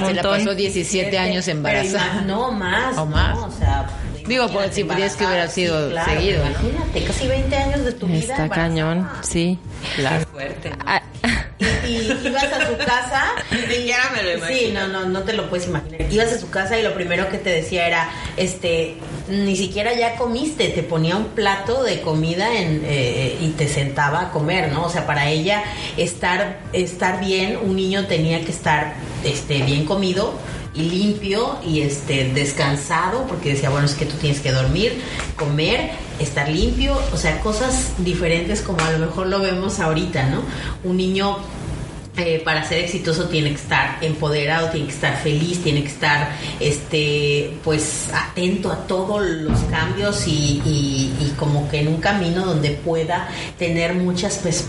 Se 0.06 0.14
la 0.14 0.22
pasó 0.22 0.54
17 0.54 1.18
años 1.18 1.46
Pero 1.46 1.58
embarazada. 1.58 2.22
no, 2.22 2.52
más. 2.52 2.98
¿O 2.98 3.06
más? 3.06 3.36
¿no? 3.36 3.46
O 3.46 3.52
sea, 3.52 3.88
Digo, 4.28 4.48
pues, 4.50 4.74
si 4.74 4.84
pudiese 4.84 5.18
que 5.18 5.26
hubiera 5.26 5.48
sido 5.48 5.90
embarazada, 5.90 6.18
seguido, 6.18 6.44
¿no? 6.44 6.50
Imagínate, 6.52 7.04
casi 7.04 7.28
20 7.28 7.56
años 7.56 7.86
de 7.86 7.92
tu 7.92 8.08
vida. 8.08 8.20
Está 8.20 8.50
cañón, 8.50 9.10
sí. 9.22 9.60
Claro. 9.96 10.26
fuerte, 10.32 10.70
¿no? 10.72 10.78
Ah, 10.86 11.02
Y, 11.60 11.64
y 11.88 12.22
ibas 12.26 12.44
a 12.44 12.68
su 12.68 12.78
casa. 12.78 13.24
Ni 13.52 13.60
siquiera 13.76 14.12
me 14.16 14.24
lo 14.24 14.38
imagino. 14.38 14.60
Sí, 14.60 14.72
no, 14.74 14.88
no, 14.88 15.06
no 15.06 15.22
te 15.24 15.34
lo 15.34 15.50
puedes 15.50 15.68
imaginar. 15.68 16.02
Ibas 16.12 16.34
a 16.34 16.40
su 16.40 16.50
casa 16.50 16.78
y 16.78 16.84
lo 16.84 16.94
primero 16.94 17.30
que 17.30 17.38
te 17.38 17.50
decía 17.50 17.88
era, 17.88 18.10
este, 18.36 18.98
ni 19.30 19.56
siquiera 19.56 19.94
ya 19.94 20.16
comiste, 20.16 20.70
te 20.70 20.84
ponía 20.84 21.16
un 21.16 21.28
plato 21.30 21.84
de 21.84 22.02
comida 22.02 22.58
en, 22.58 22.82
eh, 22.86 23.38
y 23.40 23.50
te 23.52 23.68
sentaba 23.68 24.22
a 24.22 24.32
comer, 24.32 24.72
¿no? 24.72 24.86
O 24.86 24.90
sea, 24.90 25.06
para 25.06 25.30
ella 25.30 25.64
estar, 25.98 26.60
estar 26.74 27.20
bien, 27.20 27.58
un 27.62 27.76
niño 27.76 28.06
tenía 28.08 28.44
que 28.44 28.52
estar, 28.52 28.96
este, 29.24 29.62
bien 29.64 29.86
comido 29.86 30.34
y 30.65 30.65
limpio 30.76 31.58
y 31.66 31.82
este 31.82 32.32
descansado 32.34 33.26
porque 33.28 33.54
decía 33.54 33.70
bueno 33.70 33.86
es 33.86 33.94
que 33.96 34.06
tú 34.06 34.16
tienes 34.18 34.40
que 34.42 34.52
dormir 34.52 35.02
comer 35.38 35.92
estar 36.20 36.50
limpio 36.50 36.98
o 37.14 37.18
sea 37.18 37.40
cosas 37.42 37.94
diferentes 38.00 38.62
como 38.62 38.80
a 38.84 38.92
lo 38.92 39.00
mejor 39.00 39.28
lo 39.28 39.40
vemos 39.40 39.80
ahorita 39.80 40.24
no 40.30 40.42
un 40.84 40.98
niño 40.98 41.38
eh, 42.18 42.42
para 42.46 42.64
ser 42.64 42.80
exitoso 42.80 43.26
tiene 43.26 43.50
que 43.50 43.56
estar 43.58 43.98
empoderado, 44.00 44.70
tiene 44.70 44.88
que 44.88 44.94
estar 44.94 45.18
feliz, 45.22 45.62
tiene 45.62 45.82
que 45.82 45.90
estar 45.90 46.30
este 46.62 47.52
pues 47.62 48.06
atento 48.14 48.72
a 48.72 48.88
todos 48.88 49.22
los 49.26 49.60
cambios 49.70 50.26
y, 50.26 50.62
y- 50.66 51.34
como 51.38 51.68
que 51.70 51.82
en 51.82 51.90
un 51.90 51.98
camino 51.98 52.46
donde 52.46 52.70
pueda 52.72 53.28
tener 53.60 53.96
muchas 53.96 54.42
pers- 54.46 54.64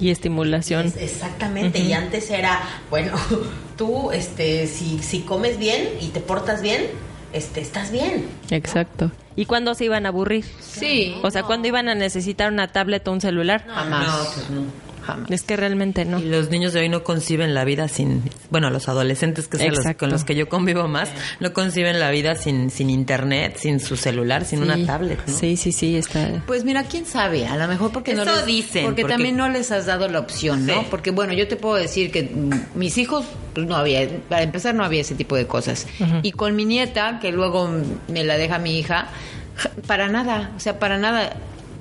y 0.00 0.10
estimulación. 0.10 0.86
Es- 0.86 0.96
Exactamente, 0.96 1.78
y 1.80 1.92
antes 1.92 2.30
era, 2.30 2.60
bueno, 2.90 3.12
tú 3.76 4.10
este 4.12 4.66
si, 4.66 4.98
si 5.00 5.20
comes 5.20 5.58
bien 5.58 5.88
y 6.00 6.08
te 6.08 6.20
portas 6.20 6.62
bien, 6.62 6.86
este 7.32 7.60
estás 7.60 7.90
bien. 7.90 8.26
Exacto. 8.50 9.10
¿Y 9.36 9.46
cuándo 9.46 9.74
se 9.74 9.84
iban 9.86 10.06
a 10.06 10.10
aburrir? 10.10 10.44
Sí. 10.60 11.16
O 11.22 11.30
sea, 11.30 11.42
¿cuándo 11.42 11.66
iban 11.68 11.88
a 11.88 11.94
necesitar 11.96 12.52
una 12.52 12.68
tablet 12.68 13.06
o 13.08 13.12
un 13.12 13.20
celular? 13.20 13.64
Jamás. 13.66 14.06
No, 14.06 14.24
pues 14.34 14.50
no. 14.50 14.60
Jamás. 15.04 15.30
Es 15.30 15.42
que 15.42 15.56
realmente 15.56 16.04
no. 16.04 16.18
Y 16.18 16.24
los 16.24 16.50
niños 16.50 16.72
de 16.72 16.80
hoy 16.80 16.88
no 16.88 17.04
conciben 17.04 17.54
la 17.54 17.64
vida 17.64 17.88
sin, 17.88 18.22
bueno, 18.50 18.70
los 18.70 18.88
adolescentes 18.88 19.48
que 19.48 19.58
son 19.58 19.68
los 19.74 19.96
con 19.96 20.10
los 20.10 20.24
que 20.24 20.34
yo 20.34 20.48
convivo 20.48 20.88
más, 20.88 21.10
no 21.40 21.52
conciben 21.52 22.00
la 22.00 22.10
vida 22.10 22.34
sin, 22.36 22.70
sin 22.70 22.90
internet, 22.90 23.56
sin 23.58 23.80
su 23.80 23.96
celular, 23.96 24.44
sin 24.44 24.60
Sí. 24.60 24.64
una 24.64 24.86
tablet, 24.86 25.18
¿no? 25.26 25.32
Sí, 25.34 25.56
sí, 25.56 25.72
sí, 25.72 25.96
está. 25.96 26.42
Pues 26.46 26.64
mira, 26.64 26.84
quién 26.84 27.06
sabe, 27.06 27.46
a 27.46 27.56
lo 27.56 27.68
mejor 27.68 27.92
porque 27.92 28.14
no 28.14 28.24
les, 28.24 28.46
dicen, 28.46 28.84
porque, 28.84 29.02
porque- 29.02 29.14
también 29.14 29.36
no 29.36 29.48
les 29.48 29.70
has 29.72 29.86
dado 29.86 30.08
la 30.08 30.20
opción, 30.20 30.66
¿no? 30.66 30.80
Sí. 30.80 30.86
Porque 30.90 31.10
bueno, 31.10 31.32
yo 31.34 31.46
te 31.48 31.56
puedo 31.56 31.74
decir 31.76 32.10
que 32.10 32.30
mis 32.74 32.96
hijos 32.98 33.24
pues, 33.54 33.66
no 33.66 33.76
había, 33.76 34.08
para 34.28 34.42
empezar 34.42 34.74
no 34.74 34.84
había 34.84 35.02
ese 35.02 35.14
tipo 35.14 35.36
de 35.36 35.46
cosas. 35.46 35.86
Y 36.22 36.32
con 36.32 36.56
mi 36.56 36.64
nieta, 36.64 37.18
que 37.20 37.30
luego 37.32 37.70
me 38.08 38.24
la 38.24 38.36
deja 38.36 38.58
mi 38.58 38.78
hija, 38.78 39.08
ja, 39.56 39.70
para 39.86 40.08
nada, 40.08 40.50
o 40.56 40.60
sea, 40.60 40.78
para 40.78 40.98
nada 40.98 41.34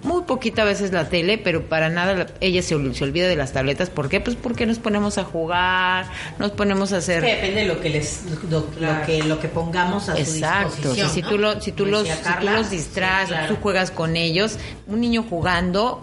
muy 0.04 0.24
poquita 0.24 0.64
veces 0.66 0.92
la 0.92 1.10
tele, 1.10 1.38
pero 1.38 1.64
para 1.70 1.90
nada 1.90 2.14
la- 2.14 2.28
ella 2.42 2.62
se, 2.62 2.76
ol- 2.76 2.94
se 2.94 3.04
olvida 3.04 3.28
de 3.28 3.36
las 3.36 3.54
tabletas. 3.54 3.90
¿Por 3.90 4.10
qué? 4.10 4.20
Pues 4.20 4.36
porque 4.36 4.66
nos 4.66 4.80
ponemos 4.80 5.18
a 5.18 5.24
jugar, 5.24 6.06
nos 6.40 6.52
ponemos 6.52 6.92
a 6.94 6.98
hacer... 6.98 7.22
Que 7.24 7.36
depende 7.36 7.62
de 7.62 7.68
lo 7.68 7.80
que 7.82 7.90
les 7.90 8.24
lo, 8.50 8.68
lo 8.80 9.06
que 9.06 9.24
lo 9.24 9.40
que 9.40 9.48
pongamos 9.48 10.10
a 10.10 10.16
su 10.16 10.22
Exacto, 10.22 10.70
sea, 10.72 10.76
disposición. 11.06 11.10
si 11.10 11.22
¿no? 11.22 11.30
tú, 11.30 11.38
lo, 11.38 11.62
si, 11.62 11.72
tú 11.72 11.84
Como 11.86 11.92
los, 11.98 12.04
decía 12.04 12.16
si 12.18 12.24
tú 12.24 12.30
Carla, 12.30 12.54
los 12.58 12.70
distraes, 12.70 13.28
sí, 13.30 13.34
o 13.34 13.38
claro. 13.38 13.56
tú 13.56 13.62
juegas 13.62 13.92
con 13.92 14.16
ellos, 14.18 14.58
un 14.88 15.00
niño 15.02 15.24
jugando, 15.30 16.02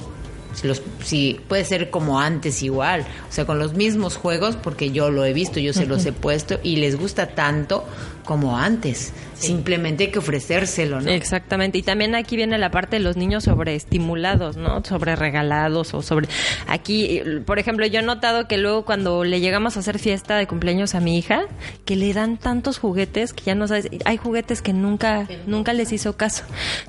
si, 0.55 0.67
los, 0.67 0.83
si 1.05 1.41
puede 1.49 1.65
ser 1.65 1.91
como 1.91 2.21
antes 2.21 2.63
igual, 2.63 3.03
o 3.29 3.33
sea, 3.33 3.45
con 3.45 3.59
los 3.59 3.75
mismos 3.75 4.17
juegos, 4.17 4.57
porque 4.57 4.91
yo 4.91 5.11
lo 5.11 5.25
he 5.25 5.33
visto, 5.33 5.61
yo 5.61 5.73
se 5.73 5.87
los 5.87 6.05
he 6.07 6.13
puesto 6.13 6.59
y 6.63 6.77
les 6.77 6.97
gusta 6.99 7.29
tanto 7.29 7.85
como 8.31 8.57
antes. 8.57 9.13
Simplemente 9.35 10.05
hay 10.05 10.11
que 10.13 10.21
ofrecérselo, 10.21 11.01
¿no? 11.01 11.11
Exactamente. 11.11 11.79
Y 11.79 11.83
también 11.83 12.15
aquí 12.15 12.37
viene 12.37 12.59
la 12.59 12.71
parte 12.71 12.97
de 12.97 13.03
los 13.03 13.17
niños 13.17 13.43
sobreestimulados, 13.45 14.57
¿no? 14.57 14.85
Sobre 14.85 15.17
regalados 15.17 15.95
o 15.95 16.03
sobre... 16.03 16.29
Aquí, 16.69 17.21
por 17.45 17.59
ejemplo, 17.59 17.87
yo 17.87 17.99
he 17.99 18.03
notado 18.03 18.47
que 18.47 18.57
luego 18.57 18.85
cuando 18.85 19.25
le 19.25 19.41
llegamos 19.41 19.77
a 19.77 19.81
hacer 19.81 19.99
fiesta 19.99 20.37
de 20.37 20.47
cumpleaños 20.47 20.95
a 20.95 21.01
mi 21.01 21.19
hija, 21.19 21.47
que 21.87 21.97
le 21.97 22.13
dan 22.13 22.37
tantos 22.37 22.79
juguetes 22.79 23.33
que 23.33 23.43
ya 23.45 23.55
no 23.57 23.67
sabes... 23.67 23.89
Hay 24.05 24.17
juguetes 24.17 24.63
que 24.63 24.73
nunca, 24.73 25.27
nunca 25.47 25.73
les 25.73 25.91
hizo 25.91 26.17
caso, 26.17 26.45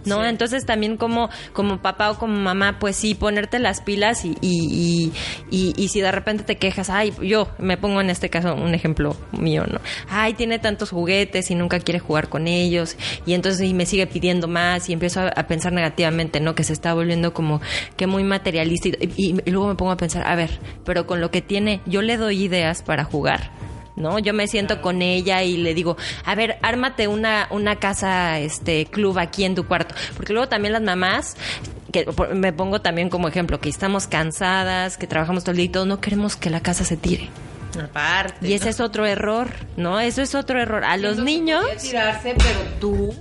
¿no? 0.06 0.24
Entonces 0.24 0.66
también 0.66 0.98
como, 0.98 1.30
como 1.54 1.82
papá 1.82 2.12
o 2.12 2.20
como 2.20 2.36
mamá, 2.38 2.78
pues 2.80 2.98
sí, 2.98 3.16
ponerte 3.16 3.58
las 3.58 3.82
pilas 3.82 4.26
y, 4.26 4.36
y, 4.42 5.12
y, 5.50 5.58
y- 5.58 5.74
y 5.82 5.88
si 5.88 6.02
de 6.02 6.12
repente 6.12 6.44
te 6.44 6.58
quejas, 6.58 6.92
ay, 6.92 7.14
yo 7.24 7.48
me 7.58 7.78
pongo 7.78 8.02
en 8.02 8.12
este 8.12 8.30
caso 8.30 8.54
un 8.54 8.76
ejemplo 8.76 9.16
mío, 9.32 9.64
¿no? 9.72 9.80
Ay, 10.10 10.34
tiene 10.36 10.60
tantos 10.60 10.92
juguetes 10.92 11.31
y 11.52 11.56
nunca 11.56 11.80
quiere 11.80 12.00
jugar 12.00 12.28
con 12.30 12.48
ellos 12.48 12.98
y 13.26 13.34
entonces 13.34 13.62
y 13.68 13.74
me 13.74 13.86
sigue 13.86 14.08
pidiendo 14.08 14.48
más 14.48 14.90
y 14.90 14.94
empiezo 14.94 15.22
a, 15.22 15.28
a 15.30 15.48
pensar 15.48 15.72
negativamente, 15.72 16.40
¿no? 16.40 16.56
Que 16.56 16.64
se 16.64 16.74
está 16.74 16.94
volviendo 16.94 17.34
como 17.34 17.62
que 17.96 18.08
muy 18.08 18.24
materialista 18.24 18.90
y, 18.90 18.96
y- 19.16 19.36
y 19.46 19.52
luego 19.52 19.68
me 19.68 19.76
pongo 19.76 19.92
a 19.92 19.98
pensar, 19.98 20.28
a 20.28 20.36
ver, 20.36 20.60
pero 20.86 21.08
con 21.08 21.22
lo 21.22 21.32
que 21.32 21.42
tiene, 21.42 21.80
yo 21.86 22.02
le 22.02 22.18
doy 22.18 22.44
ideas 22.44 22.84
para 22.84 23.04
jugar. 23.06 23.52
¿No? 23.98 24.18
Yo 24.20 24.34
me 24.34 24.48
siento 24.48 24.82
con 24.82 25.02
ella 25.02 25.44
y 25.44 25.58
le 25.58 25.74
digo, 25.76 25.98
a 26.26 26.34
ver, 26.34 26.58
ármate 26.64 27.08
una, 27.10 27.48
una 27.52 27.76
casa, 27.76 28.40
este, 28.40 28.86
club 28.86 29.20
aquí 29.20 29.44
en 29.44 29.54
tu 29.54 29.68
cuarto. 29.68 29.94
Porque 30.16 30.32
luego 30.34 30.48
también 30.48 30.72
las 30.72 30.82
mamás, 30.82 31.36
que 31.92 32.06
me 32.34 32.54
pongo 32.54 32.82
también 32.82 33.10
como 33.10 33.28
ejemplo, 33.28 33.60
que 33.60 33.68
estamos 33.70 34.08
cansadas, 34.08 34.98
que 34.98 35.08
trabajamos 35.08 35.44
todo 35.44 35.52
el 35.52 35.58
día 35.58 35.66
y 35.66 35.70
todo, 35.70 35.86
no 35.86 36.00
queremos 36.00 36.38
que 36.38 36.50
la 36.50 36.62
casa 36.62 36.86
se 36.86 36.96
tire. 36.96 37.30
Aparte. 37.80 38.48
Y 38.48 38.54
ese 38.54 38.70
es 38.70 38.80
otro 38.80 39.06
error, 39.06 39.50
¿no? 39.78 40.00
Eso 40.00 40.22
es 40.22 40.36
otro 40.36 40.62
error. 40.62 40.84
A 40.84 40.98
los 40.98 41.18
niños, 41.18 41.66
tirarse, 41.82 42.36
pero 42.38 42.60
tú 42.80 43.14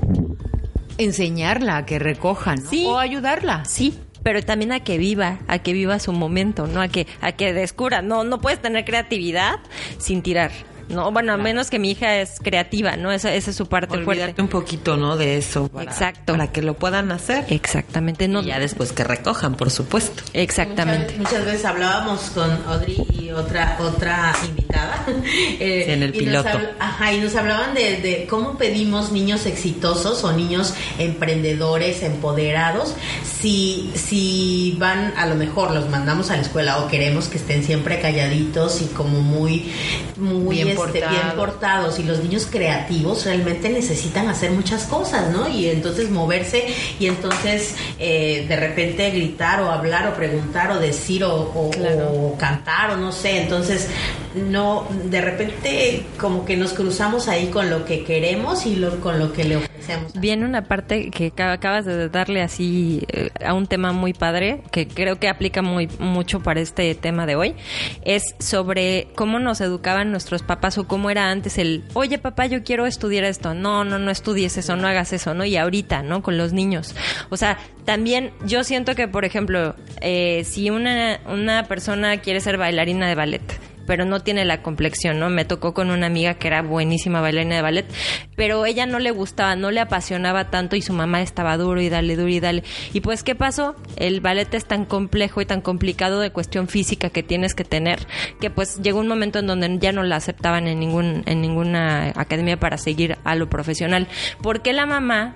enseñarla 0.98 1.78
a 1.78 1.86
que 1.86 1.98
recoja, 1.98 2.56
¿no? 2.56 2.68
Sí. 2.68 2.84
O 2.86 2.98
ayudarla. 2.98 3.64
sí, 3.64 3.98
pero 4.22 4.42
también 4.42 4.72
a 4.72 4.80
que 4.80 4.98
viva, 4.98 5.38
a 5.48 5.60
que 5.60 5.72
viva 5.72 5.98
su 5.98 6.12
momento, 6.12 6.66
¿no? 6.66 6.80
A 6.80 6.88
que, 6.88 7.06
a 7.20 7.32
que 7.32 7.52
descubra. 7.52 8.02
No, 8.02 8.24
no 8.24 8.40
puedes 8.40 8.60
tener 8.60 8.84
creatividad 8.84 9.60
sin 9.98 10.22
tirar. 10.22 10.50
No, 10.90 11.10
bueno, 11.12 11.32
a 11.32 11.36
menos 11.36 11.70
que 11.70 11.78
mi 11.78 11.92
hija 11.92 12.16
es 12.16 12.38
creativa, 12.42 12.96
¿no? 12.96 13.12
Esa, 13.12 13.32
esa 13.34 13.50
es 13.50 13.56
su 13.56 13.66
parte 13.66 13.94
Olvídate 13.94 14.04
fuerte. 14.22 14.42
un 14.42 14.48
poquito, 14.48 14.96
¿no? 14.96 15.16
De 15.16 15.36
eso. 15.36 15.68
para- 15.68 15.90
Exacto. 15.90 16.32
Para 16.32 16.52
que 16.52 16.62
lo 16.62 16.74
puedan 16.74 17.12
hacer. 17.12 17.44
Exactamente, 17.48 18.28
no. 18.28 18.42
Y 18.42 18.46
ya 18.46 18.58
después 18.58 18.92
que 18.92 19.04
recojan, 19.04 19.54
por 19.54 19.70
supuesto. 19.70 20.22
Exactamente. 20.34 21.14
Muchas, 21.16 21.32
muchas 21.32 21.44
veces 21.46 21.64
hablábamos 21.64 22.20
con 22.34 22.50
Audrey 22.66 23.06
y 23.18 23.30
otra 23.30 23.76
otra 23.80 24.34
invitada. 24.46 25.04
eh, 25.60 25.82
Sí, 25.86 25.92
en 25.92 26.02
el 26.02 26.14
y 26.14 26.18
piloto. 26.18 26.48
habl- 26.48 26.70
ajá, 26.78 27.12
y 27.12 27.20
nos 27.20 27.34
hablaban 27.36 27.74
de, 27.74 27.96
de 27.98 28.26
cómo 28.28 28.58
pedimos 28.58 29.12
niños 29.12 29.46
exitosos 29.46 30.24
o 30.24 30.32
niños 30.32 30.74
emprendedores, 30.98 32.02
empoderados, 32.02 32.94
si, 33.24 33.90
si 33.94 34.74
van, 34.78 35.12
a 35.16 35.26
lo 35.26 35.34
mejor 35.34 35.70
los 35.72 35.88
mandamos 35.88 36.30
a 36.30 36.36
la 36.36 36.42
escuela 36.42 36.78
o 36.78 36.88
queremos 36.88 37.28
que 37.28 37.36
estén 37.38 37.62
siempre 37.64 38.00
calladitos 38.00 38.80
y 38.82 38.86
como 38.86 39.20
muy, 39.20 39.72
muy 40.16 40.56
Bien 40.56 40.68
este, 40.86 41.00
bien 41.00 41.36
portados. 41.36 41.98
Y 41.98 42.02
los 42.04 42.18
niños 42.20 42.46
creativos 42.50 43.24
realmente 43.24 43.68
necesitan 43.68 44.28
hacer 44.28 44.50
muchas 44.52 44.84
cosas, 44.84 45.30
¿no? 45.30 45.48
Y 45.48 45.68
entonces 45.68 46.10
moverse 46.10 46.66
y 46.98 47.06
entonces 47.06 47.74
eh, 47.98 48.46
de 48.48 48.56
repente 48.56 49.10
gritar 49.10 49.60
o 49.62 49.70
hablar 49.70 50.08
o 50.08 50.14
preguntar 50.14 50.70
o 50.72 50.78
decir 50.78 51.24
o, 51.24 51.34
o- 51.34 51.70
o 52.32 52.36
cantar 52.38 52.90
o 52.90 52.96
no 52.96 53.12
sé. 53.12 53.42
Entonces, 53.42 53.88
no, 54.34 54.86
de 55.04 55.20
repente 55.20 56.04
como 56.18 56.44
que 56.44 56.56
nos 56.56 56.72
cruzamos 56.72 57.28
ahí 57.28 57.46
con 57.48 57.70
lo 57.70 57.84
que 57.84 58.04
queremos 58.04 58.66
y 58.66 58.76
lo, 58.76 59.00
con 59.00 59.18
lo 59.18 59.32
que 59.32 59.44
le 59.44 59.56
ofrecemos. 59.56 60.12
Viene 60.14 60.44
una 60.44 60.62
parte 60.64 61.10
que 61.10 61.30
ca- 61.32 61.52
acabas 61.52 61.84
de 61.84 62.08
darle 62.08 62.42
así 62.42 63.04
eh, 63.08 63.30
a 63.44 63.54
un 63.54 63.66
tema 63.66 63.92
muy 63.92 64.12
padre, 64.12 64.62
que 64.70 64.86
creo 64.86 65.18
que 65.18 65.28
aplica 65.28 65.62
muy 65.62 65.88
mucho 65.98 66.40
para 66.40 66.60
este 66.60 66.94
tema 66.94 67.26
de 67.26 67.34
hoy, 67.36 67.54
es 68.04 68.34
sobre 68.38 69.08
cómo 69.16 69.38
nos 69.38 69.60
educaban 69.60 70.10
nuestros 70.10 70.42
papás 70.42 70.78
o 70.78 70.86
cómo 70.86 71.10
era 71.10 71.30
antes 71.30 71.58
el, 71.58 71.82
oye 71.94 72.18
papá, 72.18 72.46
yo 72.46 72.62
quiero 72.62 72.86
estudiar 72.86 73.24
esto, 73.24 73.54
no, 73.54 73.84
no, 73.84 73.98
no 73.98 74.10
estudies 74.10 74.56
eso, 74.56 74.76
no 74.76 74.86
hagas 74.86 75.12
eso, 75.12 75.34
¿no? 75.34 75.44
Y 75.44 75.56
ahorita, 75.56 76.02
¿no? 76.02 76.22
Con 76.22 76.36
los 76.38 76.52
niños. 76.52 76.94
O 77.30 77.36
sea, 77.36 77.58
también 77.84 78.32
yo 78.44 78.62
siento 78.64 78.94
que, 78.94 79.08
por 79.08 79.24
ejemplo, 79.24 79.74
eh, 80.00 80.42
si 80.44 80.70
una, 80.70 81.20
una 81.26 81.64
persona 81.64 82.18
quiere 82.18 82.40
ser 82.40 82.58
bailarina 82.58 83.08
de 83.08 83.14
ballet, 83.14 83.42
pero 83.90 84.04
no 84.04 84.20
tiene 84.20 84.44
la 84.44 84.62
complexión, 84.62 85.18
¿no? 85.18 85.30
Me 85.30 85.44
tocó 85.44 85.74
con 85.74 85.90
una 85.90 86.06
amiga 86.06 86.34
que 86.34 86.46
era 86.46 86.62
buenísima 86.62 87.20
bailarina 87.20 87.56
de 87.56 87.62
ballet, 87.62 87.86
pero 88.36 88.64
ella 88.64 88.86
no 88.86 89.00
le 89.00 89.10
gustaba, 89.10 89.56
no 89.56 89.72
le 89.72 89.80
apasionaba 89.80 90.48
tanto 90.48 90.76
y 90.76 90.80
su 90.80 90.92
mamá 90.92 91.22
estaba 91.22 91.56
duro 91.56 91.80
y 91.80 91.88
dale, 91.88 92.14
duro 92.14 92.28
y 92.28 92.38
dale. 92.38 92.62
Y 92.92 93.00
pues, 93.00 93.24
¿qué 93.24 93.34
pasó? 93.34 93.74
El 93.96 94.20
ballet 94.20 94.54
es 94.54 94.64
tan 94.64 94.84
complejo 94.84 95.40
y 95.40 95.44
tan 95.44 95.60
complicado 95.60 96.20
de 96.20 96.30
cuestión 96.30 96.68
física 96.68 97.10
que 97.10 97.24
tienes 97.24 97.56
que 97.56 97.64
tener, 97.64 98.06
que 98.40 98.48
pues 98.48 98.80
llegó 98.80 99.00
un 99.00 99.08
momento 99.08 99.40
en 99.40 99.48
donde 99.48 99.78
ya 99.80 99.90
no 99.90 100.04
la 100.04 100.14
aceptaban 100.14 100.68
en 100.68 100.78
ningún, 100.78 101.24
en 101.26 101.40
ninguna 101.40 102.12
academia 102.14 102.60
para 102.60 102.78
seguir 102.78 103.18
a 103.24 103.34
lo 103.34 103.50
profesional. 103.50 104.06
Porque 104.40 104.72
la 104.72 104.86
mamá 104.86 105.34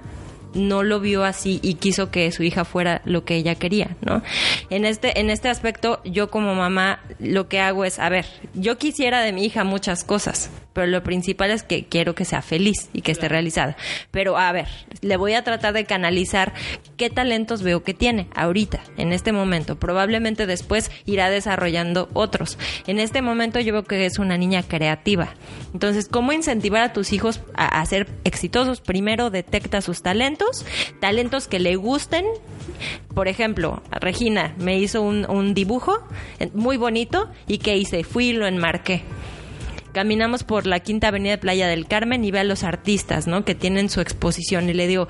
no 0.55 0.83
lo 0.83 1.01
vio 1.01 1.25
así 1.25 1.61
y 1.63 1.75
quiso 1.75 2.11
que 2.11 2.31
su 2.33 2.43
hija 2.43 2.65
fuera 2.65 3.03
lo 3.05 3.25
que 3.25 3.37
ella 3.37 3.55
quería, 3.55 3.97
¿no? 4.01 4.23
En 4.71 4.85
este, 4.85 5.21
en 5.21 5.31
este 5.31 5.49
aspecto, 5.49 6.01
yo 6.05 6.31
como 6.31 6.55
mamá 6.55 7.01
lo 7.19 7.49
que 7.49 7.61
hago 7.61 7.85
es, 7.85 7.99
a 7.99 8.09
ver, 8.09 8.27
yo 8.55 8.79
quisiera 8.79 9.23
de 9.23 9.33
mi 9.33 9.45
hija 9.45 9.65
muchas 9.65 10.05
cosas, 10.05 10.51
pero 10.75 10.89
lo 10.89 11.03
principal 11.03 11.51
es 11.51 11.63
que 11.63 11.87
quiero 11.87 12.15
que 12.15 12.25
sea 12.25 12.43
feliz 12.43 12.91
y 12.93 13.03
que 13.03 13.13
esté 13.13 13.29
realizada. 13.29 13.77
Pero 14.11 14.37
a 14.37 14.51
ver, 14.53 14.69
le 15.01 15.17
voy 15.17 15.35
a 15.35 15.45
tratar 15.45 15.73
de 15.73 15.85
canalizar 15.85 16.53
qué 16.97 17.11
talentos 17.11 17.63
veo 17.63 17.83
que 17.83 17.95
tiene 17.95 18.27
ahorita, 18.35 18.81
en 18.97 19.13
este 19.13 19.33
momento. 19.33 19.79
Probablemente 19.79 20.47
después 20.47 20.91
irá 21.07 21.31
desarrollando 21.31 22.09
otros. 22.13 22.59
En 22.87 22.99
este 22.99 23.23
momento 23.23 23.61
yo 23.61 23.73
veo 23.73 23.85
que 23.85 24.05
es 24.05 24.19
una 24.19 24.37
niña 24.37 24.63
creativa. 24.63 25.35
Entonces, 25.73 26.09
¿cómo 26.09 26.33
incentivar 26.33 26.83
a 26.83 26.93
tus 26.93 27.13
hijos 27.13 27.41
a, 27.55 27.81
a 27.81 27.87
ser 27.87 28.09
exitosos? 28.25 28.81
Primero 28.81 29.31
detecta 29.31 29.81
sus 29.81 30.03
talentos, 30.03 30.44
talentos 31.01 31.49
que 31.49 31.59
le 31.59 31.77
gusten. 31.77 32.25
Por 33.15 33.29
ejemplo, 33.29 33.83
Regina 33.91 34.55
me 34.59 34.79
hizo 34.79 35.03
un, 35.03 35.29
un 35.31 35.55
dibujo 35.55 36.07
eh, 36.39 36.51
muy 36.55 36.77
bonito 36.77 37.31
y 37.47 37.59
¿qué 37.59 37.77
hice? 37.77 38.05
Fui 38.05 38.29
y 38.29 38.33
lo 38.33 38.47
enmarqué 38.47 39.03
caminamos 39.95 40.45
por 40.45 40.67
la 40.67 40.81
quinta 40.81 41.09
avenida 41.09 41.31
de 41.33 41.39
Playa 41.39 41.69
del 41.69 41.87
Carmen 41.87 42.23
y 42.25 42.31
ve 42.31 42.41
a 42.41 42.45
los 42.45 42.65
artistas, 42.65 43.27
¿no? 43.27 43.47
Que 43.47 43.55
tienen 43.55 43.89
su 43.89 44.03
exposición 44.03 44.69
y 44.69 44.75
le 44.75 44.87
digo, 44.87 45.09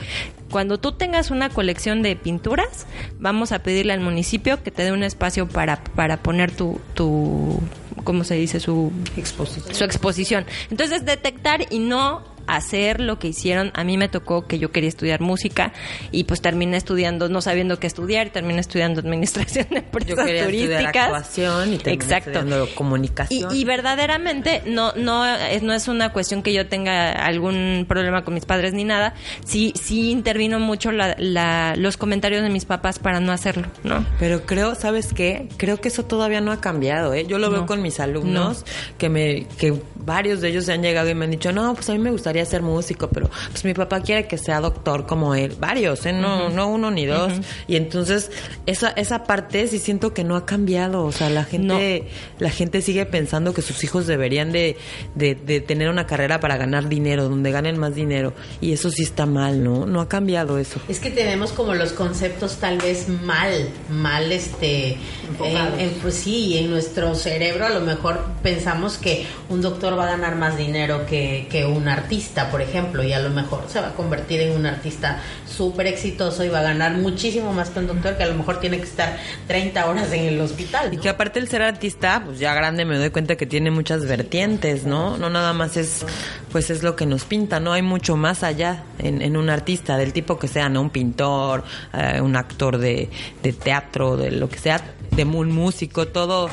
cuando 0.50 0.78
tú 0.78 0.92
tengas 0.92 1.32
una 1.32 1.48
colección 1.48 2.02
de 2.02 2.14
pinturas, 2.14 2.86
vamos 3.18 3.50
a 3.50 3.60
pedirle 3.60 3.94
al 3.94 4.00
municipio 4.00 4.62
que 4.62 4.70
te 4.70 4.84
dé 4.84 4.92
un 4.92 5.02
espacio 5.02 5.48
para, 5.48 5.82
para 5.82 6.18
poner 6.18 6.52
tu, 6.52 6.80
tu, 6.92 7.60
¿cómo 8.04 8.22
se 8.22 8.36
dice? 8.36 8.60
Su 8.60 8.92
Exposición. 9.16 9.74
su 9.74 9.84
exposición. 9.84 10.44
Entonces, 10.70 11.04
detectar 11.04 11.66
y 11.70 11.80
no 11.80 12.22
hacer 12.46 13.00
lo 13.00 13.18
que 13.18 13.28
hicieron. 13.28 13.70
A 13.74 13.84
mí 13.84 13.96
me 13.96 14.08
tocó 14.08 14.46
que 14.46 14.58
yo 14.58 14.70
quería 14.72 14.88
estudiar 14.88 15.20
música 15.20 15.72
y 16.12 16.24
pues 16.24 16.40
terminé 16.40 16.76
estudiando, 16.76 17.28
no 17.28 17.40
sabiendo 17.40 17.78
qué 17.78 17.86
estudiar, 17.86 18.26
y 18.26 18.30
terminé 18.30 18.60
estudiando 18.60 19.00
administración 19.00 19.66
de 19.70 19.76
Yo 19.76 19.82
empresas 19.82 20.24
quería 20.26 20.42
estudiar 20.44 20.68
turísticas. 20.68 21.04
actuación 21.04 21.72
y 21.74 21.78
terminé 21.78 22.04
Exacto. 22.04 22.30
estudiando 22.30 22.68
comunicación. 22.74 23.54
y 23.54 23.64
verdaderamente 23.64 24.62
no 24.66 24.92
no 24.96 25.24
es, 25.26 25.62
no 25.62 25.72
es 25.72 25.88
una 25.88 26.12
cuestión 26.12 26.42
que 26.42 26.52
yo 26.52 26.66
tenga 26.66 27.12
algún 27.12 27.84
problema 27.88 28.24
con 28.24 28.34
mis 28.34 28.44
padres 28.44 28.72
ni 28.74 28.84
nada. 28.84 29.14
Sí 29.44 29.72
sí 29.80 30.10
intervino 30.10 30.58
mucho 30.60 30.92
la, 30.92 31.14
la- 31.18 31.74
los 31.76 31.96
comentarios 31.96 32.42
de 32.42 32.50
mis 32.50 32.64
papás 32.64 32.98
para 32.98 33.20
no 33.20 33.32
hacerlo, 33.32 33.66
¿no? 33.84 34.04
Pero 34.18 34.44
creo, 34.46 34.74
¿sabes 34.74 35.12
qué? 35.14 35.48
Creo 35.56 35.80
que 35.80 35.88
eso 35.88 36.04
todavía 36.04 36.40
no 36.40 36.52
ha 36.52 36.60
cambiado, 36.60 37.14
¿eh? 37.14 37.26
Yo 37.26 37.38
lo 37.38 37.50
veo 37.50 37.66
con 37.66 37.82
mis 37.82 38.00
alumnos, 38.00 38.64
que 38.98 39.08
me 39.08 39.46
que 39.58 39.74
varios 39.96 40.40
de 40.40 40.48
ellos 40.50 40.64
se 40.66 40.72
han 40.72 40.82
llegado 40.82 41.08
y 41.08 41.14
me 41.14 41.24
han 41.24 41.30
dicho, 41.30 41.52
no, 41.52 41.74
pues 41.74 41.88
a 41.90 41.92
mí 41.92 41.98
me 41.98 42.10
gustaría 42.10 42.33
gustaría 42.34 42.44
ser 42.50 42.62
músico, 42.62 43.08
pero 43.08 43.30
pues 43.50 43.64
mi 43.64 43.74
papá 43.74 44.00
quiere 44.00 44.26
que 44.26 44.38
sea 44.38 44.60
doctor 44.60 45.06
como 45.06 45.34
él. 45.34 45.54
Varios, 45.60 46.04
¿eh? 46.06 46.12
No, 46.12 46.48
no 46.50 46.66
uno 46.68 46.90
ni 46.90 47.06
dos. 47.06 47.32
Y 47.68 47.76
entonces, 47.76 48.30
esa, 48.66 48.88
esa 48.90 49.22
parte 49.24 49.68
sí 49.68 49.78
siento 49.78 50.12
que 50.12 50.24
no 50.24 50.34
ha 50.36 50.44
cambiado. 50.46 51.04
O 51.04 51.12
sea, 51.12 51.30
la 51.30 51.44
gente, 51.44 52.08
la 52.40 52.50
gente 52.50 52.82
sigue 52.82 53.06
pensando 53.06 53.54
que 53.54 53.62
sus 53.62 53.82
hijos 53.84 54.06
deberían 54.06 54.50
de, 54.52 54.76
de, 55.14 55.34
de 55.36 55.60
tener 55.60 55.88
una 55.90 56.06
carrera 56.06 56.40
para 56.40 56.56
ganar 56.56 56.88
dinero, 56.88 57.28
donde 57.28 57.52
ganen 57.52 57.78
más 57.78 57.94
dinero. 57.94 58.32
Y 58.60 58.72
eso 58.72 58.90
sí 58.90 59.02
está 59.04 59.26
mal, 59.26 59.62
¿no? 59.62 59.86
No 59.86 60.00
ha 60.00 60.08
cambiado 60.08 60.58
eso. 60.58 60.80
Es 60.88 60.98
que 60.98 61.10
tenemos 61.10 61.52
como 61.52 61.74
los 61.74 61.92
conceptos 61.92 62.56
tal 62.56 62.78
vez 62.78 63.08
mal, 63.08 63.68
mal 63.90 64.32
este, 64.32 64.96
en, 65.44 65.80
en- 65.80 65.90
pues 66.02 66.14
sí, 66.14 66.58
en 66.58 66.70
nuestro 66.70 67.14
cerebro 67.14 67.66
a 67.66 67.70
lo 67.70 67.80
mejor 67.80 68.24
pensamos 68.42 68.98
que 68.98 69.24
un 69.48 69.60
doctor 69.62 69.96
va 69.98 70.04
a 70.04 70.10
ganar 70.16 70.34
más 70.36 70.56
dinero 70.58 71.06
que, 71.06 71.46
que 71.50 71.64
un 71.64 71.88
artista, 71.88 72.23
por 72.50 72.60
ejemplo, 72.62 73.02
y 73.02 73.12
a 73.12 73.20
lo 73.20 73.30
mejor 73.30 73.64
se 73.68 73.80
va 73.80 73.88
a 73.88 73.92
convertir 73.94 74.40
en 74.40 74.56
un 74.56 74.66
artista 74.66 75.20
súper 75.46 75.86
exitoso 75.86 76.44
y 76.44 76.48
va 76.48 76.60
a 76.60 76.62
ganar 76.62 76.92
muchísimo 76.94 77.52
más 77.52 77.70
que 77.70 77.78
un 77.78 77.86
doctor 77.86 78.16
que 78.16 78.22
a 78.22 78.26
lo 78.26 78.34
mejor 78.34 78.60
tiene 78.60 78.78
que 78.78 78.84
estar 78.84 79.16
30 79.46 79.86
horas 79.86 80.12
en 80.12 80.24
el 80.24 80.40
hospital. 80.40 80.92
Y 80.92 80.98
que 80.98 81.08
aparte 81.08 81.38
el 81.38 81.48
ser 81.48 81.62
artista, 81.62 82.22
pues 82.24 82.38
ya 82.38 82.54
grande 82.54 82.84
me 82.84 82.98
doy 82.98 83.10
cuenta 83.10 83.36
que 83.36 83.46
tiene 83.46 83.70
muchas 83.70 84.06
vertientes, 84.06 84.84
¿no? 84.84 85.16
No 85.16 85.30
nada 85.30 85.52
más 85.52 85.76
es, 85.76 86.04
pues 86.50 86.70
es 86.70 86.82
lo 86.82 86.96
que 86.96 87.06
nos 87.06 87.24
pinta, 87.24 87.60
¿no? 87.60 87.72
Hay 87.72 87.82
mucho 87.82 88.16
más 88.16 88.42
allá 88.42 88.84
en, 88.98 89.22
en 89.22 89.36
un 89.36 89.50
artista, 89.50 89.96
del 89.96 90.12
tipo 90.12 90.38
que 90.38 90.48
sea, 90.48 90.68
¿no? 90.68 90.80
Un 90.80 90.90
pintor, 90.90 91.64
eh, 91.92 92.20
un 92.20 92.36
actor 92.36 92.78
de, 92.78 93.10
de 93.42 93.52
teatro, 93.52 94.16
de 94.16 94.30
lo 94.30 94.48
que 94.48 94.58
sea, 94.58 94.80
de 95.16 95.24
un 95.24 95.52
músico, 95.52 96.08
todo, 96.08 96.48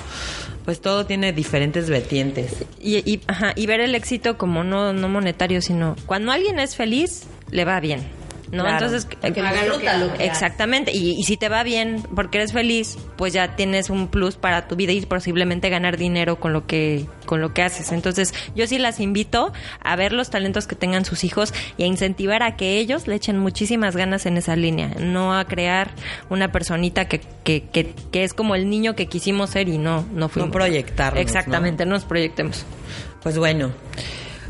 pues 0.66 0.82
todo 0.82 1.06
tiene 1.06 1.34
diferentes 1.34 1.90
vertientes. 1.90 2.66
Y, 2.80 2.98
y, 3.10 3.22
ajá, 3.28 3.54
y 3.56 3.66
ver 3.66 3.80
el 3.80 3.96
éxito 3.96 4.38
como 4.38 4.64
no, 4.64 4.94
no 4.94 5.10
monetario, 5.10 5.62
sino 5.62 5.96
cuando 6.06 6.32
alguien 6.32 6.60
es 6.60 6.76
feliz, 6.76 7.24
le 7.50 7.66
va 7.66 7.80
bien. 7.80 8.21
¿No? 8.52 8.64
Claro. 8.64 8.86
Entonces, 8.86 9.06
Que 9.06 9.32
disfruta 9.42 9.98
lo 9.98 10.12
que 10.14 10.16
hace. 10.16 10.26
exactamente. 10.26 10.92
Y, 10.92 11.12
y 11.20 11.24
si 11.24 11.38
te 11.38 11.48
va 11.48 11.64
bien 11.64 12.04
porque 12.16 12.38
eres 12.40 12.52
feliz, 12.52 12.98
pues 13.16 13.32
ya 13.34 13.56
tienes 13.56 13.90
un 13.90 14.08
plus 14.10 14.36
para 14.36 14.68
tu 14.68 14.76
vida 14.76 14.92
y 14.92 15.02
posiblemente 15.06 15.70
ganar 15.70 15.98
dinero 15.98 16.40
con 16.40 16.52
lo 16.54 16.68
que 16.68 17.06
con 17.26 17.40
lo 17.40 17.54
que 17.54 17.62
haces. 17.62 17.94
Entonces, 17.94 18.34
yo 18.56 18.68
sí 18.68 18.78
las 18.78 19.00
invito 19.00 19.54
a 19.82 19.96
ver 19.96 20.12
los 20.12 20.30
talentos 20.30 20.68
que 20.68 20.76
tengan 20.76 21.06
sus 21.06 21.24
hijos 21.24 21.54
y 21.78 21.84
a 21.84 21.86
incentivar 21.86 22.44
a 22.44 22.58
que 22.58 22.78
ellos 22.78 23.08
le 23.08 23.16
echen 23.16 23.38
muchísimas 23.40 23.96
ganas 23.96 24.26
en 24.26 24.36
esa 24.36 24.58
línea, 24.58 24.90
no 25.00 25.34
a 25.38 25.46
crear 25.46 25.92
una 26.30 26.52
personita 26.52 27.06
que, 27.06 27.22
que, 27.46 27.64
que, 27.72 27.94
que 28.12 28.24
es 28.26 28.34
como 28.34 28.56
el 28.56 28.70
niño 28.70 28.96
que 28.96 29.06
quisimos 29.08 29.52
ser 29.52 29.70
y 29.70 29.78
no 29.78 30.06
no 30.14 30.28
fuimos. 30.28 30.52
proyectarnos, 30.52 31.16
¿no? 31.16 31.22
Exactamente, 31.22 31.86
no 31.86 31.92
nos 31.94 32.04
proyectemos. 32.04 32.66
Pues 33.24 33.38
bueno, 33.38 33.72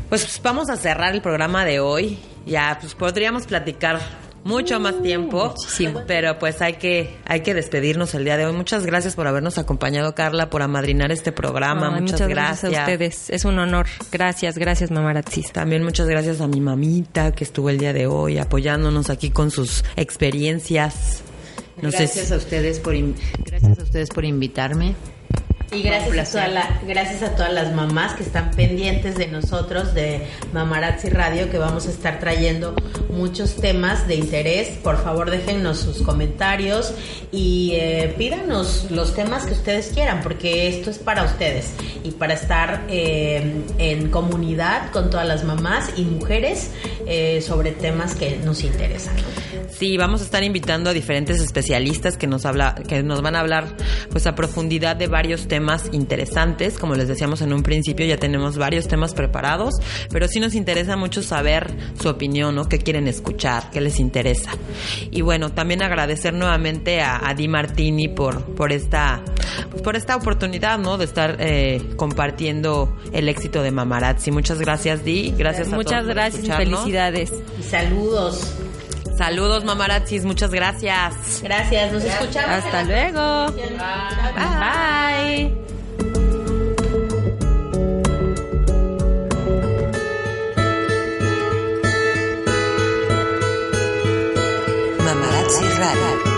pues 0.08 0.40
vamos 0.42 0.68
a 0.70 0.76
cerrar 0.76 1.14
el 1.14 1.22
programa 1.22 1.64
de 1.64 1.78
hoy. 1.78 2.18
Ya, 2.46 2.76
pues 2.80 2.94
podríamos 2.94 3.46
platicar 3.46 4.00
mucho 4.44 4.80
más 4.80 5.00
tiempo, 5.02 5.50
muchísimo. 5.50 6.02
pero 6.08 6.36
pues 6.40 6.60
hay 6.60 6.72
que 6.74 7.16
hay 7.24 7.42
que 7.42 7.54
despedirnos 7.54 8.12
el 8.14 8.24
día 8.24 8.36
de 8.36 8.44
hoy. 8.46 8.52
Muchas 8.52 8.84
gracias 8.84 9.14
por 9.14 9.28
habernos 9.28 9.56
acompañado, 9.58 10.14
Carla, 10.16 10.50
por 10.50 10.62
amadrinar 10.62 11.12
este 11.12 11.30
programa. 11.30 11.92
Ay, 11.94 12.00
muchas, 12.00 12.26
gracias. 12.28 12.74
a 12.76 12.80
ustedes. 12.80 13.30
Es 13.30 13.44
un 13.44 13.58
honor. 13.60 13.86
Gracias, 14.10 14.58
gracias, 14.58 14.90
mamarazis. 14.90 15.52
También 15.52 15.84
muchas 15.84 16.08
gracias 16.08 16.40
a 16.40 16.48
mi 16.48 16.60
mamita 16.60 17.30
que 17.32 17.44
estuvo 17.44 17.70
el 17.70 17.78
día 17.78 17.92
de 17.92 18.08
hoy 18.08 18.38
apoyándonos 18.38 19.10
aquí 19.10 19.30
con 19.30 19.52
sus 19.52 19.84
experiencias. 19.96 21.22
No 21.80 21.90
sé 21.90 21.98
gracias 21.98 22.26
si- 22.28 22.34
a 22.34 22.36
ustedes 22.36 22.78
por 22.80 22.94
in- 22.94 23.14
gracias 23.46 23.78
a 23.78 23.82
ustedes 23.82 24.08
por 24.10 24.24
invitarme. 24.24 24.94
Y 25.74 25.80
gracias 25.82 26.28
a, 26.28 26.32
toda 26.32 26.48
la- 26.48 26.80
gracias 26.86 27.22
a 27.22 27.34
todas 27.34 27.52
las 27.52 27.72
mamás 27.74 28.12
que 28.12 28.22
están 28.22 28.50
pendientes 28.50 29.14
de 29.16 29.26
nosotros, 29.28 29.94
de 29.94 30.26
Mamarazzi 30.52 31.08
Radio, 31.08 31.50
que 31.50 31.56
vamos 31.56 31.86
a 31.86 31.90
estar 31.90 32.18
trayendo 32.20 32.74
muchos 33.08 33.56
temas 33.56 34.06
de 34.06 34.16
interés. 34.16 34.68
Por 34.82 35.02
favor, 35.02 35.30
déjennos 35.30 35.78
sus 35.78 36.02
comentarios 36.02 36.92
y 37.32 37.72
eh, 37.76 38.14
pídanos 38.18 38.90
los 38.90 39.14
temas 39.14 39.46
que 39.46 39.54
ustedes 39.54 39.88
quieran, 39.94 40.20
porque 40.22 40.68
esto 40.68 40.90
es 40.90 40.98
para 40.98 41.24
ustedes 41.24 41.70
y 42.04 42.10
para 42.10 42.34
estar 42.34 42.84
eh, 42.88 43.62
en 43.78 44.10
comunidad 44.10 44.90
con 44.90 45.08
todas 45.08 45.26
las 45.26 45.42
mamás 45.42 45.90
y 45.96 46.02
mujeres 46.02 46.70
eh, 47.06 47.40
sobre 47.40 47.72
temas 47.72 48.14
que 48.14 48.36
nos 48.44 48.62
interesan. 48.62 49.14
Sí, 49.70 49.96
vamos 49.96 50.20
a 50.20 50.24
estar 50.24 50.44
invitando 50.44 50.90
a 50.90 50.92
diferentes 50.92 51.40
especialistas 51.40 52.16
que 52.18 52.26
nos 52.26 52.44
habla, 52.44 52.74
que 52.86 53.02
nos 53.02 53.22
van 53.22 53.36
a 53.36 53.40
hablar 53.40 53.74
pues 54.10 54.26
a 54.26 54.34
profundidad 54.34 54.96
de 54.96 55.06
varios 55.06 55.48
temas 55.48 55.61
interesantes. 55.92 56.78
Como 56.78 56.94
les 56.94 57.08
decíamos 57.08 57.40
en 57.42 57.52
un 57.52 57.62
principio, 57.62 58.06
ya 58.06 58.16
tenemos 58.16 58.56
varios 58.58 58.88
temas 58.88 59.14
preparados, 59.14 59.74
pero 60.10 60.28
sí 60.28 60.40
nos 60.40 60.54
interesa 60.54 60.96
mucho 60.96 61.22
saber 61.22 61.74
su 62.00 62.08
opinión, 62.08 62.54
¿no? 62.54 62.68
¿Qué 62.68 62.78
quieren 62.78 63.08
escuchar? 63.08 63.70
¿Qué 63.70 63.80
les 63.80 63.98
interesa? 64.00 64.50
Y 65.10 65.22
bueno, 65.22 65.52
también 65.52 65.82
agradecer 65.82 66.34
nuevamente 66.34 67.00
a, 67.00 67.28
a 67.28 67.34
Di 67.34 67.48
Martini 67.48 68.08
por, 68.08 68.44
por 68.54 68.72
esta, 68.72 69.22
pues 69.70 69.82
por 69.82 69.96
esta 69.96 70.16
oportunidad, 70.16 70.78
¿no? 70.78 70.98
De 70.98 71.04
estar 71.04 71.36
eh, 71.40 71.82
compartiendo 71.96 72.96
el 73.12 73.28
éxito 73.28 73.62
de 73.62 73.70
Mamarazzi. 73.70 74.30
Muchas 74.30 74.58
gracias, 74.60 75.04
Di. 75.04 75.34
Gracias 75.36 75.72
a 75.72 75.76
Muchas 75.76 75.92
todos 75.92 76.06
por 76.06 76.14
gracias 76.14 76.44
y 76.44 76.50
felicidades. 76.50 77.32
Y 77.58 77.62
saludos. 77.62 78.54
Saludos, 79.16 79.64
mamarazzis. 79.64 80.24
Muchas 80.24 80.50
gracias. 80.50 81.40
Gracias, 81.42 81.92
nos 81.92 82.04
escuchamos. 82.04 82.64
Hasta 82.64 82.82
luego. 82.84 83.52
próxima. 83.52 84.60
Bye. 84.60 85.52
Mamarazzi 95.04 95.68
Radio. 95.78 96.31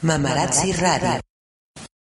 Mamarazzi 0.00 0.72
Radio. 0.74 1.27